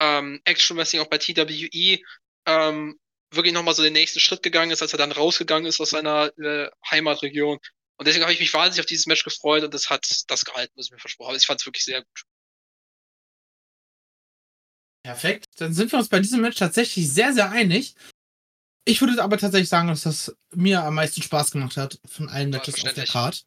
ähm, 0.00 0.40
Action 0.44 0.76
Wrestling, 0.76 1.02
auch 1.02 1.08
bei 1.08 1.18
TWE, 1.18 2.00
ähm, 2.46 2.98
wirklich 3.30 3.54
nochmal 3.54 3.74
so 3.74 3.82
den 3.82 3.92
nächsten 3.92 4.20
Schritt 4.20 4.42
gegangen 4.42 4.70
ist, 4.70 4.82
als 4.82 4.92
er 4.92 4.98
dann 4.98 5.12
rausgegangen 5.12 5.66
ist 5.66 5.80
aus 5.80 5.90
seiner 5.90 6.32
äh, 6.38 6.68
Heimatregion. 6.90 7.58
Und 7.98 8.06
deswegen 8.06 8.24
habe 8.24 8.32
ich 8.32 8.40
mich 8.40 8.52
wahnsinnig 8.52 8.80
auf 8.80 8.86
dieses 8.86 9.06
Match 9.06 9.24
gefreut 9.24 9.64
und 9.64 9.72
das 9.72 9.88
hat 9.88 10.06
das 10.28 10.44
gehalten, 10.44 10.72
was 10.76 10.86
ich 10.86 10.92
mir 10.92 10.98
versprochen 10.98 11.28
habe. 11.28 11.38
Ich 11.38 11.46
fand 11.46 11.60
es 11.60 11.66
wirklich 11.66 11.84
sehr 11.84 12.02
gut. 12.02 12.22
Perfekt. 15.02 15.46
Dann 15.56 15.72
sind 15.72 15.92
wir 15.92 15.98
uns 15.98 16.08
bei 16.08 16.18
diesem 16.18 16.40
Match 16.40 16.58
tatsächlich 16.58 17.10
sehr, 17.10 17.32
sehr 17.32 17.50
einig. 17.50 17.94
Ich 18.88 19.00
würde 19.00 19.20
aber 19.20 19.36
tatsächlich 19.36 19.68
sagen, 19.68 19.88
dass 19.88 20.02
das 20.02 20.34
mir 20.54 20.84
am 20.84 20.94
meisten 20.94 21.20
Spaß 21.20 21.50
gemacht 21.50 21.76
hat 21.76 21.98
von 22.06 22.28
allen 22.28 22.50
Matches 22.50 22.84
auf 22.84 22.94
der 22.94 23.06
Card. 23.06 23.44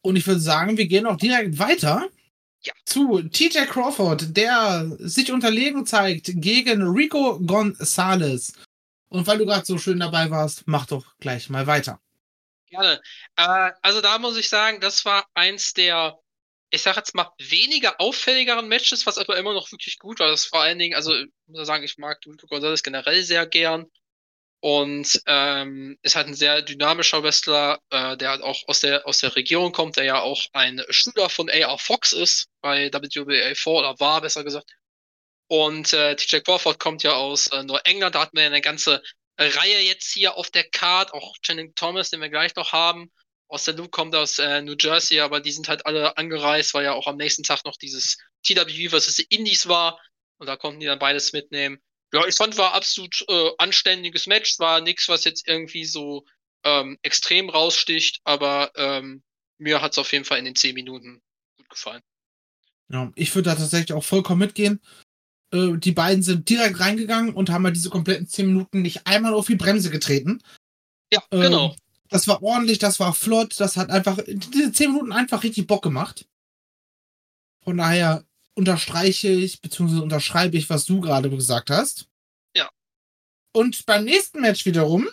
Und 0.00 0.14
ich 0.14 0.26
würde 0.26 0.40
sagen, 0.40 0.76
wir 0.76 0.86
gehen 0.86 1.06
auch 1.06 1.16
direkt 1.16 1.58
weiter 1.58 2.08
ja. 2.60 2.72
zu 2.84 3.20
TJ 3.20 3.64
Crawford, 3.66 4.36
der 4.36 4.86
sich 4.98 5.32
unterlegen 5.32 5.86
zeigt 5.86 6.30
gegen 6.36 6.82
Rico 6.82 7.40
Gonzalez. 7.40 8.52
Und 9.08 9.26
weil 9.26 9.38
du 9.38 9.46
gerade 9.46 9.66
so 9.66 9.76
schön 9.76 9.98
dabei 9.98 10.30
warst, 10.30 10.62
mach 10.66 10.86
doch 10.86 11.16
gleich 11.18 11.50
mal 11.50 11.66
weiter. 11.66 12.00
Gerne. 12.70 13.00
Äh, 13.34 13.72
also 13.82 14.00
da 14.00 14.18
muss 14.18 14.36
ich 14.36 14.48
sagen, 14.48 14.80
das 14.80 15.04
war 15.04 15.26
eins 15.34 15.74
der, 15.74 16.16
ich 16.70 16.82
sag 16.82 16.96
jetzt 16.96 17.14
mal, 17.14 17.30
weniger 17.38 18.00
auffälligeren 18.00 18.68
Matches, 18.68 19.06
was 19.06 19.18
aber 19.18 19.36
immer 19.38 19.54
noch 19.54 19.70
wirklich 19.72 19.98
gut 19.98 20.20
war. 20.20 20.28
Das 20.28 20.44
vor 20.44 20.60
allen 20.60 20.78
Dingen, 20.78 20.94
also 20.94 21.14
ich 21.14 21.28
muss 21.46 21.66
sagen, 21.66 21.84
ich 21.84 21.98
mag 21.98 22.18
Rico 22.26 22.46
Gonzalez 22.46 22.82
generell 22.82 23.22
sehr 23.22 23.46
gern. 23.46 23.86
Und 24.60 25.22
ähm, 25.26 25.98
ist 26.02 26.16
halt 26.16 26.26
ein 26.26 26.34
sehr 26.34 26.62
dynamischer 26.62 27.22
Wrestler, 27.22 27.78
äh, 27.90 28.16
der 28.16 28.30
halt 28.30 28.42
auch 28.42 28.60
aus 28.66 28.80
der, 28.80 29.06
aus 29.06 29.18
der 29.18 29.36
Region 29.36 29.70
kommt, 29.70 29.96
der 29.96 30.04
ja 30.04 30.20
auch 30.20 30.42
ein 30.52 30.82
Schüler 30.90 31.30
von 31.30 31.48
AR 31.48 31.78
Fox 31.78 32.12
ist, 32.12 32.48
bei 32.60 32.92
WBA 32.92 33.54
4 33.54 33.72
oder 33.72 34.00
war, 34.00 34.20
besser 34.20 34.42
gesagt. 34.42 34.68
Und 35.46 35.92
äh, 35.92 36.16
TJ 36.16 36.38
Crawford 36.40 36.80
kommt 36.80 37.04
ja 37.04 37.14
aus 37.14 37.46
äh, 37.48 37.62
Neuengland, 37.62 38.16
da 38.16 38.22
hatten 38.22 38.36
wir 38.36 38.42
ja 38.42 38.48
eine 38.48 38.60
ganze 38.60 39.00
Reihe 39.38 39.80
jetzt 39.80 40.12
hier 40.12 40.36
auf 40.36 40.50
der 40.50 40.64
Card, 40.64 41.14
auch 41.14 41.36
Channing 41.42 41.74
Thomas, 41.76 42.10
den 42.10 42.20
wir 42.20 42.28
gleich 42.28 42.56
noch 42.56 42.72
haben. 42.72 43.12
Aus 43.48 43.64
der 43.64 43.74
Luke 43.74 43.90
kommt 43.90 44.14
aus 44.14 44.38
äh, 44.38 44.60
New 44.62 44.76
Jersey, 44.78 45.20
aber 45.20 45.40
die 45.40 45.52
sind 45.52 45.68
halt 45.68 45.86
alle 45.86 46.16
angereist, 46.16 46.74
weil 46.74 46.84
ja 46.84 46.92
auch 46.92 47.06
am 47.06 47.16
nächsten 47.16 47.42
Tag 47.42 47.64
noch 47.64 47.76
dieses 47.76 48.18
TWE 48.44 48.90
vs. 48.90 49.20
Indies 49.30 49.68
war. 49.68 49.98
Und 50.38 50.46
da 50.46 50.56
konnten 50.56 50.80
die 50.80 50.86
dann 50.86 50.98
beides 50.98 51.32
mitnehmen. 51.32 51.78
Ja, 52.12 52.26
ich 52.26 52.34
fand, 52.34 52.56
war 52.58 52.74
absolut 52.74 53.24
äh, 53.28 53.50
anständiges 53.58 54.26
Match. 54.26 54.58
War 54.58 54.80
nichts, 54.80 55.08
was 55.08 55.24
jetzt 55.24 55.48
irgendwie 55.48 55.84
so 55.84 56.24
ähm, 56.64 56.98
extrem 57.02 57.48
raussticht, 57.48 58.20
aber 58.24 58.72
ähm, 58.76 59.22
mir 59.58 59.80
hat 59.82 59.92
es 59.92 59.98
auf 59.98 60.12
jeden 60.12 60.24
Fall 60.24 60.38
in 60.38 60.44
den 60.44 60.56
zehn 60.56 60.74
Minuten 60.74 61.22
gut 61.56 61.68
gefallen. 61.68 62.02
Ja, 62.90 63.12
ich 63.14 63.34
würde 63.34 63.50
da 63.50 63.56
tatsächlich 63.56 63.92
auch 63.92 64.04
vollkommen 64.04 64.40
mitgehen. 64.40 64.80
Äh, 65.52 65.76
die 65.76 65.92
beiden 65.92 66.22
sind 66.22 66.48
direkt 66.48 66.80
reingegangen 66.80 67.34
und 67.34 67.50
haben 67.50 67.64
halt 67.64 67.76
diese 67.76 67.90
kompletten 67.90 68.26
zehn 68.26 68.46
Minuten 68.46 68.82
nicht 68.82 69.06
einmal 69.06 69.34
auf 69.34 69.46
die 69.46 69.56
Bremse 69.56 69.90
getreten. 69.90 70.42
Ja, 71.12 71.22
ähm, 71.30 71.40
genau. 71.40 71.76
Das 72.08 72.26
war 72.26 72.42
ordentlich, 72.42 72.78
das 72.78 73.00
war 73.00 73.12
flott, 73.14 73.58
das 73.58 73.76
hat 73.76 73.90
einfach 73.90 74.18
diese 74.26 74.72
zehn 74.72 74.92
Minuten 74.92 75.12
einfach 75.12 75.42
richtig 75.42 75.66
Bock 75.66 75.82
gemacht. 75.82 76.26
Von 77.62 77.76
daher 77.76 78.24
unterstreiche 78.54 79.28
ich, 79.28 79.60
beziehungsweise 79.60 80.02
unterschreibe 80.02 80.56
ich, 80.56 80.70
was 80.70 80.84
du 80.84 81.00
gerade 81.00 81.30
gesagt 81.30 81.70
hast. 81.70 82.08
Ja. 82.56 82.68
Und 83.54 83.84
beim 83.86 84.04
nächsten 84.04 84.40
Match 84.40 84.64
wiederum 84.64 85.08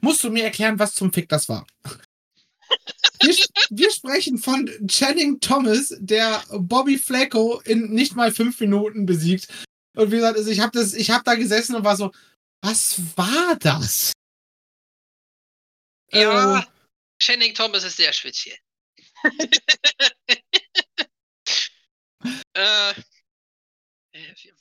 musst 0.00 0.22
du 0.22 0.30
mir 0.30 0.44
erklären, 0.44 0.78
was 0.78 0.94
zum 0.94 1.12
Fick 1.12 1.28
das 1.28 1.48
war. 1.48 1.66
Wir, 3.22 3.34
wir, 3.70 3.90
sprechen 3.90 4.38
von 4.38 4.70
Channing 4.86 5.40
Thomas, 5.40 5.94
der 5.98 6.42
Bobby 6.52 6.96
Flacco 6.96 7.60
in 7.64 7.90
nicht 7.90 8.16
mal 8.16 8.32
fünf 8.32 8.60
Minuten 8.60 9.04
besiegt. 9.04 9.48
Und 9.94 10.10
wie 10.10 10.16
gesagt, 10.16 10.38
also 10.38 10.50
ich 10.50 10.60
habe 10.60 10.78
habe 10.78 11.24
da 11.24 11.34
gesessen 11.34 11.74
und 11.74 11.84
war 11.84 11.96
so, 11.96 12.12
was 12.62 13.00
war 13.16 13.56
das? 13.56 14.12
Ja, 16.12 16.60
äh, 16.60 16.64
Channing 17.18 17.54
Thomas 17.54 17.84
ist 17.84 17.96
sehr 17.96 18.12
speziell. 18.12 18.58
äh, 22.54 22.94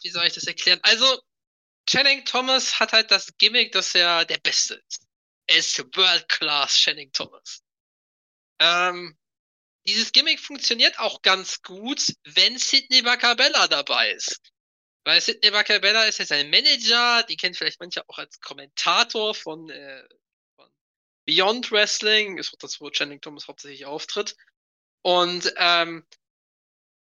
wie, 0.02 0.10
soll 0.10 0.26
ich 0.28 0.34
das 0.34 0.45
erklären? 0.45 0.80
Also, 0.84 1.22
Channing 1.88 2.26
Thomas 2.26 2.80
hat 2.80 2.93
halt 2.93 3.10
das 3.12 3.36
Gimmick, 3.38 3.72
dass 3.72 3.95
er 3.95 4.26
der 4.26 4.38
Beste 4.38 4.76
ist. 4.88 5.08
Er 5.47 5.58
ist 5.58 5.80
World 5.95 6.30
Class 6.30 6.76
Channing 6.76 7.12
Thomas. 7.12 7.64
Ähm, 8.60 9.18
dieses 9.88 10.12
Gimmick 10.12 10.39
funktioniert 10.39 11.00
auch 11.00 11.22
ganz 11.22 11.62
gut, 11.62 12.14
wenn 12.26 12.58
Sidney 12.58 13.02
Bacabella 13.02 13.68
dabei 13.68 14.12
ist. 14.12 14.39
Weil 15.04 15.22
Sidney 15.22 15.50
Bacabella 15.50 16.04
ist 16.04 16.20
ja 16.20 16.26
sein 16.26 16.50
Manager, 16.52 17.24
die 17.24 17.38
kennt 17.38 17.58
vielleicht 17.58 17.80
manche 17.80 18.08
auch 18.08 18.20
als 18.20 18.39
Kommentator 18.41 19.34
von, 19.34 19.70
äh, 19.70 20.04
von 20.04 20.29
Beyond 21.30 21.72
Wrestling, 21.72 22.40
ist 22.40 22.56
das, 22.60 22.82
wo 22.82 22.90
Channing 22.90 23.22
Thomas 23.22 23.48
hauptsächlich 23.48 23.86
auftritt. 23.86 24.36
Und 25.04 25.54
ähm, 25.58 26.04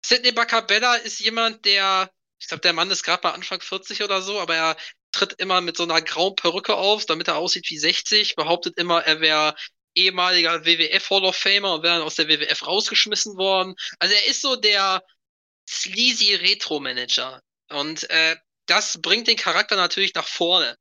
Sidney 0.06 0.32
Bacabella 0.32 0.96
ist 0.96 1.20
jemand, 1.20 1.66
der, 1.66 2.10
ich 2.40 2.48
glaube, 2.48 2.62
der 2.62 2.72
Mann 2.72 2.90
ist 2.92 3.04
gerade 3.04 3.28
mal 3.28 3.34
Anfang 3.34 3.60
40 3.60 4.04
oder 4.04 4.22
so, 4.22 4.40
aber 4.40 4.56
er 4.56 4.78
tritt 5.12 5.34
immer 5.34 5.60
mit 5.60 5.76
so 5.76 5.84
einer 5.84 6.02
grauen 6.02 6.34
Perücke 6.34 6.76
auf, 6.76 7.06
damit 7.06 7.28
er 7.28 7.36
aussieht 7.36 7.70
wie 7.70 7.78
60, 7.78 8.36
behauptet 8.36 8.78
immer, 8.78 9.04
er 9.04 9.20
wäre 9.20 9.54
ehemaliger 9.96 10.64
WWF 10.64 11.10
Hall 11.10 11.26
of 11.26 11.36
Famer 11.36 11.74
und 11.74 11.84
wäre 11.84 11.96
dann 11.96 12.08
aus 12.08 12.16
der 12.16 12.30
WWF 12.30 12.66
rausgeschmissen 12.66 13.36
worden. 13.36 13.76
Also 14.00 14.16
er 14.16 14.28
ist 14.28 14.42
so 14.42 14.56
der 14.56 15.04
sleazy 15.68 16.36
Retro 16.36 16.80
Manager. 16.80 17.42
Und 17.68 18.10
äh, 18.10 18.38
das 18.66 19.02
bringt 19.02 19.28
den 19.28 19.36
Charakter 19.36 19.76
natürlich 19.76 20.14
nach 20.14 20.28
vorne. 20.28 20.78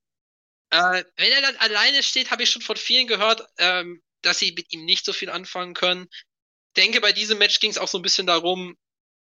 Äh, 0.74 1.04
wenn 1.16 1.32
er 1.32 1.42
dann 1.42 1.56
alleine 1.56 2.02
steht, 2.02 2.30
habe 2.30 2.42
ich 2.42 2.50
schon 2.50 2.62
von 2.62 2.76
vielen 2.76 3.06
gehört, 3.06 3.46
ähm, 3.58 4.02
dass 4.22 4.40
sie 4.40 4.52
mit 4.52 4.72
ihm 4.72 4.84
nicht 4.84 5.04
so 5.04 5.12
viel 5.12 5.30
anfangen 5.30 5.74
können. 5.74 6.08
Denke, 6.76 7.00
bei 7.00 7.12
diesem 7.12 7.38
Match 7.38 7.60
ging 7.60 7.70
es 7.70 7.78
auch 7.78 7.86
so 7.86 7.98
ein 7.98 8.02
bisschen 8.02 8.26
darum, 8.26 8.76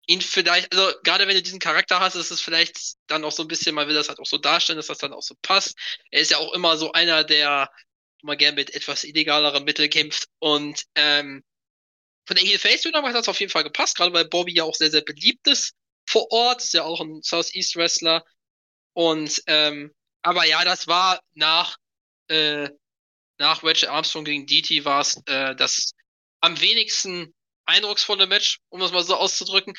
ihn 0.08 0.22
vielleicht, 0.22 0.74
also 0.74 0.92
gerade 1.04 1.28
wenn 1.28 1.36
du 1.36 1.42
diesen 1.42 1.60
Charakter 1.60 2.02
hast, 2.02 2.16
ist 2.16 2.32
es 2.32 2.42
vielleicht 2.42 2.96
dann 3.08 3.24
auch 3.24 3.32
so 3.32 3.44
ein 3.44 3.48
bisschen, 3.48 3.76
man 3.76 3.88
will 3.88 3.96
das 3.96 4.10
halt 4.10 4.20
auch 4.20 4.26
so 4.26 4.38
darstellen, 4.38 4.78
dass 4.78 4.88
das 4.88 4.98
dann 4.98 5.14
auch 5.14 5.22
so 5.22 5.36
passt. 5.42 5.78
Er 6.12 6.22
ist 6.22 6.32
ja 6.32 6.40
auch 6.40 6.54
immer 6.54 6.78
so 6.78 6.92
einer, 6.92 7.24
der 7.24 7.72
mal 8.22 8.36
gern 8.36 8.56
mit 8.56 8.74
etwas 8.74 9.06
illegaleren 9.06 9.64
Mitteln 9.64 9.90
kämpft. 9.90 10.28
Und 10.40 10.84
ähm, 10.96 11.44
von 12.26 12.36
der 12.36 12.46
Heel 12.46 12.60
Face 12.60 12.82
Dynamite 12.82 13.14
hat 13.14 13.22
das 13.22 13.30
auf 13.30 13.40
jeden 13.40 13.52
Fall 13.52 13.64
gepasst, 13.64 13.96
gerade 13.96 14.12
weil 14.12 14.26
Bobby 14.26 14.54
ja 14.54 14.64
auch 14.66 14.76
sehr, 14.76 14.92
sehr 14.92 15.02
beliebt 15.02 15.48
ist 15.48 15.74
vor 16.06 16.30
Ort, 16.32 16.64
ist 16.64 16.74
ja 16.74 16.84
auch 16.84 17.00
ein 17.00 17.22
Southeast 17.22 17.78
Wrestler. 17.78 18.26
Und 18.94 19.42
ähm, 19.48 19.94
aber 20.30 20.46
ja, 20.46 20.64
das 20.64 20.86
war 20.86 21.20
nach 21.34 21.78
äh, 22.28 22.70
nach 23.40 23.64
Wedge 23.64 23.90
Armstrong 23.90 24.26
gegen 24.26 24.46
DT 24.46 24.86
war 24.86 25.02
es 25.02 25.20
äh, 25.26 25.56
das 25.56 25.94
am 26.40 26.62
wenigsten 26.62 27.34
eindrucksvolle 27.66 28.28
Match, 28.28 28.60
um 28.70 28.80
es 28.84 28.92
mal 28.92 29.04
so 29.04 29.16
auszudrücken. 29.16 29.74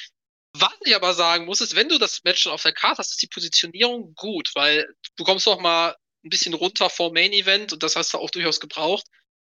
Was 0.55 0.75
ich 0.85 0.97
aber 0.97 1.15
sagen 1.15 1.45
muss, 1.45 1.61
ist, 1.61 1.77
wenn 1.77 1.89
du 1.89 1.99
das 1.99 2.25
Match 2.25 2.43
schon 2.43 2.53
auf 2.53 2.65
der 2.65 2.73
Karte 2.73 2.99
hast, 2.99 3.13
ist 3.13 3.23
die 3.23 3.29
Positionierung 3.29 4.13
gut, 4.17 4.51
weil 4.55 4.93
du 5.15 5.23
kommst 5.23 5.47
noch 5.47 5.61
mal 5.61 5.95
ein 6.25 6.31
bisschen 6.31 6.55
runter 6.55 6.91
vor 6.91 7.13
Main 7.13 7.33
Event 7.33 7.73
und 7.73 7.85
das 7.85 7.95
hast 7.95 8.13
du 8.13 8.19
auch 8.19 8.31
durchaus 8.31 8.59
gebraucht. 8.59 9.07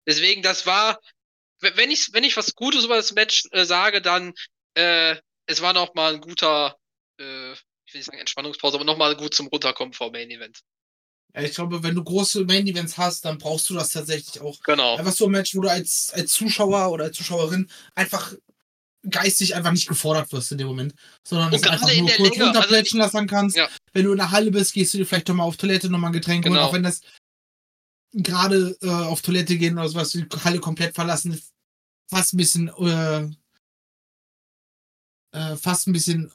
Deswegen, 0.07 0.41
das 0.41 0.65
war, 0.65 0.99
wenn 1.59 1.91
ich, 1.91 2.09
wenn 2.13 2.23
ich 2.23 2.37
was 2.37 2.55
Gutes 2.55 2.85
über 2.85 2.95
das 2.95 3.13
Match 3.13 3.43
äh, 3.51 3.65
sage, 3.65 4.01
dann 4.01 4.33
äh, 4.73 5.15
es 5.45 5.61
war 5.61 5.73
noch 5.73 5.93
mal 5.93 6.15
ein 6.15 6.21
guter, 6.21 6.75
äh, 7.19 7.51
ich 7.51 7.93
will 7.93 7.99
nicht 7.99 8.05
sagen 8.05 8.17
Entspannungspause, 8.17 8.77
aber 8.77 8.85
noch 8.85 8.97
mal 8.97 9.15
gut 9.15 9.35
zum 9.35 9.45
Runterkommen 9.47 9.93
vor 9.93 10.11
Main 10.11 10.31
Event. 10.31 10.63
Ich 11.39 11.55
glaube, 11.55 11.83
wenn 11.83 11.95
du 11.95 12.03
große 12.03 12.45
Main 12.45 12.67
Events 12.67 12.97
hast, 12.97 13.25
dann 13.25 13.37
brauchst 13.37 13.69
du 13.69 13.73
das 13.73 13.91
tatsächlich 13.91 14.41
auch. 14.41 14.59
Genau. 14.63 14.97
Einfach 14.97 15.13
so 15.13 15.25
ein 15.25 15.31
Match, 15.31 15.55
wo 15.55 15.61
du 15.61 15.69
als, 15.69 16.11
als 16.13 16.31
Zuschauer 16.31 16.91
oder 16.91 17.05
als 17.05 17.17
Zuschauerin 17.17 17.69
einfach 17.95 18.33
geistig 19.09 19.55
einfach 19.55 19.71
nicht 19.71 19.87
gefordert 19.87 20.31
wirst 20.31 20.51
in 20.51 20.57
dem 20.57 20.67
Moment, 20.67 20.93
sondern 21.25 21.53
es 21.53 21.63
einfach 21.63 21.93
nur 21.95 22.09
kurz 22.09 22.31
also 22.31 22.43
runterplätschen 22.45 22.99
lassen 22.99 23.27
kannst. 23.27 23.55
Ja. 23.55 23.69
Wenn 23.93 24.05
du 24.05 24.11
in 24.11 24.17
der 24.17 24.31
Halle 24.31 24.51
bist, 24.51 24.73
gehst 24.73 24.93
du 24.93 24.97
dir 24.97 25.05
vielleicht 25.05 25.29
doch 25.29 25.33
mal 25.35 25.43
auf 25.43 25.57
Toilette 25.57 25.89
nochmal 25.89 26.09
ein 26.09 26.13
Getränk 26.13 26.45
holen, 26.45 26.55
Genau. 26.55 26.65
auch 26.65 26.73
wenn 26.73 26.83
das 26.83 27.01
gerade 28.13 28.77
äh, 28.81 28.89
auf 28.89 29.21
Toilette 29.21 29.57
gehen 29.57 29.77
oder 29.77 29.87
sowas, 29.89 30.11
die 30.11 30.25
Halle 30.43 30.59
komplett 30.59 30.95
verlassen, 30.95 31.39
fast 32.09 32.33
ein 32.33 32.37
bisschen, 32.37 32.69
äh, 32.79 33.29
äh, 35.33 35.55
fast 35.55 35.87
ein 35.87 35.93
bisschen 35.93 36.31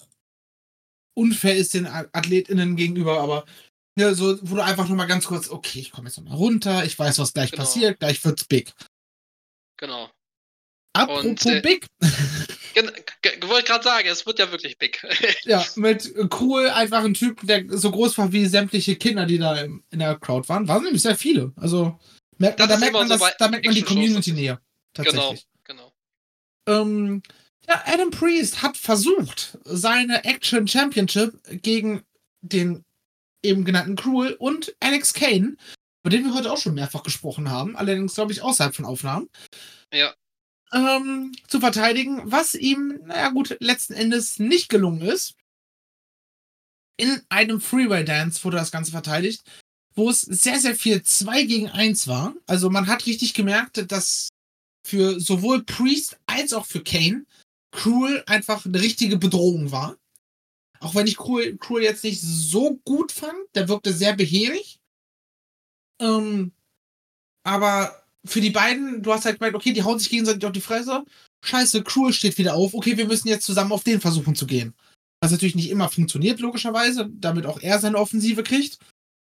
unfair 1.15 1.57
ist 1.57 1.75
den 1.75 1.87
AthletInnen 1.87 2.77
gegenüber, 2.77 3.21
aber 3.21 3.45
ja, 3.99 4.15
so, 4.15 4.39
wo 4.43 4.57
du 4.57 4.65
einfach 4.65 4.89
nochmal 4.89 5.07
ganz 5.07 5.27
kurz, 5.27 5.51
okay, 5.51 5.81
ich 5.81 5.91
komme 5.91 6.09
jetzt 6.09 6.17
nochmal 6.17 6.37
runter, 6.37 6.85
ich 6.85 6.99
weiß, 6.99 7.19
was 7.19 7.35
gleich 7.35 7.51
Genau. 7.51 7.63
passiert, 7.63 8.01
gleich 8.01 8.25
wird's 8.25 8.45
big. 8.45 8.73
Genau. 9.77 10.11
Apropos 10.95 11.25
Und, 11.25 11.47
äh, 11.47 11.61
big, 11.61 11.87
wollte 13.43 13.67
gerade 13.67 13.85
sagen, 13.85 14.09
es 14.09 14.27
wird 14.27 14.39
ja 14.39 14.51
wirklich 14.51 14.79
big. 14.79 15.03
ja, 15.45 15.65
mit 15.77 16.13
Cool 16.39 16.69
einfach 16.69 17.05
ein 17.05 17.15
Typ, 17.15 17.41
der 17.47 17.65
so 17.69 17.91
groß 17.91 18.17
war 18.19 18.33
wie 18.33 18.47
sämtliche 18.47 18.97
Kinder, 18.97 19.27
die 19.27 19.39
da 19.39 19.57
im, 19.61 19.83
in 19.91 20.01
der 20.01 20.19
Crowd 20.19 20.49
waren. 20.49 20.69
Waren 20.69 20.85
nämlich 20.85 21.03
sehr 21.03 21.17
viele. 21.17 21.53
Also, 21.57 21.99
merkt 22.39 22.59
man, 22.59 22.69
da 22.69 22.77
merkt 22.79 22.93
man, 22.93 23.09
so 23.09 23.17
das, 23.17 23.37
da 23.39 23.49
merkt 23.49 23.67
man 23.67 23.75
die 23.75 23.83
Community 23.83 24.33
näher. 24.33 24.61
Tatsächlich. 24.93 25.47
genau, 25.65 25.93
genau. 26.67 26.83
Ähm, 26.83 27.23
ja, 27.67 27.83
Adam 27.87 28.11
Priest 28.11 28.63
hat 28.63 28.77
versucht, 28.77 29.59
seine 29.65 30.25
Action 30.25 30.67
Championship 30.67 31.39
gegen 31.63 32.03
den 32.43 32.85
eben 33.43 33.65
genannten 33.65 33.97
Cruel 33.97 34.35
und 34.35 34.75
Alex 34.81 35.13
Kane, 35.15 35.57
über 36.05 36.11
den 36.11 36.25
wir 36.25 36.35
heute 36.35 36.53
auch 36.53 36.59
schon 36.59 36.75
mehrfach 36.75 37.03
gesprochen 37.03 37.51
haben, 37.51 37.77
allerdings 37.77 38.15
glaube 38.15 38.33
ich 38.33 38.43
außerhalb 38.43 38.75
von 38.75 38.85
Aufnahmen, 38.85 39.29
Ja. 39.93 40.15
ähm, 40.73 41.33
zu 41.49 41.61
verteidigen, 41.61 42.23
was 42.25 42.55
ihm, 42.55 43.01
naja 43.05 43.29
gut, 43.31 43.57
letzten 43.61 43.95
Endes 43.95 44.39
nicht 44.39 44.69
gelungen 44.69 45.03
ist. 45.03 45.35
In 46.99 47.21
einem 47.29 47.61
Freeway 47.61 48.05
Dance 48.05 48.43
wurde 48.45 48.59
das 48.59 48.71
Ganze 48.71 48.91
verteidigt, 48.93 49.43
wo 49.95 50.09
es 50.11 50.21
sehr, 50.23 50.59
sehr 50.59 50.75
viel 50.75 51.03
2 51.03 51.45
gegen 51.45 51.69
1 51.69 52.07
war. 52.07 52.35
Also 52.47 52.71
man 52.71 52.87
hat 52.87 53.07
richtig 53.07 53.35
gemerkt, 53.35 53.91
dass 53.91 54.29
für 54.87 55.21
sowohl 55.21 55.65
Priest 55.65 56.19
als 56.27 56.53
auch 56.53 56.67
für 56.67 56.83
Kane 56.83 57.25
Cruel 57.75 58.23
einfach 58.27 58.67
eine 58.67 58.81
richtige 58.81 59.17
Bedrohung 59.17 59.71
war. 59.73 59.97
Auch 60.83 60.97
wenn 60.97 61.07
ich 61.07 61.17
Cruel, 61.17 61.57
Cruel 61.59 61.85
jetzt 61.85 62.03
nicht 62.03 62.21
so 62.21 62.81
gut 62.85 63.13
fand, 63.13 63.39
der 63.55 63.69
wirkte 63.69 63.93
sehr 63.93 64.15
behäbig. 64.15 64.81
Ähm, 66.01 66.53
aber 67.45 68.05
für 68.25 68.41
die 68.41 68.51
beiden, 68.51 69.03
du 69.03 69.13
hast 69.13 69.25
halt 69.25 69.39
gemerkt, 69.39 69.57
okay, 69.57 69.73
die 69.73 69.85
hauen 69.85 70.01
sich 70.01 70.11
gegenseitig 70.11 70.45
auf 70.45 70.53
die 70.53 70.61
Fresse. 70.61 71.05
Scheiße, 71.45 71.85
Cruel 71.85 72.13
steht 72.13 72.37
wieder 72.37 72.55
auf. 72.55 72.75
Okay, 72.75 72.97
wir 72.97 73.07
müssen 73.07 73.29
jetzt 73.29 73.47
zusammen 73.47 73.73
auf 73.73 73.85
den 73.85 74.01
versuchen 74.01 74.35
zu 74.35 74.47
gehen. 74.47 74.75
Was 75.21 75.31
natürlich 75.31 75.55
nicht 75.55 75.71
immer 75.71 75.89
funktioniert, 75.89 76.41
logischerweise, 76.41 77.09
damit 77.13 77.47
auch 77.47 77.61
er 77.61 77.79
seine 77.79 77.99
Offensive 77.99 78.43
kriegt 78.43 78.79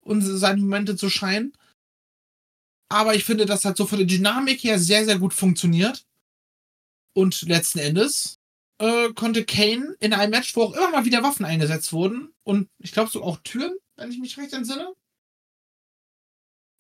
und 0.05 0.23
seine 0.23 0.61
Momente 0.61 0.97
zu 0.97 1.11
scheinen. 1.11 1.53
Aber 2.89 3.17
ich 3.17 3.25
finde, 3.25 3.45
das 3.47 3.65
hat 3.65 3.77
so 3.77 3.87
von 3.87 3.99
der 3.99 4.07
Dynamik 4.07 4.63
her 4.63 4.79
sehr, 4.79 5.05
sehr 5.05 5.19
gut 5.19 5.35
funktioniert. 5.35 6.05
Und 7.13 7.43
letzten 7.43 7.81
Endes 7.81 8.40
äh, 8.81 9.13
konnte 9.13 9.45
Kane 9.45 9.95
in 10.01 10.15
einem 10.15 10.31
Match, 10.31 10.57
wo 10.57 10.63
auch 10.63 10.73
immer 10.73 10.91
mal 10.91 11.05
wieder 11.05 11.23
Waffen 11.23 11.45
eingesetzt 11.45 11.93
wurden, 11.93 12.33
und 12.43 12.69
ich 12.79 12.93
glaube 12.93 13.11
so 13.11 13.23
auch 13.23 13.39
Türen, 13.45 13.77
wenn 13.97 14.11
ich 14.11 14.19
mich 14.19 14.39
recht 14.39 14.55
entsinne, 14.55 14.95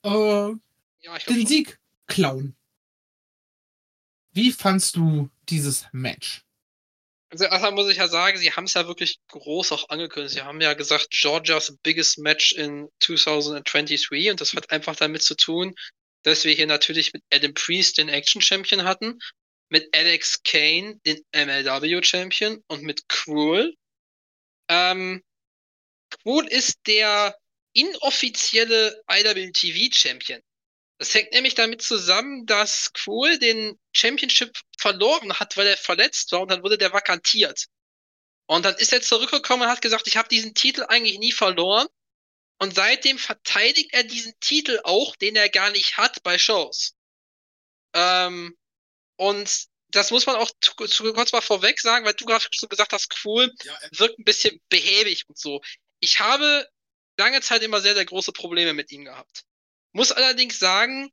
äh, 0.05 0.09
Ja, 0.09 0.59
den 1.19 1.25
glaube 1.25 1.47
Sieg 1.47 1.79
klauen. 2.07 2.57
Wie 4.33 4.51
fandst 4.51 4.97
du 4.97 5.29
dieses 5.49 5.87
Match? 5.93 6.43
Also 7.29 7.45
erstmal 7.45 7.73
muss 7.73 7.91
ich 7.91 7.99
ja 7.99 8.09
sagen, 8.09 8.39
sie 8.39 8.53
haben 8.53 8.65
es 8.65 8.75
ja 8.75 8.89
wirklich 8.89 9.21
groß 9.29 9.71
auch 9.73 9.89
angekündigt. 9.91 10.35
Sie 10.35 10.43
haben 10.43 10.61
ja 10.61 10.73
gesagt, 10.75 11.11
Georgia's 11.11 11.77
biggest 11.83 12.19
match 12.19 12.53
in 12.53 12.89
2023 13.01 14.31
und 14.31 14.41
das 14.41 14.55
hat 14.55 14.71
einfach 14.71 14.97
damit 14.97 15.23
zu 15.23 15.37
tun, 15.37 15.75
dass 16.23 16.45
wir 16.45 16.55
hier 16.55 16.67
natürlich 16.67 17.13
mit 17.13 17.23
Adam 17.33 17.55
Priest 17.55 17.99
den 17.99 18.09
Action 18.09 18.41
Champion 18.41 18.85
hatten, 18.85 19.19
mit 19.71 19.95
Alex 19.95 20.43
Kane 20.43 21.01
den 21.07 21.25
MLW 21.33 22.03
Champion 22.03 22.63
und 22.67 22.83
mit 22.83 23.09
Cruel. 23.09 23.75
Ähm, 24.69 25.23
Cruel 26.11 26.47
ist 26.49 26.81
der 26.87 27.37
inoffizielle 27.73 29.03
IWTV 29.11 29.95
Champion. 29.95 30.41
Das 30.99 31.15
hängt 31.15 31.33
nämlich 31.33 31.55
damit 31.55 31.81
zusammen, 31.81 32.45
dass 32.45 32.93
Cruel 32.93 33.39
den 33.39 33.79
Championship 33.97 34.59
verloren 34.77 35.33
hat, 35.39 35.57
weil 35.57 35.67
er 35.67 35.77
verletzt 35.77 36.31
war 36.33 36.43
und 36.43 36.51
dann 36.51 36.63
wurde 36.63 36.77
der 36.77 36.93
vakantiert. 36.93 37.67
Und 38.47 38.65
dann 38.65 38.75
ist 38.75 38.93
er 38.93 39.01
zurückgekommen 39.01 39.63
und 39.63 39.69
hat 39.69 39.81
gesagt, 39.81 40.09
ich 40.09 40.17
habe 40.17 40.29
diesen 40.29 40.55
Titel 40.55 40.85
eigentlich 40.89 41.19
nie 41.19 41.33
verloren. 41.33 41.87
Und 42.59 42.75
seitdem 42.75 43.17
verteidigt 43.17 43.95
er 43.95 44.03
diesen 44.03 44.35
Titel 44.41 44.81
auch, 44.85 45.17
den 45.17 45.37
er 45.37 45.49
gar 45.49 45.71
nicht 45.71 45.97
hat 45.97 46.23
bei 46.23 46.37
Shows. 46.37 46.95
Ähm, 47.95 48.55
und 49.21 49.67
das 49.89 50.11
muss 50.11 50.25
man 50.25 50.37
auch 50.37 50.51
zu, 50.63 50.73
zu, 50.87 51.13
kurz 51.13 51.33
mal 51.33 51.43
vorweg 51.43 51.79
sagen, 51.79 52.07
weil 52.07 52.15
du 52.15 52.25
gerade 52.25 52.43
schon 52.51 52.71
gesagt 52.71 52.95
hast, 52.95 53.15
cool, 53.27 53.53
wirkt 53.91 54.19
ein 54.19 54.25
bisschen 54.25 54.59
behäbig 54.71 55.29
und 55.29 55.37
so. 55.37 55.61
Ich 55.99 56.21
habe 56.21 56.67
lange 57.19 57.43
Zeit 57.43 57.63
immer 57.63 57.83
sehr, 57.83 57.95
sehr 57.95 58.07
große 58.07 58.33
Probleme 58.33 58.73
mit 58.73 58.91
ihm 58.91 59.05
gehabt. 59.05 59.43
Muss 59.93 60.11
allerdings 60.11 60.59
sagen, 60.59 61.11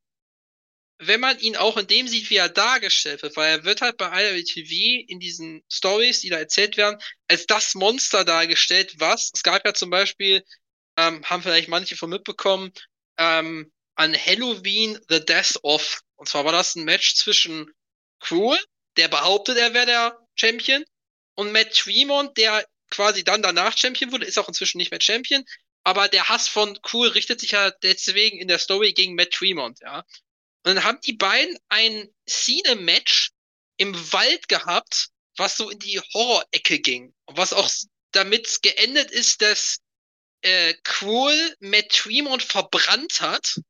wenn 0.99 1.19
man 1.19 1.37
ihn 1.39 1.57
auch 1.57 1.75
in 1.75 1.87
dem 1.87 2.07
sieht, 2.07 2.29
wie 2.29 2.37
er 2.37 2.47
dargestellt 2.47 3.23
wird, 3.23 3.35
weil 3.35 3.49
er 3.49 3.63
wird 3.65 3.81
halt 3.81 3.97
bei 3.97 4.07
IWTV 4.07 5.05
in 5.09 5.19
diesen 5.19 5.61
Stories, 5.69 6.21
die 6.21 6.29
da 6.29 6.37
erzählt 6.37 6.77
werden, 6.77 6.97
als 7.27 7.45
das 7.45 7.75
Monster 7.75 8.23
dargestellt, 8.23 8.95
was, 8.99 9.31
es 9.33 9.43
gab 9.43 9.65
ja 9.65 9.73
zum 9.73 9.89
Beispiel, 9.89 10.45
ähm, 10.95 11.25
haben 11.25 11.43
vielleicht 11.43 11.67
manche 11.67 11.97
von 11.97 12.09
mitbekommen, 12.09 12.71
ähm, 13.17 13.69
an 13.95 14.15
Halloween 14.15 14.97
The 15.09 15.19
Death 15.19 15.59
of. 15.63 16.01
Und 16.15 16.29
zwar 16.29 16.45
war 16.45 16.53
das 16.53 16.75
ein 16.75 16.85
Match 16.85 17.15
zwischen 17.15 17.73
Cruel, 18.19 18.59
der 18.97 19.07
behauptet, 19.07 19.57
er 19.57 19.73
wäre 19.73 19.85
der 19.85 20.27
Champion, 20.35 20.83
und 21.35 21.51
Matt 21.51 21.73
Tremont, 21.75 22.35
der 22.37 22.67
quasi 22.89 23.23
dann 23.23 23.43
danach 23.43 23.77
Champion 23.77 24.11
wurde, 24.11 24.25
ist 24.25 24.37
auch 24.37 24.47
inzwischen 24.47 24.77
nicht 24.77 24.91
mehr 24.91 25.01
Champion, 25.01 25.43
aber 25.83 26.07
der 26.07 26.27
Hass 26.29 26.47
von 26.47 26.81
Cruel 26.81 27.11
richtet 27.11 27.39
sich 27.39 27.51
ja 27.51 27.71
deswegen 27.83 28.39
in 28.39 28.47
der 28.47 28.59
Story 28.59 28.93
gegen 28.93 29.15
Matt 29.15 29.31
Tremont, 29.31 29.79
ja. 29.81 29.99
Und 30.63 30.75
dann 30.75 30.83
haben 30.83 30.99
die 31.01 31.13
beiden 31.13 31.57
ein 31.69 32.09
Cine-Match 32.27 33.29
im 33.77 33.95
Wald 34.11 34.49
gehabt, 34.49 35.09
was 35.37 35.55
so 35.55 35.69
in 35.69 35.79
die 35.79 36.01
Horror-Ecke 36.13 36.79
ging. 36.79 37.13
Und 37.25 37.37
was 37.37 37.53
auch 37.53 37.69
damit 38.11 38.61
geendet 38.63 39.11
ist, 39.11 39.41
dass 39.41 39.77
äh, 40.41 40.73
Cruel 40.83 41.55
Matt 41.59 41.89
Tremont 41.89 42.43
verbrannt 42.43 43.21
hat. 43.21 43.61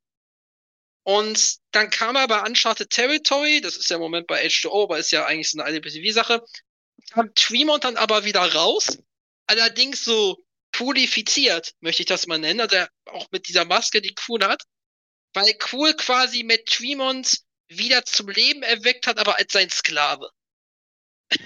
Und 1.08 1.60
dann 1.72 1.90
kam 1.90 2.18
er 2.18 2.28
bei 2.28 2.42
Uncharted 2.42 2.90
Territory, 2.90 3.62
das 3.62 3.78
ist 3.78 3.90
ja 3.90 3.96
im 3.96 4.02
Moment 4.02 4.28
bei 4.28 4.46
H2O, 4.46 4.84
aber 4.84 5.00
ist 5.00 5.12
ja 5.12 5.26
eigentlich 5.26 5.50
so 5.50 5.58
eine 5.58 5.74
IDPTV-Sache, 5.74 6.44
kam 7.12 7.34
Tremont 7.34 7.86
dann 7.86 7.96
aber 7.96 8.26
wieder 8.26 8.42
raus, 8.42 8.98
allerdings 9.46 10.04
so 10.04 10.38
pulifiziert, 10.74 11.76
möchte 11.80 12.02
ich 12.02 12.08
das 12.08 12.28
mal 12.28 12.40
nennen, 12.40 12.60
also 12.60 12.76
auch 13.06 13.32
mit 13.32 13.48
dieser 13.48 13.64
Maske, 13.64 14.02
die 14.02 14.14
Cool 14.28 14.44
hat, 14.44 14.64
weil 15.34 15.58
Cool 15.72 15.94
quasi 15.94 16.44
mit 16.44 16.66
Tremont 16.66 17.38
wieder 17.70 18.04
zum 18.04 18.28
Leben 18.28 18.62
erweckt 18.62 19.08
hat, 19.08 19.18
aber 19.18 19.38
als 19.38 19.54
sein 19.54 19.70
Sklave. 19.70 20.30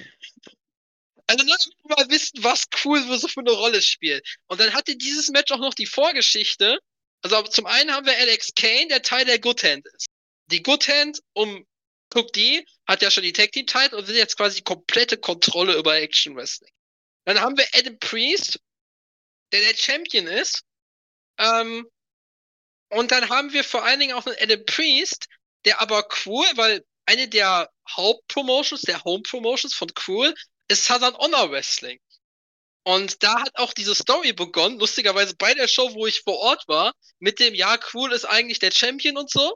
Also 1.28 1.45
nur 1.45 1.55
mal 1.84 2.09
wissen, 2.09 2.43
was 2.43 2.68
Cool 2.84 2.99
so 3.18 3.26
für 3.30 3.39
eine 3.39 3.51
Rolle 3.51 3.82
spielt. 3.82 4.28
Und 4.47 4.59
dann 4.59 4.74
hatte 4.74 4.97
dieses 4.97 5.30
Match 5.30 5.53
auch 5.53 5.59
noch 5.59 5.74
die 5.74 5.86
Vorgeschichte. 5.86 6.78
Also 7.22 7.41
zum 7.43 7.65
einen 7.65 7.91
haben 7.91 8.05
wir 8.05 8.17
Alex 8.17 8.53
Kane, 8.55 8.88
der 8.88 9.01
Teil 9.01 9.26
der 9.26 9.39
Good 9.39 9.63
Hand 9.63 9.86
ist. 9.93 10.07
Die 10.47 10.63
Good 10.63 10.88
Hand 10.88 11.19
um 11.34 11.65
Cook 12.13 12.34
D 12.34 12.65
hat 12.88 13.01
ja 13.01 13.09
schon 13.09 13.24
die 13.24 13.34
Tag 13.34 13.51
Team 13.51 13.65
Title 13.65 13.97
und 13.97 14.07
will 14.07 14.15
jetzt 14.15 14.38
quasi 14.38 14.57
die 14.57 14.63
komplette 14.63 15.17
Kontrolle 15.17 15.78
über 15.78 15.95
Action 15.95 16.36
Wrestling. 16.36 16.72
Dann 17.26 17.39
haben 17.39 17.57
wir 17.57 17.67
Adam 17.74 17.97
Priest, 17.99 18.59
der 19.53 19.61
der 19.61 19.76
Champion 19.76 20.28
ist. 20.28 20.63
Ähm, 21.38 21.88
und 22.89 23.11
dann 23.11 23.30
haben 23.30 23.53
wir 23.53 23.63
vor 23.63 23.84
allen 23.84 23.99
Dingen 23.99 24.15
auch 24.15 24.26
einen 24.26 24.36
Adam 24.39 24.65
Priest, 24.65 25.28
der 25.65 25.80
aber 25.80 26.07
cool, 26.26 26.45
weil 26.55 26.84
eine 27.05 27.28
der 27.28 27.69
Hauptpromotions, 27.89 28.82
der 28.82 29.03
Home 29.03 29.24
Promotions 29.24 29.74
von 29.74 29.91
Cool 30.07 30.34
ist 30.67 30.86
Southern 30.86 31.15
Honor 31.15 31.51
Wrestling. 31.51 31.99
Und 32.84 33.22
da 33.22 33.42
hat 33.42 33.56
auch 33.56 33.74
diese 33.74 33.94
Story 33.94 34.34
begonnen, 34.34 34.80
lustigerweise 34.80 35.36
bei 35.36 35.54
der 35.54 35.68
Show, 35.68 35.94
wo 35.94 36.08
ich 36.08 36.22
vor 36.22 36.38
Ort 36.40 36.68
war, 36.68 36.94
mit 37.20 37.40
dem, 37.40 37.54
ja, 37.54 37.78
Cool 37.94 38.12
ist 38.12 38.26
eigentlich 38.26 38.60
der 38.60 38.72
Champion 38.72 39.18
und 39.18 39.30
so. 39.30 39.56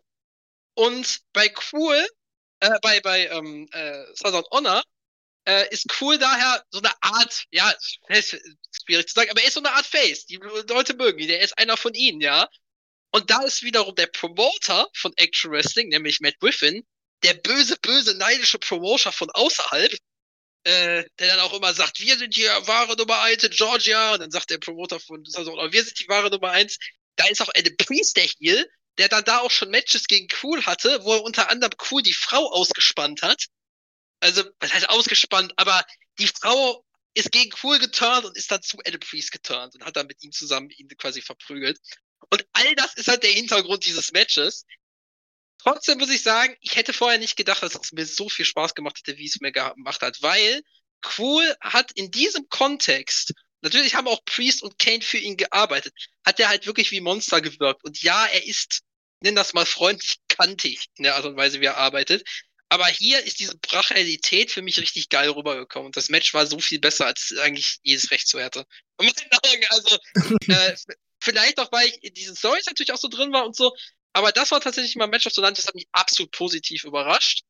Und 0.76 1.22
bei 1.34 1.52
Cool, 1.72 2.06
äh, 2.60 2.80
bei, 2.82 3.00
bei 3.00 3.28
ähm, 3.28 3.68
äh, 3.72 4.06
Southern 4.14 4.46
Honor, 4.52 4.84
äh, 5.48 5.68
ist 5.70 5.88
Cool 6.00 6.18
daher 6.18 6.64
so 6.70 6.80
eine 6.80 6.92
Art, 7.02 7.46
ja, 7.52 7.74
ist 8.10 8.38
schwierig 8.86 9.08
zu 9.08 9.14
sagen, 9.14 9.32
aber 9.32 9.42
er 9.42 9.48
ist 9.48 9.54
so 9.56 9.60
eine 9.60 9.72
Art 9.72 9.86
Face. 9.86 10.26
Die 10.26 10.36
Leute 10.36 10.94
mögen 10.96 11.20
ihn, 11.20 11.28
der 11.28 11.42
ist 11.42 11.58
einer 11.58 11.78
von 11.78 11.94
ihnen, 11.94 12.22
ja. 12.22 12.48
Und 13.12 13.30
da 13.32 13.42
ist 13.44 13.64
wiederum 13.64 13.96
der 13.96 14.08
Promoter 14.08 14.88
von 14.94 15.14
Action 15.16 15.52
Wrestling, 15.52 15.90
nämlich 15.90 16.20
Matt 16.20 16.38
Griffin, 16.40 16.86
der 17.24 17.36
böse, 17.36 17.78
böse, 17.82 18.16
neidische 18.16 18.60
Promoter 18.60 19.12
von 19.12 19.32
außerhalb, 19.32 19.96
äh, 20.66 21.06
der 21.20 21.28
dann 21.28 21.40
auch 21.42 21.54
immer 21.54 21.74
sagt, 21.74 22.00
wir 22.00 22.18
sind 22.18 22.34
hier 22.34 22.50
wahre 22.66 22.96
Nummer 22.96 23.22
1 23.22 23.44
in 23.44 23.52
Georgia. 23.52 24.14
Und 24.14 24.20
dann 24.22 24.32
sagt 24.32 24.50
der 24.50 24.58
Promoter 24.58 25.00
von 25.00 25.24
also, 25.36 25.54
wir 25.54 25.84
sind 25.84 26.00
die 26.00 26.08
wahre 26.08 26.30
Nummer 26.30 26.52
1. 26.52 26.80
Da 27.16 27.28
ist 27.28 27.42
auch 27.42 27.52
Adam 27.56 27.78
Priest, 27.78 28.18
der 28.18 28.24
Heel, 28.24 28.70
der 28.98 29.08
dann 29.08 29.24
da 29.24 29.40
auch 29.40 29.52
schon 29.52 29.70
Matches 29.70 30.08
gegen 30.08 30.28
Cool 30.42 30.66
hatte, 30.66 31.04
wo 31.04 31.14
er 31.14 31.24
unter 31.24 31.52
anderem 31.52 31.74
Cool 31.90 32.02
die 32.02 32.14
Frau 32.14 32.52
ausgespannt 32.52 33.22
hat. 33.22 33.46
Also, 34.22 34.44
was 34.60 34.74
heißt 34.74 34.90
ausgespannt? 34.90 35.54
Aber 35.58 35.86
die 36.18 36.28
Frau 36.28 36.84
ist 37.14 37.32
gegen 37.32 37.54
Cool 37.62 37.78
geturnt 37.78 38.26
und 38.26 38.36
ist 38.36 38.50
dann 38.50 38.64
zu 38.64 38.80
Adam 38.86 39.00
Priest 39.00 39.32
geturnt 39.32 39.76
und 39.76 39.86
hat 39.86 39.96
dann 39.96 40.08
mit 40.08 40.24
ihm 40.24 40.32
zusammen 40.32 40.72
ihn 40.72 40.88
quasi 40.98 41.22
verprügelt. 41.22 41.80
Und 42.32 42.44
all 42.54 42.76
das 42.76 42.96
ist 42.96 43.08
halt 43.08 43.22
der 43.22 43.32
Hintergrund 43.32 43.86
dieses 43.86 44.12
Matches. 44.14 44.66
Trotzdem 45.58 45.98
muss 45.98 46.10
ich 46.10 46.22
sagen, 46.22 46.56
ich 46.62 46.76
hätte 46.76 46.94
vorher 46.94 47.20
nicht 47.20 47.36
gedacht, 47.36 47.64
dass 47.64 47.76
es 47.76 47.92
mir 47.92 48.06
so 48.06 48.30
viel 48.30 48.46
Spaß 48.46 48.76
gemacht 48.76 49.00
hätte, 49.00 49.18
wie 49.18 49.26
es 49.26 49.40
mir 49.42 49.52
gemacht 49.52 50.02
hat, 50.02 50.22
weil 50.22 50.62
Cool 51.18 51.56
hat 51.62 51.92
in 51.94 52.12
diesem 52.12 52.50
Kontext, 52.50 53.34
natürlich 53.62 53.96
haben 53.96 54.08
auch 54.08 54.24
Priest 54.26 54.64
und 54.64 54.80
Kane 54.80 55.02
für 55.02 55.18
ihn 55.18 55.38
gearbeitet, 55.38 55.94
hat 56.26 56.40
er 56.40 56.50
halt 56.50 56.66
wirklich 56.66 56.92
wie 56.92 57.02
Monster 57.02 57.42
gewirkt. 57.42 57.84
Und 57.84 58.02
ja, 58.02 58.26
er 58.26 58.46
ist, 58.46 58.82
nenn 59.22 59.36
das 59.36 59.54
mal 59.54 59.66
freundlich, 59.66 60.18
kantig 60.28 60.88
in 60.98 61.04
der 61.04 61.16
Art 61.16 61.26
und 61.26 61.38
Weise, 61.38 61.62
wie 61.62 61.66
er 61.66 61.78
arbeitet. 61.78 62.28
Aber 62.70 62.88
hier 62.88 63.24
ist 63.24 63.40
diese 63.40 63.58
Brachialität 63.58 64.52
für 64.52 64.62
mich 64.62 64.80
richtig 64.80 65.10
geil 65.10 65.30
rübergekommen. 65.30 65.88
Und 65.88 65.98
das 65.98 66.10
Match 66.10 66.34
war 66.34 66.48
so 66.48 66.60
viel 66.60 66.80
besser, 66.80 67.06
als 67.06 67.32
es 67.32 67.38
eigentlich 67.38 67.78
jedes 67.84 68.10
Recht 68.12 68.28
zu 68.28 68.40
hätte. 68.40 68.66
Und 68.98 69.14
also, 69.70 69.98
äh, 70.48 70.76
vielleicht 71.20 71.60
auch, 71.60 71.72
weil 71.72 71.88
ich 71.88 72.04
in 72.04 72.14
diesen 72.14 72.36
Stories 72.36 72.66
natürlich 72.66 72.92
auch 72.92 72.98
so 72.98 73.08
drin 73.08 73.32
war 73.32 73.46
und 73.46 73.56
so. 73.56 73.76
Aber 74.16 74.32
das 74.32 74.52
war 74.52 74.62
tatsächlich 74.62 74.96
mein 74.96 75.10
Match 75.10 75.28
of 75.28 75.34
the 75.34 75.42
Night, 75.42 75.58
das 75.58 75.68
hat 75.68 75.76
mich 75.76 75.90
absolut 75.92 76.32
positiv 76.32 76.86
überrascht. 76.86 77.44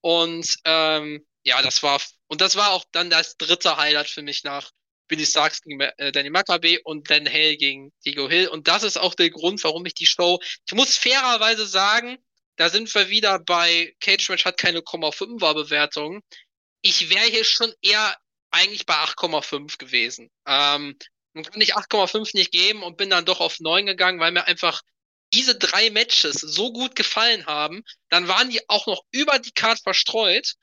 Und 0.00 0.56
ähm, 0.64 1.24
ja, 1.44 1.62
das 1.62 1.84
war 1.84 2.00
und 2.26 2.40
das 2.40 2.56
war 2.56 2.72
auch 2.72 2.84
dann 2.90 3.08
das 3.08 3.36
dritte 3.36 3.76
Highlight 3.76 4.08
für 4.08 4.22
mich 4.22 4.42
nach 4.42 4.72
Billy 5.06 5.24
Starks 5.24 5.62
gegen 5.62 5.80
äh, 5.80 6.10
Danny 6.10 6.30
Makabe 6.30 6.80
und 6.82 7.08
Dan 7.08 7.28
Hale 7.28 7.56
gegen 7.56 7.92
Diego 8.04 8.28
Hill. 8.28 8.48
Und 8.48 8.66
das 8.66 8.82
ist 8.82 8.96
auch 8.98 9.14
der 9.14 9.30
Grund, 9.30 9.62
warum 9.62 9.86
ich 9.86 9.94
die 9.94 10.06
Show. 10.06 10.40
Ich 10.66 10.74
muss 10.74 10.98
fairerweise 10.98 11.66
sagen, 11.68 12.18
da 12.56 12.68
sind 12.68 12.92
wir 12.96 13.08
wieder 13.10 13.38
bei 13.38 13.94
Cage 14.00 14.28
Match 14.30 14.44
hat 14.44 14.58
keine 14.58 14.80
0,5er 14.80 15.54
Bewertung. 15.54 16.24
Ich 16.82 17.10
wäre 17.10 17.26
hier 17.26 17.44
schon 17.44 17.72
eher 17.80 18.16
eigentlich 18.50 18.86
bei 18.86 18.94
8,5 18.94 19.78
gewesen. 19.78 20.32
Ähm, 20.48 20.98
dann 21.34 21.44
kann 21.44 21.60
ich 21.60 21.76
8,5 21.76 22.30
nicht 22.34 22.50
geben 22.50 22.82
und 22.82 22.96
bin 22.96 23.10
dann 23.10 23.24
doch 23.24 23.38
auf 23.38 23.60
9 23.60 23.86
gegangen, 23.86 24.18
weil 24.18 24.32
mir 24.32 24.46
einfach 24.46 24.82
diese 25.32 25.56
drei 25.56 25.90
Matches 25.90 26.34
so 26.34 26.72
gut 26.72 26.96
gefallen 26.96 27.46
haben, 27.46 27.82
dann 28.08 28.28
waren 28.28 28.50
die 28.50 28.68
auch 28.68 28.86
noch 28.86 29.02
über 29.10 29.38
die 29.38 29.52
Card 29.52 29.80
verstreut. 29.80 30.54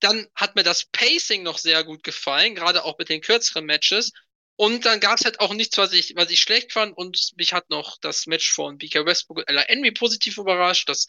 Dann 0.00 0.26
hat 0.34 0.56
mir 0.56 0.62
das 0.62 0.84
Pacing 0.84 1.42
noch 1.42 1.58
sehr 1.58 1.84
gut 1.84 2.02
gefallen, 2.02 2.54
gerade 2.54 2.84
auch 2.84 2.98
mit 2.98 3.08
den 3.08 3.20
kürzeren 3.20 3.66
Matches. 3.66 4.12
Und 4.56 4.84
dann 4.84 5.00
gab 5.00 5.18
es 5.18 5.24
halt 5.24 5.40
auch 5.40 5.54
nichts, 5.54 5.78
was 5.78 5.92
ich, 5.94 6.14
was 6.16 6.30
ich 6.30 6.40
schlecht 6.40 6.72
fand. 6.72 6.96
Und 6.96 7.30
mich 7.36 7.52
hat 7.54 7.70
noch 7.70 7.96
das 8.00 8.26
Match 8.26 8.52
von 8.52 8.76
BK 8.76 9.06
Westbrook 9.06 9.38
und 9.38 9.48
Ella 9.48 9.62
Envy 9.62 9.90
positiv 9.90 10.36
überrascht. 10.36 10.88
Das 10.88 11.06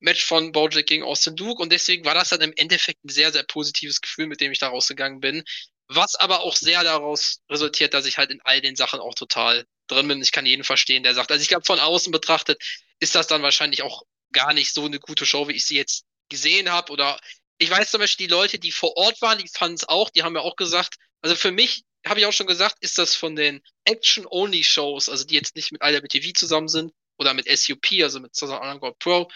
Match 0.00 0.24
von 0.24 0.52
Bojack 0.52 0.86
gegen 0.86 1.02
Austin 1.02 1.36
Duke. 1.36 1.62
Und 1.62 1.70
deswegen 1.70 2.04
war 2.04 2.14
das 2.14 2.30
dann 2.30 2.40
im 2.40 2.54
Endeffekt 2.56 3.04
ein 3.04 3.10
sehr, 3.10 3.30
sehr 3.32 3.42
positives 3.42 4.00
Gefühl, 4.00 4.26
mit 4.26 4.40
dem 4.40 4.52
ich 4.52 4.58
da 4.58 4.68
rausgegangen 4.68 5.20
bin. 5.20 5.44
Was 5.88 6.14
aber 6.14 6.40
auch 6.40 6.56
sehr 6.56 6.82
daraus 6.82 7.40
resultiert, 7.50 7.94
dass 7.94 8.06
ich 8.06 8.18
halt 8.18 8.30
in 8.30 8.40
all 8.42 8.60
den 8.60 8.76
Sachen 8.76 9.00
auch 9.00 9.14
total 9.14 9.66
drin 9.86 10.08
bin. 10.08 10.22
Ich 10.22 10.32
kann 10.32 10.46
jeden 10.46 10.64
verstehen, 10.64 11.02
der 11.02 11.14
sagt, 11.14 11.30
also 11.30 11.42
ich 11.42 11.48
glaube, 11.48 11.64
von 11.64 11.78
außen 11.78 12.10
betrachtet 12.10 12.62
ist 13.00 13.14
das 13.14 13.26
dann 13.26 13.42
wahrscheinlich 13.42 13.82
auch 13.82 14.02
gar 14.32 14.52
nicht 14.52 14.72
so 14.72 14.84
eine 14.84 14.98
gute 14.98 15.26
Show, 15.26 15.48
wie 15.48 15.52
ich 15.52 15.66
sie 15.66 15.76
jetzt 15.76 16.04
gesehen 16.28 16.70
habe. 16.70 16.92
Oder 16.92 17.18
ich 17.58 17.70
weiß 17.70 17.90
zum 17.90 18.00
Beispiel, 18.00 18.26
die 18.26 18.32
Leute, 18.32 18.58
die 18.58 18.72
vor 18.72 18.96
Ort 18.96 19.20
waren, 19.20 19.38
die 19.38 19.48
fanden 19.48 19.76
es 19.76 19.88
auch, 19.88 20.10
die 20.10 20.22
haben 20.22 20.34
ja 20.34 20.42
auch 20.42 20.56
gesagt, 20.56 20.96
also 21.22 21.36
für 21.36 21.52
mich, 21.52 21.84
habe 22.06 22.20
ich 22.20 22.26
auch 22.26 22.32
schon 22.32 22.46
gesagt, 22.46 22.76
ist 22.80 22.98
das 22.98 23.16
von 23.16 23.34
den 23.34 23.62
Action-Only-Shows, 23.84 25.08
also 25.08 25.24
die 25.24 25.34
jetzt 25.34 25.56
nicht 25.56 25.72
mit 25.72 25.82
IWTV 25.82 26.34
zusammen 26.34 26.68
sind 26.68 26.92
oder 27.18 27.32
mit 27.32 27.48
SUP, 27.48 27.86
also 28.02 28.20
mit 28.20 28.34
Southern 28.34 28.60
Underground 28.62 28.98
Pro, 28.98 29.30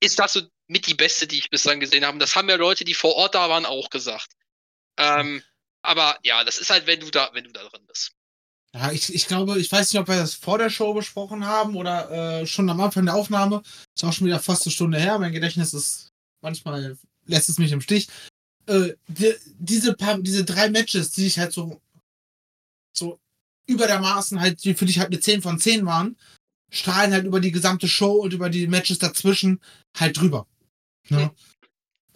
ist 0.00 0.18
das 0.18 0.32
so 0.32 0.42
mit 0.66 0.86
die 0.86 0.94
beste, 0.94 1.26
die 1.26 1.38
ich 1.38 1.50
bislang 1.50 1.80
gesehen 1.80 2.04
habe. 2.04 2.18
Das 2.18 2.34
haben 2.34 2.48
ja 2.48 2.56
Leute, 2.56 2.84
die 2.84 2.94
vor 2.94 3.14
Ort 3.14 3.34
da 3.34 3.48
waren, 3.48 3.66
auch 3.66 3.90
gesagt. 3.90 4.32
Ähm, 4.96 5.42
aber 5.82 6.18
ja, 6.22 6.44
das 6.44 6.58
ist 6.58 6.70
halt, 6.70 6.86
wenn 6.86 7.00
du 7.00 7.10
da, 7.10 7.30
wenn 7.32 7.44
du 7.44 7.52
da 7.52 7.62
drin 7.64 7.84
bist. 7.86 8.12
Ja, 8.74 8.92
ich, 8.92 9.14
ich 9.14 9.26
glaube, 9.26 9.58
ich 9.58 9.72
weiß 9.72 9.92
nicht, 9.92 10.00
ob 10.00 10.08
wir 10.08 10.16
das 10.16 10.34
vor 10.34 10.58
der 10.58 10.70
Show 10.70 10.92
besprochen 10.92 11.46
haben 11.46 11.74
oder 11.74 12.40
äh, 12.40 12.46
schon 12.46 12.68
am 12.68 12.80
Anfang 12.80 13.06
der 13.06 13.14
Aufnahme. 13.14 13.62
Ist 13.94 14.04
auch 14.04 14.12
schon 14.12 14.26
wieder 14.26 14.40
fast 14.40 14.66
eine 14.66 14.72
Stunde 14.72 14.98
her. 14.98 15.18
Mein 15.18 15.32
Gedächtnis 15.32 15.72
ist 15.72 16.08
manchmal 16.42 16.98
lässt 17.24 17.48
es 17.48 17.58
mich 17.58 17.72
im 17.72 17.80
Stich. 17.80 18.08
Äh, 18.66 18.94
die, 19.06 19.34
diese 19.58 19.94
paar, 19.94 20.18
diese 20.18 20.44
drei 20.44 20.68
Matches, 20.70 21.12
die 21.12 21.26
ich 21.26 21.38
halt 21.38 21.52
so, 21.52 21.80
so 22.92 23.18
über 23.66 23.86
der 23.86 24.00
Maßen 24.00 24.40
halt, 24.40 24.62
die 24.64 24.74
für 24.74 24.86
dich 24.86 24.98
halt 24.98 25.08
eine 25.08 25.20
10 25.20 25.42
von 25.42 25.58
10 25.58 25.86
waren, 25.86 26.16
strahlen 26.70 27.12
halt 27.12 27.24
über 27.24 27.40
die 27.40 27.52
gesamte 27.52 27.88
Show 27.88 28.12
und 28.22 28.32
über 28.32 28.50
die 28.50 28.66
Matches 28.66 28.98
dazwischen 28.98 29.60
halt 29.96 30.18
drüber. 30.18 30.46
Ne? 31.08 31.26
Mhm. 31.26 31.30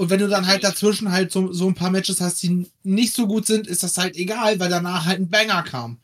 Und 0.02 0.10
wenn 0.10 0.18
du 0.18 0.26
dann 0.26 0.48
halt 0.48 0.64
dazwischen 0.64 1.12
halt 1.12 1.30
so, 1.30 1.52
so 1.52 1.68
ein 1.68 1.76
paar 1.76 1.90
Matches 1.90 2.20
hast, 2.20 2.42
die 2.42 2.68
nicht 2.82 3.14
so 3.14 3.28
gut 3.28 3.46
sind, 3.46 3.68
ist 3.68 3.84
das 3.84 3.98
halt 3.98 4.16
egal, 4.16 4.58
weil 4.58 4.68
danach 4.68 5.04
halt 5.04 5.20
ein 5.20 5.30
Banger 5.30 5.62
kam. 5.62 6.02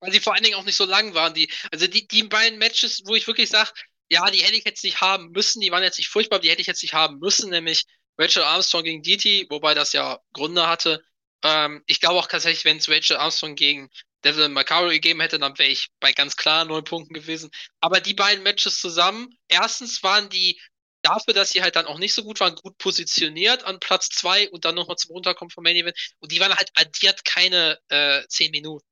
Weil 0.00 0.10
sie 0.10 0.20
vor 0.20 0.32
allen 0.32 0.42
Dingen 0.42 0.56
auch 0.56 0.64
nicht 0.64 0.78
so 0.78 0.86
lang 0.86 1.12
waren. 1.12 1.34
Die, 1.34 1.52
also 1.70 1.86
die, 1.86 2.08
die 2.08 2.22
beiden 2.22 2.58
Matches, 2.58 3.02
wo 3.04 3.14
ich 3.14 3.26
wirklich 3.26 3.50
sage, 3.50 3.72
ja, 4.08 4.30
die 4.30 4.38
hätte 4.38 4.56
ich 4.56 4.64
jetzt 4.64 4.82
nicht 4.84 5.02
haben 5.02 5.32
müssen, 5.32 5.60
die 5.60 5.70
waren 5.70 5.82
jetzt 5.82 5.98
nicht 5.98 6.08
furchtbar, 6.08 6.38
die 6.38 6.48
hätte 6.48 6.62
ich 6.62 6.66
jetzt 6.66 6.82
nicht 6.82 6.94
haben 6.94 7.18
müssen, 7.18 7.50
nämlich 7.50 7.84
Rachel 8.16 8.42
Armstrong 8.42 8.84
gegen 8.84 9.02
DT, 9.02 9.50
wobei 9.50 9.74
das 9.74 9.92
ja 9.92 10.18
Gründe 10.32 10.66
hatte. 10.66 11.04
Ähm, 11.44 11.82
ich 11.86 12.00
glaube 12.00 12.18
auch 12.18 12.28
tatsächlich, 12.28 12.64
wenn 12.64 12.78
es 12.78 12.88
Rachel 12.88 13.18
Armstrong 13.18 13.54
gegen 13.54 13.90
Devil 14.24 14.48
Macaro 14.48 14.88
gegeben 14.88 15.20
hätte, 15.20 15.38
dann 15.38 15.58
wäre 15.58 15.68
ich 15.68 15.88
bei 16.00 16.14
ganz 16.14 16.36
klar 16.36 16.64
neun 16.64 16.84
Punkten 16.84 17.12
gewesen. 17.12 17.50
Aber 17.80 18.00
die 18.00 18.14
beiden 18.14 18.42
Matches 18.44 18.80
zusammen, 18.80 19.28
erstens 19.48 20.02
waren 20.02 20.30
die 20.30 20.58
dafür, 21.06 21.34
dass 21.34 21.50
sie 21.50 21.62
halt 21.62 21.76
dann 21.76 21.86
auch 21.86 21.98
nicht 21.98 22.14
so 22.14 22.24
gut 22.24 22.40
waren, 22.40 22.54
gut 22.56 22.76
positioniert 22.78 23.64
an 23.64 23.80
Platz 23.80 24.08
zwei 24.08 24.48
und 24.50 24.64
dann 24.64 24.74
nochmal 24.74 24.96
zum 24.96 25.12
Runterkommen 25.12 25.50
vom 25.50 25.64
Main 25.64 25.76
Event. 25.76 25.96
Und 26.18 26.32
die 26.32 26.40
waren 26.40 26.54
halt 26.54 26.70
addiert 26.74 27.24
keine 27.24 27.78
äh, 27.88 28.22
zehn 28.28 28.50
Minuten. 28.50 28.86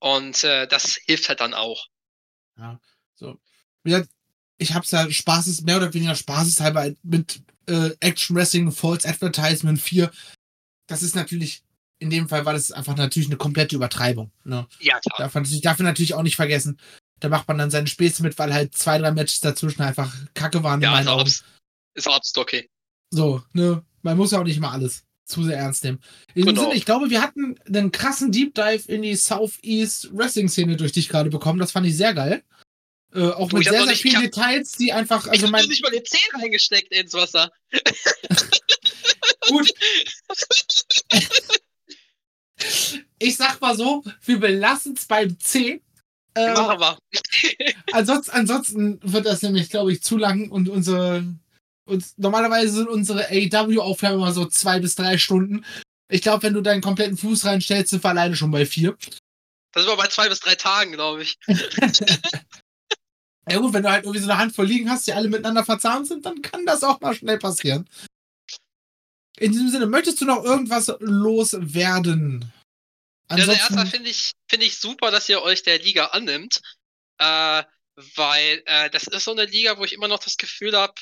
Und 0.00 0.42
äh, 0.42 0.66
das 0.66 0.98
hilft 1.06 1.28
halt 1.28 1.40
dann 1.40 1.54
auch. 1.54 1.86
Ja, 2.58 2.80
so. 3.14 3.38
Ich 4.58 4.74
hab's 4.74 4.90
ja 4.90 5.10
Spaßes, 5.10 5.62
mehr 5.62 5.76
oder 5.76 5.94
weniger 5.94 6.14
spaßeshalber 6.14 6.92
mit 7.02 7.42
äh, 7.66 7.90
Action 8.00 8.36
Wrestling 8.36 8.70
False 8.72 9.08
Advertisement 9.08 9.80
4. 9.80 10.10
Das 10.88 11.02
ist 11.02 11.14
natürlich, 11.14 11.62
in 11.98 12.10
dem 12.10 12.28
Fall 12.28 12.44
war 12.44 12.52
das 12.52 12.72
einfach 12.72 12.96
natürlich 12.96 13.28
eine 13.28 13.36
komplette 13.36 13.76
Übertreibung. 13.76 14.32
Ne? 14.44 14.66
Ja, 14.80 14.98
klar. 15.00 15.18
Darf 15.18 15.34
man 15.34 15.60
darf 15.62 15.78
natürlich 15.78 16.14
auch 16.14 16.22
nicht 16.22 16.36
vergessen. 16.36 16.78
Da 17.22 17.28
macht 17.28 17.46
man 17.46 17.56
dann 17.56 17.70
seine 17.70 17.86
Späße 17.86 18.24
mit, 18.24 18.36
weil 18.36 18.52
halt 18.52 18.76
zwei, 18.76 18.98
drei 18.98 19.12
Matches 19.12 19.38
dazwischen 19.38 19.82
einfach 19.82 20.12
kacke 20.34 20.64
waren. 20.64 20.80
Ja, 20.80 20.98
ist 20.98 21.06
auch, 21.06 21.24
ist 21.94 22.08
auch 22.08 22.20
okay. 22.36 22.68
So, 23.10 23.40
ne? 23.52 23.84
Man 24.02 24.16
muss 24.16 24.32
ja 24.32 24.40
auch 24.40 24.44
nicht 24.44 24.58
mal 24.58 24.72
alles 24.72 25.04
zu 25.24 25.44
sehr 25.44 25.56
ernst 25.56 25.84
nehmen. 25.84 26.02
In 26.34 26.46
genau. 26.46 26.62
Sinne, 26.62 26.74
ich 26.74 26.84
glaube, 26.84 27.10
wir 27.10 27.22
hatten 27.22 27.54
einen 27.64 27.92
krassen 27.92 28.32
Deep 28.32 28.56
Dive 28.56 28.82
in 28.88 29.02
die 29.02 29.14
Southeast 29.14 30.10
Wrestling 30.12 30.48
Szene 30.48 30.76
durch 30.76 30.90
dich 30.90 31.08
gerade 31.08 31.30
bekommen. 31.30 31.60
Das 31.60 31.70
fand 31.70 31.86
ich 31.86 31.96
sehr 31.96 32.12
geil. 32.12 32.42
Äh, 33.14 33.28
auch 33.28 33.50
du, 33.50 33.58
mit 33.58 33.68
sehr, 33.68 33.84
sehr 33.84 33.94
vielen 33.94 34.22
Details, 34.22 34.72
die 34.72 34.92
einfach. 34.92 35.28
Also 35.28 35.46
ich 35.46 35.52
habe 35.52 35.68
nicht 35.68 35.84
mal 35.84 35.92
den 35.92 36.04
Zeh 36.04 36.18
reingesteckt 36.34 36.92
ins 36.92 37.14
Wasser. 37.14 37.52
Gut. 39.48 39.72
ich 43.20 43.36
sag 43.36 43.60
mal 43.60 43.76
so, 43.76 44.02
wir 44.24 44.40
belassen 44.40 44.94
es 44.96 45.06
beim 45.06 45.38
C. 45.38 45.82
Äh, 46.34 46.52
Machen 46.54 46.80
wir. 46.80 46.98
ansonsten, 47.92 48.30
ansonsten 48.30 49.00
wird 49.02 49.26
das 49.26 49.42
nämlich, 49.42 49.70
glaube 49.70 49.92
ich, 49.92 50.02
zu 50.02 50.16
lang 50.16 50.50
und 50.50 50.68
unsere 50.68 51.24
und 51.84 52.04
normalerweise 52.16 52.72
sind 52.72 52.88
unsere 52.88 53.28
AEW-Aufnahmen 53.28 54.16
immer 54.16 54.32
so 54.32 54.46
zwei 54.46 54.78
bis 54.80 54.94
drei 54.94 55.18
Stunden. 55.18 55.64
Ich 56.08 56.22
glaube, 56.22 56.44
wenn 56.44 56.54
du 56.54 56.60
deinen 56.60 56.80
kompletten 56.80 57.16
Fuß 57.16 57.44
reinstellst, 57.44 57.90
sind 57.90 58.04
wir 58.04 58.10
alleine 58.10 58.36
schon 58.36 58.50
bei 58.50 58.66
vier. 58.66 58.96
Das 59.72 59.86
war 59.86 59.96
bei 59.96 60.06
zwei 60.06 60.28
bis 60.28 60.40
drei 60.40 60.54
Tagen, 60.54 60.92
glaube 60.92 61.22
ich. 61.22 61.38
ja 63.48 63.58
gut, 63.58 63.72
wenn 63.72 63.82
du 63.82 63.90
halt 63.90 64.04
irgendwie 64.04 64.20
so 64.20 64.30
eine 64.30 64.38
Handvoll 64.38 64.66
liegen 64.66 64.90
hast, 64.90 65.06
die 65.06 65.12
alle 65.12 65.28
miteinander 65.28 65.64
verzahnt 65.64 66.06
sind, 66.06 66.24
dann 66.24 66.42
kann 66.42 66.66
das 66.66 66.84
auch 66.84 67.00
mal 67.00 67.14
schnell 67.14 67.38
passieren. 67.38 67.88
In 69.38 69.52
diesem 69.52 69.70
Sinne, 69.70 69.86
möchtest 69.86 70.20
du 70.20 70.26
noch 70.26 70.44
irgendwas 70.44 70.92
loswerden? 71.00 72.52
Also 73.32 73.52
erstmal 73.52 73.86
finde 73.86 74.10
ich, 74.10 74.32
finde 74.48 74.66
ich 74.66 74.78
super, 74.78 75.10
dass 75.10 75.28
ihr 75.28 75.42
euch 75.42 75.62
der 75.62 75.78
Liga 75.78 76.06
annimmt. 76.06 76.60
Äh, 77.18 77.62
weil 78.16 78.62
äh, 78.66 78.90
das 78.90 79.04
ist 79.04 79.24
so 79.24 79.32
eine 79.32 79.44
Liga, 79.44 79.78
wo 79.78 79.84
ich 79.84 79.92
immer 79.92 80.08
noch 80.08 80.18
das 80.18 80.36
Gefühl 80.36 80.76
habe, 80.76 80.94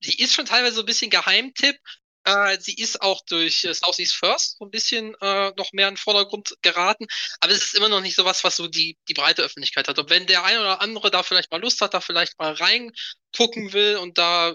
sie 0.00 0.18
ist 0.18 0.34
schon 0.34 0.46
teilweise 0.46 0.76
so 0.76 0.82
ein 0.82 0.86
bisschen 0.86 1.10
Geheimtipp. 1.10 1.76
Äh, 2.24 2.58
sie 2.58 2.74
ist 2.74 3.02
auch 3.02 3.22
durch 3.26 3.64
äh, 3.64 3.74
Southeast 3.74 4.14
First 4.14 4.56
so 4.58 4.64
ein 4.64 4.70
bisschen 4.70 5.14
äh, 5.20 5.52
noch 5.56 5.72
mehr 5.72 5.88
in 5.88 5.94
den 5.94 6.00
Vordergrund 6.00 6.56
geraten. 6.62 7.06
Aber 7.40 7.52
es 7.52 7.64
ist 7.64 7.74
immer 7.74 7.88
noch 7.88 8.00
nicht 8.00 8.16
so 8.16 8.24
was, 8.24 8.44
was 8.44 8.56
so 8.56 8.66
die, 8.66 8.98
die 9.08 9.14
breite 9.14 9.42
Öffentlichkeit 9.42 9.88
hat. 9.88 9.98
Und 9.98 10.10
wenn 10.10 10.26
der 10.26 10.44
eine 10.44 10.60
oder 10.60 10.80
andere 10.80 11.10
da 11.10 11.22
vielleicht 11.22 11.50
mal 11.50 11.60
Lust 11.60 11.80
hat, 11.80 11.94
da 11.94 12.00
vielleicht 12.00 12.38
mal 12.38 12.54
reingucken 12.54 13.72
will 13.72 13.96
und 13.96 14.16
da 14.16 14.54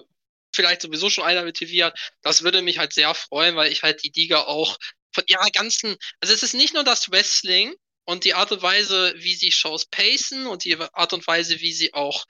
vielleicht 0.51 0.81
sowieso 0.81 1.11
schon 1.11 1.23
einer 1.23 1.43
mit 1.43 1.57
TV 1.57 1.85
hat, 1.85 1.99
das 2.23 2.43
würde 2.43 2.63
mich 2.63 2.79
halt 2.79 2.93
sehr 2.93 3.13
freuen, 3.13 3.55
weil 3.55 3.71
ich 3.71 3.83
halt 3.83 4.03
die 4.03 4.11
Liga 4.15 4.41
auch 4.41 4.77
von 5.11 5.23
ihrer 5.27 5.49
ganzen, 5.51 5.95
also 6.19 6.33
es 6.33 6.43
ist 6.43 6.53
nicht 6.53 6.73
nur 6.73 6.83
das 6.83 7.11
Wrestling 7.11 7.73
und 8.05 8.23
die 8.23 8.33
Art 8.33 8.51
und 8.51 8.61
Weise, 8.61 9.13
wie 9.17 9.35
sie 9.35 9.51
Shows 9.51 9.85
pacen 9.85 10.47
und 10.47 10.63
die 10.63 10.77
Art 10.77 11.13
und 11.13 11.25
Weise, 11.27 11.59
wie 11.59 11.73
sie 11.73 11.93
auch 11.93 12.25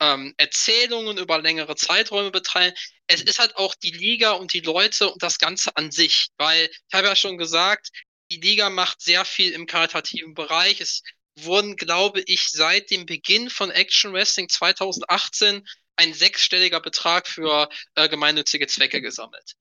ähm, 0.00 0.34
Erzählungen 0.36 1.18
über 1.18 1.40
längere 1.40 1.76
Zeiträume 1.76 2.30
betreiben. 2.30 2.76
Es 3.06 3.22
ist 3.22 3.38
halt 3.38 3.56
auch 3.56 3.74
die 3.74 3.90
Liga 3.90 4.32
und 4.32 4.52
die 4.52 4.60
Leute 4.60 5.10
und 5.10 5.22
das 5.22 5.38
Ganze 5.38 5.76
an 5.76 5.90
sich, 5.90 6.28
weil 6.36 6.68
ich 6.70 6.94
habe 6.94 7.06
ja 7.06 7.16
schon 7.16 7.38
gesagt, 7.38 7.90
die 8.30 8.40
Liga 8.40 8.70
macht 8.70 9.00
sehr 9.00 9.24
viel 9.24 9.52
im 9.52 9.66
karitativen 9.66 10.34
Bereich. 10.34 10.80
Es 10.80 11.02
wurden, 11.36 11.76
glaube 11.76 12.22
ich, 12.26 12.48
seit 12.48 12.90
dem 12.90 13.06
Beginn 13.06 13.50
von 13.50 13.70
Action 13.70 14.12
Wrestling 14.12 14.48
2018 14.48 15.66
ein 15.96 16.14
sechsstelliger 16.14 16.80
Betrag 16.80 17.26
für 17.28 17.68
äh, 17.94 18.08
gemeinnützige 18.08 18.66
Zwecke 18.66 19.00
gesammelt. 19.00 19.54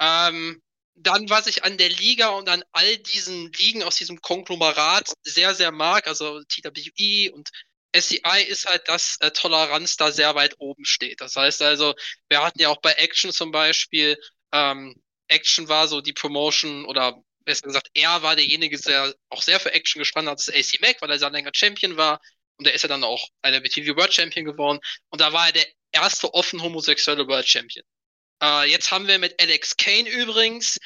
Ähm, 0.00 0.62
dann, 0.96 1.28
was 1.30 1.46
ich 1.46 1.64
an 1.64 1.78
der 1.78 1.90
Liga 1.90 2.30
und 2.30 2.48
an 2.48 2.64
all 2.72 2.96
diesen 2.98 3.52
Ligen 3.52 3.82
aus 3.82 3.96
diesem 3.96 4.20
Konglomerat 4.20 5.12
sehr, 5.22 5.54
sehr 5.54 5.70
mag, 5.70 6.06
also 6.08 6.42
TWE 6.44 7.32
und 7.32 7.50
SCI 7.94 8.42
ist 8.46 8.66
halt, 8.66 8.88
dass 8.88 9.16
äh, 9.20 9.30
Toleranz 9.30 9.96
da 9.96 10.10
sehr 10.10 10.34
weit 10.34 10.56
oben 10.58 10.84
steht. 10.84 11.20
Das 11.20 11.36
heißt 11.36 11.62
also, 11.62 11.94
wir 12.28 12.42
hatten 12.42 12.60
ja 12.60 12.68
auch 12.68 12.80
bei 12.80 12.92
Action 12.92 13.32
zum 13.32 13.52
Beispiel, 13.52 14.18
ähm, 14.52 14.94
Action 15.28 15.68
war 15.68 15.88
so 15.88 16.00
die 16.00 16.12
Promotion 16.12 16.84
oder 16.84 17.22
besser 17.44 17.66
gesagt, 17.66 17.88
er 17.94 18.22
war 18.22 18.36
derjenige, 18.36 18.78
der 18.78 19.14
auch 19.30 19.42
sehr 19.42 19.60
für 19.60 19.72
Action 19.72 20.00
gestanden 20.00 20.30
hat, 20.30 20.38
das 20.38 20.50
AC 20.50 20.80
Mac, 20.80 21.00
weil 21.00 21.10
er 21.10 21.18
sehr 21.18 21.30
länger 21.30 21.52
Champion 21.54 21.96
war. 21.96 22.20
Und 22.58 22.66
er 22.66 22.74
ist 22.74 22.82
ja 22.82 22.88
dann 22.88 23.04
auch 23.04 23.28
einer 23.42 23.60
BTV 23.60 23.96
World 23.96 24.14
Champion 24.14 24.44
geworden. 24.44 24.80
Und 25.10 25.20
da 25.20 25.32
war 25.32 25.46
er 25.46 25.52
der 25.52 25.66
erste 25.92 26.32
offen 26.34 26.62
homosexuelle 26.62 27.26
World 27.28 27.48
Champion. 27.48 27.84
Äh, 28.42 28.70
jetzt 28.70 28.90
haben 28.90 29.06
wir 29.06 29.18
mit 29.18 29.40
Alex 29.40 29.76
Kane 29.76 30.08
übrigens 30.08 30.78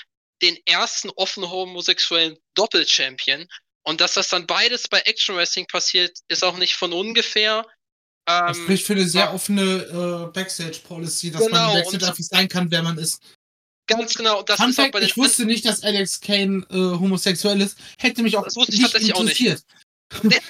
den 0.42 0.56
ersten 0.66 1.10
offen 1.10 1.48
homosexuellen 1.50 2.38
Doppel-Champion. 2.54 3.46
Und 3.82 4.00
dass 4.00 4.14
das 4.14 4.28
dann 4.28 4.46
beides 4.46 4.88
bei 4.88 5.00
Action 5.00 5.36
Wrestling 5.36 5.66
passiert, 5.66 6.18
ist 6.28 6.44
auch 6.44 6.56
nicht 6.56 6.74
von 6.74 6.92
ungefähr. 6.92 7.66
Ähm, 8.28 8.46
das 8.46 8.58
spricht 8.58 8.86
für 8.86 8.92
eine 8.92 9.08
sehr 9.08 9.32
offene 9.32 9.62
äh, 9.62 10.32
Backstage-Policy, 10.32 11.30
dass 11.30 11.46
genau, 11.46 11.74
man 11.74 11.82
Backstage 11.82 12.06
einfach 12.06 12.24
sein 12.24 12.48
kann, 12.48 12.70
wer 12.70 12.82
man 12.82 12.98
ist. 12.98 13.20
Ganz 13.86 14.14
genau. 14.14 14.42
Das 14.42 14.56
Fun 14.56 14.72
Fact, 14.72 14.94
ich 15.00 15.16
wusste 15.16 15.44
nicht, 15.44 15.64
dass 15.64 15.82
Alex 15.82 16.20
Kane 16.20 16.64
äh, 16.70 16.74
homosexuell 16.74 17.60
ist. 17.60 17.76
Hätte 17.98 18.22
mich 18.22 18.36
auch 18.36 18.44
das 18.44 18.54
nicht 18.54 18.94
ich 18.94 19.08
interessiert. 19.08 19.64
Auch 20.14 20.22
nicht. 20.22 20.42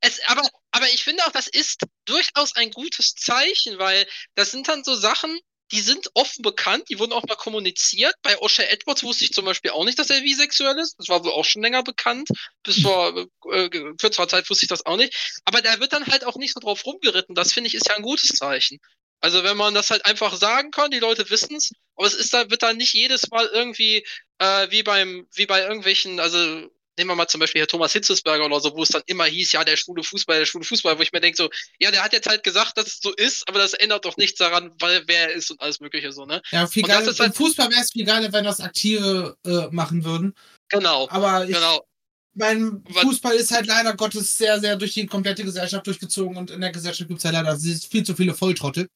es, 0.00 0.20
aber, 0.26 0.42
aber 0.70 0.86
ich 0.88 1.04
finde 1.04 1.26
auch, 1.26 1.32
das 1.32 1.48
ist 1.48 1.82
durchaus 2.06 2.56
ein 2.56 2.70
gutes 2.70 3.14
Zeichen, 3.14 3.78
weil 3.78 4.06
das 4.34 4.52
sind 4.52 4.68
dann 4.68 4.84
so 4.84 4.94
Sachen, 4.94 5.38
die 5.72 5.80
sind 5.80 6.10
offen 6.14 6.42
bekannt, 6.42 6.84
die 6.88 6.98
wurden 6.98 7.12
auch 7.12 7.24
mal 7.24 7.36
kommuniziert. 7.36 8.14
Bei 8.22 8.38
O'Shea 8.38 8.64
Edwards 8.68 9.02
wusste 9.02 9.24
ich 9.24 9.32
zum 9.32 9.44
Beispiel 9.44 9.72
auch 9.72 9.84
nicht, 9.84 9.98
dass 9.98 10.10
er 10.10 10.20
bisexuell 10.20 10.78
ist. 10.78 10.96
Das 10.98 11.08
war 11.08 11.24
wohl 11.24 11.32
auch 11.32 11.44
schon 11.44 11.62
länger 11.62 11.82
bekannt. 11.82 12.28
Bis 12.62 12.82
vor 12.82 13.26
äh, 13.50 13.68
kürzerer 13.68 14.28
Zeit 14.28 14.48
wusste 14.48 14.64
ich 14.64 14.68
das 14.68 14.86
auch 14.86 14.96
nicht. 14.96 15.40
Aber 15.44 15.62
da 15.62 15.80
wird 15.80 15.92
dann 15.92 16.06
halt 16.06 16.24
auch 16.24 16.36
nicht 16.36 16.54
so 16.54 16.60
drauf 16.60 16.84
rumgeritten. 16.86 17.34
Das 17.34 17.52
finde 17.52 17.68
ich 17.68 17.74
ist 17.74 17.88
ja 17.88 17.96
ein 17.96 18.02
gutes 18.02 18.28
Zeichen. 18.30 18.78
Also 19.20 19.42
wenn 19.42 19.56
man 19.56 19.74
das 19.74 19.90
halt 19.90 20.04
einfach 20.06 20.36
sagen 20.36 20.70
kann, 20.70 20.90
die 20.90 21.00
Leute 21.00 21.28
wissen 21.30 21.56
es, 21.56 21.72
aber 21.96 22.06
es 22.06 22.14
ist 22.14 22.32
da, 22.32 22.50
wird 22.50 22.62
dann 22.62 22.76
nicht 22.76 22.92
jedes 22.92 23.28
Mal 23.30 23.46
irgendwie 23.46 24.06
äh, 24.38 24.70
wie 24.70 24.82
beim, 24.82 25.26
wie 25.34 25.46
bei 25.46 25.62
irgendwelchen, 25.62 26.20
also 26.20 26.70
nehmen 26.98 27.10
wir 27.10 27.16
mal 27.16 27.28
zum 27.28 27.40
Beispiel 27.40 27.60
hier 27.60 27.66
Thomas 27.66 27.92
Hitzesberger 27.92 28.44
oder 28.44 28.60
so, 28.60 28.74
wo 28.74 28.82
es 28.82 28.88
dann 28.88 29.02
immer 29.06 29.24
hieß, 29.24 29.52
ja, 29.52 29.64
der 29.64 29.76
schwule 29.76 30.02
Fußball, 30.02 30.38
der 30.38 30.46
schwule 30.46 30.64
Fußball, 30.64 30.98
wo 30.98 31.02
ich 31.02 31.12
mir 31.12 31.20
denke 31.20 31.36
so, 31.36 31.50
ja, 31.78 31.90
der 31.90 32.02
hat 32.02 32.12
jetzt 32.12 32.28
halt 32.28 32.42
gesagt, 32.42 32.76
dass 32.78 32.86
es 32.86 33.00
so 33.00 33.12
ist, 33.14 33.48
aber 33.48 33.58
das 33.58 33.74
ändert 33.74 34.04
doch 34.04 34.16
nichts 34.16 34.38
daran, 34.38 34.72
weil 34.78 35.02
wer 35.06 35.30
er 35.30 35.34
ist 35.34 35.50
und 35.50 35.60
alles 35.60 35.80
mögliche 35.80 36.12
so, 36.12 36.24
ne? 36.24 36.42
Ja, 36.50 36.66
viel 36.66 36.82
geiler, 36.82 37.12
halt, 37.12 37.36
Fußball 37.36 37.70
wäre 37.70 37.80
es 37.80 37.92
viel 37.92 38.04
geiler, 38.04 38.32
wenn 38.32 38.44
das 38.44 38.60
Aktive 38.60 39.36
äh, 39.44 39.68
machen 39.70 40.04
würden. 40.04 40.34
Genau. 40.68 41.08
Aber 41.10 41.44
ich, 41.44 41.54
genau. 41.54 41.86
mein 42.34 42.82
Fußball 42.88 43.34
ist 43.34 43.52
halt 43.52 43.66
leider 43.66 43.94
Gottes 43.94 44.36
sehr, 44.36 44.60
sehr 44.60 44.76
durch 44.76 44.94
die 44.94 45.06
komplette 45.06 45.44
Gesellschaft 45.44 45.86
durchgezogen 45.86 46.36
und 46.36 46.50
in 46.50 46.60
der 46.60 46.72
Gesellschaft 46.72 47.08
gibt 47.08 47.18
es 47.18 47.24
ja 47.24 47.30
leider 47.30 47.58
viel 47.58 48.04
zu 48.04 48.14
viele 48.14 48.34
Volltrottel. 48.34 48.88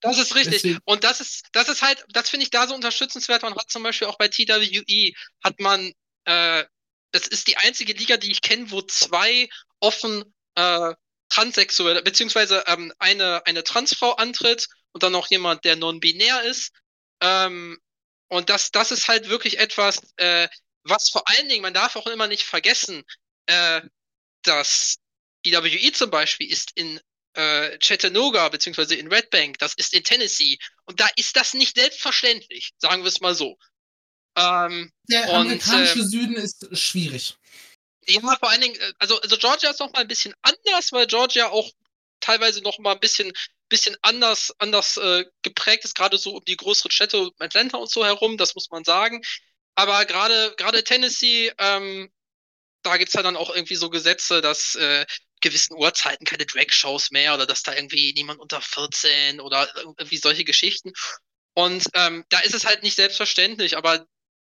Das 0.00 0.18
ist 0.18 0.34
richtig. 0.34 0.62
Deswegen. 0.62 0.78
Und 0.84 1.04
das 1.04 1.20
ist, 1.20 1.46
das 1.52 1.68
ist 1.68 1.82
halt, 1.82 2.04
das 2.12 2.30
finde 2.30 2.44
ich 2.44 2.50
da 2.50 2.66
so 2.68 2.74
unterstützenswert. 2.74 3.42
Man 3.42 3.54
hat 3.54 3.70
zum 3.70 3.82
Beispiel 3.82 4.06
auch 4.06 4.16
bei 4.16 4.28
TWE 4.28 5.12
hat 5.42 5.58
man 5.60 5.92
äh, 6.24 6.64
das 7.12 7.26
ist 7.26 7.48
die 7.48 7.56
einzige 7.56 7.92
Liga, 7.92 8.16
die 8.16 8.30
ich 8.30 8.42
kenne, 8.42 8.70
wo 8.70 8.82
zwei 8.82 9.48
offen 9.80 10.24
äh, 10.54 10.94
transsexuelle, 11.28 12.02
beziehungsweise 12.02 12.64
ähm, 12.66 12.92
eine, 12.98 13.44
eine 13.46 13.64
Transfrau 13.64 14.12
antritt 14.12 14.68
und 14.92 15.02
dann 15.02 15.12
noch 15.12 15.30
jemand, 15.30 15.64
der 15.64 15.76
non-binär 15.76 16.42
ist. 16.42 16.72
Ähm, 17.20 17.78
und 18.28 18.50
das, 18.50 18.70
das 18.70 18.90
ist 18.90 19.08
halt 19.08 19.28
wirklich 19.28 19.58
etwas, 19.58 20.00
äh, 20.16 20.48
was 20.84 21.10
vor 21.10 21.28
allen 21.28 21.48
Dingen, 21.48 21.62
man 21.62 21.74
darf 21.74 21.96
auch 21.96 22.06
immer 22.06 22.26
nicht 22.26 22.44
vergessen, 22.44 23.04
äh, 23.46 23.80
dass 24.42 24.98
die 25.44 25.52
WE 25.52 25.92
zum 25.92 26.10
Beispiel 26.10 26.50
ist 26.50 26.72
in 26.74 27.00
äh, 27.34 27.78
Chattanooga 27.78 28.48
beziehungsweise 28.48 28.94
in 28.94 29.12
Red 29.12 29.30
Bank, 29.30 29.58
das 29.58 29.74
ist 29.74 29.94
in 29.94 30.04
Tennessee. 30.04 30.58
Und 30.84 31.00
da 31.00 31.08
ist 31.16 31.36
das 31.36 31.54
nicht 31.54 31.76
selbstverständlich, 31.76 32.72
sagen 32.78 33.02
wir 33.02 33.08
es 33.08 33.20
mal 33.20 33.34
so. 33.34 33.58
Ähm, 34.38 34.92
der 35.08 35.32
amerikanische 35.34 36.00
ähm, 36.00 36.08
Süden 36.08 36.36
ist 36.36 36.68
schwierig. 36.78 37.36
Ja, 38.06 38.20
vor 38.20 38.48
allen 38.50 38.60
Dingen, 38.60 38.76
äh, 38.76 38.92
also, 38.98 39.20
also 39.20 39.36
Georgia 39.36 39.70
ist 39.70 39.80
noch 39.80 39.92
mal 39.92 40.00
ein 40.00 40.08
bisschen 40.08 40.34
anders, 40.42 40.92
weil 40.92 41.06
Georgia 41.06 41.48
auch 41.48 41.70
teilweise 42.20 42.62
noch 42.62 42.78
mal 42.78 42.92
ein 42.92 43.00
bisschen, 43.00 43.32
bisschen 43.68 43.96
anders, 44.02 44.52
anders 44.58 44.96
äh, 44.96 45.24
geprägt 45.42 45.84
ist, 45.84 45.94
gerade 45.94 46.18
so 46.18 46.36
um 46.36 46.44
die 46.44 46.56
größeren 46.56 46.90
Städte, 46.90 47.30
Atlanta 47.38 47.76
und 47.76 47.90
so 47.90 48.04
herum, 48.04 48.36
das 48.36 48.54
muss 48.54 48.70
man 48.70 48.84
sagen. 48.84 49.22
Aber 49.74 50.04
gerade, 50.06 50.54
gerade 50.56 50.82
Tennessee, 50.82 51.52
ähm, 51.58 52.10
da 52.82 52.96
gibt's 52.96 53.14
ja 53.14 53.22
dann 53.22 53.36
auch 53.36 53.54
irgendwie 53.54 53.76
so 53.76 53.90
Gesetze, 53.90 54.40
dass 54.40 54.74
äh, 54.74 55.04
gewissen 55.40 55.74
Uhrzeiten 55.76 56.24
keine 56.24 56.46
Drag-Shows 56.46 57.10
mehr 57.10 57.34
oder 57.34 57.46
dass 57.46 57.62
da 57.62 57.74
irgendwie 57.74 58.12
niemand 58.14 58.40
unter 58.40 58.60
14 58.60 59.40
oder 59.40 59.68
irgendwie 59.76 60.16
solche 60.16 60.44
Geschichten. 60.44 60.92
Und 61.54 61.84
ähm, 61.94 62.24
da 62.28 62.40
ist 62.40 62.54
es 62.54 62.64
halt 62.64 62.82
nicht 62.82 62.96
selbstverständlich, 62.96 63.76
aber 63.76 64.06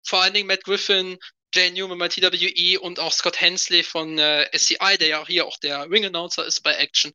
vor 0.05 0.23
allen 0.23 0.35
Dingen 0.35 0.47
Matt 0.47 0.65
Griffin, 0.65 1.19
Jay 1.55 1.71
Newman 1.71 1.99
bei 1.99 2.09
TWE 2.09 2.79
und 2.81 3.01
auch 3.01 3.13
Scott 3.13 3.41
Hensley 3.41 3.83
von 3.83 4.19
äh, 4.19 4.49
SCI, 4.57 4.99
der 4.99 5.09
ja 5.09 5.27
hier 5.27 5.47
auch 5.47 5.59
der 5.59 5.91
Ring-Announcer 5.91 6.45
ist 6.45 6.61
bei 6.63 6.75
Action. 6.75 7.13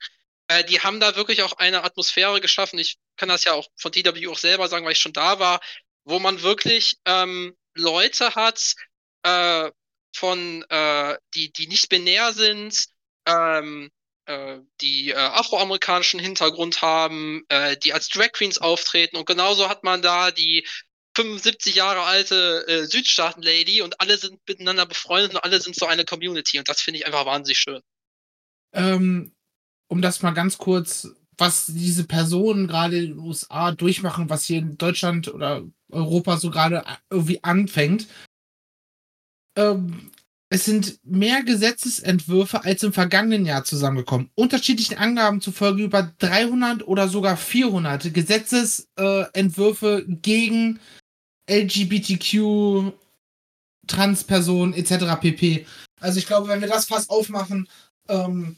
Äh, 0.47 0.63
die 0.63 0.79
haben 0.79 0.99
da 0.99 1.15
wirklich 1.15 1.43
auch 1.43 1.53
eine 1.53 1.83
Atmosphäre 1.83 2.41
geschaffen. 2.41 2.79
Ich 2.79 2.97
kann 3.15 3.29
das 3.29 3.43
ja 3.43 3.53
auch 3.53 3.67
von 3.75 3.91
TWE 3.91 4.31
auch 4.31 4.37
selber 4.37 4.67
sagen, 4.67 4.85
weil 4.85 4.93
ich 4.93 4.99
schon 4.99 5.13
da 5.13 5.39
war, 5.39 5.59
wo 6.03 6.19
man 6.19 6.41
wirklich 6.41 6.97
ähm, 7.05 7.55
Leute 7.75 8.35
hat, 8.35 8.75
äh, 9.23 9.71
von 10.15 10.63
äh, 10.69 11.17
die, 11.33 11.51
die 11.51 11.67
nicht 11.67 11.89
binär 11.89 12.33
sind, 12.33 12.85
ähm, 13.25 13.89
äh, 14.25 14.59
die 14.81 15.11
äh, 15.11 15.15
afroamerikanischen 15.15 16.19
Hintergrund 16.19 16.81
haben, 16.81 17.43
äh, 17.49 17.77
die 17.77 17.93
als 17.93 18.09
Drag 18.09 18.31
Queens 18.31 18.57
auftreten 18.57 19.17
und 19.17 19.25
genauso 19.25 19.69
hat 19.69 19.83
man 19.83 20.01
da 20.01 20.31
die 20.31 20.67
75 21.15 21.75
Jahre 21.75 22.01
alte 22.01 22.65
äh, 22.67 22.85
Südstaaten-Lady 22.85 23.81
und 23.81 23.99
alle 24.01 24.17
sind 24.17 24.39
miteinander 24.47 24.85
befreundet 24.85 25.33
und 25.33 25.43
alle 25.43 25.61
sind 25.61 25.75
so 25.75 25.85
eine 25.85 26.05
Community 26.05 26.57
und 26.59 26.67
das 26.67 26.81
finde 26.81 26.99
ich 26.99 27.05
einfach 27.05 27.25
wahnsinnig 27.25 27.59
schön. 27.59 27.81
Ähm, 28.73 29.33
um 29.87 30.01
das 30.01 30.21
mal 30.21 30.31
ganz 30.31 30.57
kurz, 30.57 31.07
was 31.37 31.67
diese 31.67 32.05
Personen 32.05 32.67
gerade 32.67 32.97
in 32.97 33.11
den 33.11 33.19
USA 33.19 33.71
durchmachen, 33.71 34.29
was 34.29 34.45
hier 34.45 34.59
in 34.59 34.77
Deutschland 34.77 35.27
oder 35.27 35.63
Europa 35.91 36.37
so 36.37 36.49
gerade 36.49 36.83
irgendwie 37.09 37.43
anfängt. 37.43 38.07
Ähm, 39.55 40.11
es 40.49 40.65
sind 40.65 40.99
mehr 41.03 41.41
Gesetzesentwürfe 41.43 42.63
als 42.63 42.83
im 42.83 42.93
vergangenen 42.93 43.45
Jahr 43.45 43.63
zusammengekommen. 43.63 44.29
Unterschiedlichen 44.35 44.99
Angaben 44.99 45.41
zufolge 45.41 45.83
über 45.83 46.13
300 46.19 46.87
oder 46.87 47.07
sogar 47.07 47.37
400 47.37 48.13
Gesetzesentwürfe 48.13 50.05
gegen 50.07 50.79
LGBTQ, 51.49 52.93
Transpersonen 53.87 54.73
etc. 54.73 55.19
pp. 55.19 55.65
Also 55.99 56.19
ich 56.19 56.27
glaube, 56.27 56.47
wenn 56.47 56.61
wir 56.61 56.67
das 56.67 56.85
fast 56.85 57.09
aufmachen, 57.09 57.67
ähm, 58.07 58.57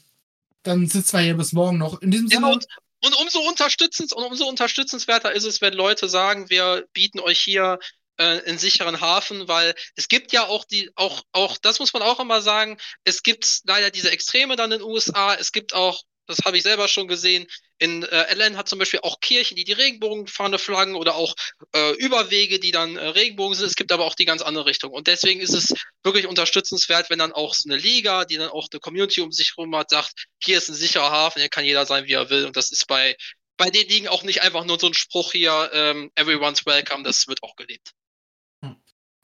dann 0.62 0.86
sitzen 0.86 1.16
wir 1.16 1.24
hier 1.24 1.36
bis 1.36 1.52
morgen 1.52 1.78
noch. 1.78 2.00
In 2.02 2.10
diesem 2.10 2.28
Sinne. 2.28 2.46
Ja, 2.46 2.52
und, 2.52 2.66
und 3.04 3.14
umso 3.14 3.40
unterstützens 3.40 4.12
und 4.12 4.24
umso 4.24 4.46
unterstützenswerter 4.46 5.32
ist 5.32 5.44
es, 5.44 5.60
wenn 5.60 5.74
Leute 5.74 6.08
sagen, 6.08 6.50
wir 6.50 6.86
bieten 6.92 7.20
euch 7.20 7.38
hier 7.38 7.78
äh, 8.18 8.42
einen 8.46 8.58
sicheren 8.58 9.00
Hafen, 9.00 9.46
weil 9.48 9.74
es 9.94 10.08
gibt 10.08 10.32
ja 10.32 10.46
auch 10.46 10.64
die, 10.64 10.90
auch, 10.96 11.22
auch, 11.32 11.56
das 11.58 11.78
muss 11.78 11.92
man 11.92 12.02
auch 12.02 12.20
immer 12.20 12.42
sagen, 12.42 12.78
es 13.04 13.22
gibt 13.22 13.60
leider 13.64 13.90
diese 13.90 14.10
Extreme 14.10 14.56
dann 14.56 14.72
in 14.72 14.78
den 14.78 14.88
USA, 14.88 15.34
es 15.34 15.52
gibt 15.52 15.74
auch 15.74 16.02
das 16.26 16.38
habe 16.44 16.56
ich 16.56 16.62
selber 16.62 16.88
schon 16.88 17.08
gesehen. 17.08 17.46
In 17.78 18.02
äh, 18.02 18.22
Ellen 18.28 18.56
hat 18.56 18.68
zum 18.68 18.78
Beispiel 18.78 19.00
auch 19.02 19.20
Kirchen, 19.20 19.56
die 19.56 19.64
die 19.64 19.72
Regenbogenfahne 19.72 20.58
flaggen 20.58 20.94
oder 20.94 21.14
auch 21.14 21.34
äh, 21.74 21.92
Überwege, 21.96 22.58
die 22.58 22.72
dann 22.72 22.96
äh, 22.96 23.06
Regenbogen 23.08 23.54
sind. 23.54 23.66
Es 23.66 23.76
gibt 23.76 23.92
aber 23.92 24.04
auch 24.04 24.14
die 24.14 24.24
ganz 24.24 24.42
andere 24.42 24.66
Richtung. 24.66 24.92
Und 24.92 25.06
deswegen 25.06 25.40
ist 25.40 25.54
es 25.54 25.72
wirklich 26.02 26.26
unterstützenswert, 26.26 27.10
wenn 27.10 27.18
dann 27.18 27.32
auch 27.32 27.54
so 27.54 27.68
eine 27.68 27.78
Liga, 27.78 28.24
die 28.24 28.36
dann 28.36 28.50
auch 28.50 28.68
eine 28.72 28.80
Community 28.80 29.20
um 29.20 29.32
sich 29.32 29.54
herum 29.56 29.74
hat, 29.76 29.90
sagt, 29.90 30.26
hier 30.42 30.58
ist 30.58 30.68
ein 30.68 30.74
sicherer 30.74 31.10
Hafen, 31.10 31.40
hier 31.40 31.48
kann 31.48 31.64
jeder 31.64 31.86
sein, 31.86 32.06
wie 32.06 32.12
er 32.12 32.30
will. 32.30 32.46
Und 32.46 32.56
das 32.56 32.72
ist 32.72 32.86
bei, 32.86 33.16
bei 33.56 33.70
den 33.70 33.88
Ligen 33.88 34.08
auch 34.08 34.22
nicht 34.22 34.42
einfach 34.42 34.64
nur 34.64 34.78
so 34.78 34.86
ein 34.86 34.94
Spruch 34.94 35.32
hier, 35.32 35.70
ähm, 35.72 36.10
everyone's 36.14 36.66
welcome, 36.66 37.04
das 37.04 37.26
wird 37.28 37.42
auch 37.42 37.56
gelebt. 37.56 37.92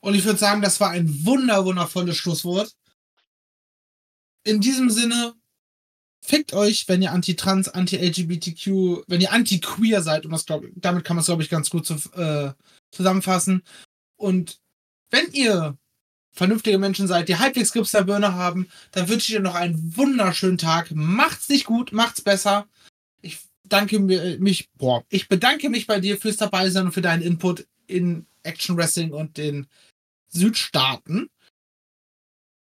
Und 0.00 0.14
ich 0.14 0.24
würde 0.24 0.38
sagen, 0.38 0.62
das 0.62 0.80
war 0.80 0.90
ein 0.90 1.24
wunder, 1.24 1.64
wundervolles 1.64 2.16
Schlusswort. 2.16 2.72
In 4.44 4.60
diesem 4.60 4.90
Sinne, 4.90 5.34
fickt 6.24 6.54
euch, 6.54 6.88
wenn 6.88 7.02
ihr 7.02 7.12
anti-trans, 7.12 7.68
anti-LGBTQ, 7.68 9.04
wenn 9.08 9.20
ihr 9.20 9.32
anti-queer 9.32 10.02
seid. 10.02 10.24
Und 10.24 10.32
das 10.32 10.46
glaub, 10.46 10.64
damit 10.76 11.04
kann 11.04 11.16
man 11.16 11.20
es, 11.20 11.26
glaube 11.26 11.42
ich, 11.42 11.50
ganz 11.50 11.68
gut 11.68 11.84
zu, 11.84 11.94
äh, 12.14 12.52
zusammenfassen. 12.92 13.62
Und 14.16 14.60
wenn 15.10 15.30
ihr 15.32 15.76
vernünftige 16.30 16.78
Menschen 16.78 17.06
seid, 17.06 17.28
die 17.28 17.36
halbwegs 17.36 17.72
Grips 17.72 17.90
der 17.90 18.04
Birne 18.04 18.34
haben, 18.34 18.68
dann 18.92 19.08
wünsche 19.08 19.32
ich 19.32 19.36
dir 19.36 19.42
noch 19.42 19.54
einen 19.54 19.96
wunderschönen 19.96 20.58
Tag. 20.58 20.90
Macht's 20.94 21.48
nicht 21.48 21.66
gut, 21.66 21.92
macht's 21.92 22.22
besser. 22.22 22.66
Ich 23.20 23.38
danke 23.64 23.98
mir, 23.98 24.38
mich, 24.38 24.70
boah, 24.78 25.04
ich 25.10 25.28
bedanke 25.28 25.68
mich 25.68 25.86
bei 25.86 26.00
dir 26.00 26.16
fürs 26.16 26.38
Dabeisein 26.38 26.86
und 26.86 26.92
für 26.92 27.02
deinen 27.02 27.22
Input 27.22 27.66
in 27.86 28.26
Action 28.44 28.76
Wrestling 28.76 29.12
und 29.12 29.36
den 29.36 29.66
Südstaaten. 30.28 31.28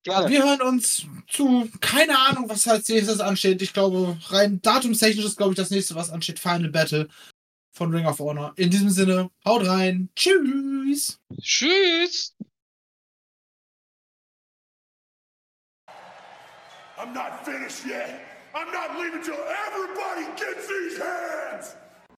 Gerne. 0.03 0.29
Wir 0.31 0.43
hören 0.43 0.63
uns 0.63 1.07
zu, 1.29 1.69
keine 1.81 2.19
Ahnung, 2.19 2.49
was 2.49 2.67
als 2.67 2.89
nächstes 2.89 3.21
ansteht. 3.21 3.61
Ich 3.61 3.75
glaube, 3.75 4.17
rein 4.29 4.63
datumstechnisch 4.63 5.25
ist, 5.25 5.37
glaube 5.37 5.53
ich, 5.53 5.57
das 5.57 5.71
nächste, 5.71 5.95
was 5.95 6.11
ansteht, 6.11 6.39
Final 6.39 6.71
Battle 6.71 7.09
von 7.73 7.95
Ring 7.95 8.07
of 8.07 8.19
Honor. 8.19 8.55
In 8.57 8.71
diesem 8.71 8.89
Sinne, 8.89 9.31
haut 9.45 9.67
rein. 9.67 10.09
Tschüss. 10.17 11.21
Tschüss. 11.41 12.35
I'm 16.97 17.15
not 17.15 17.45
finished 17.45 17.87
yet. 17.87 18.21
I'm 18.55 18.73
not 18.73 18.99
leaving 18.99 19.23
till 19.23 19.39
everybody 19.67 20.27
gets 20.37 20.67
these 20.67 20.99
hands. 20.99 21.77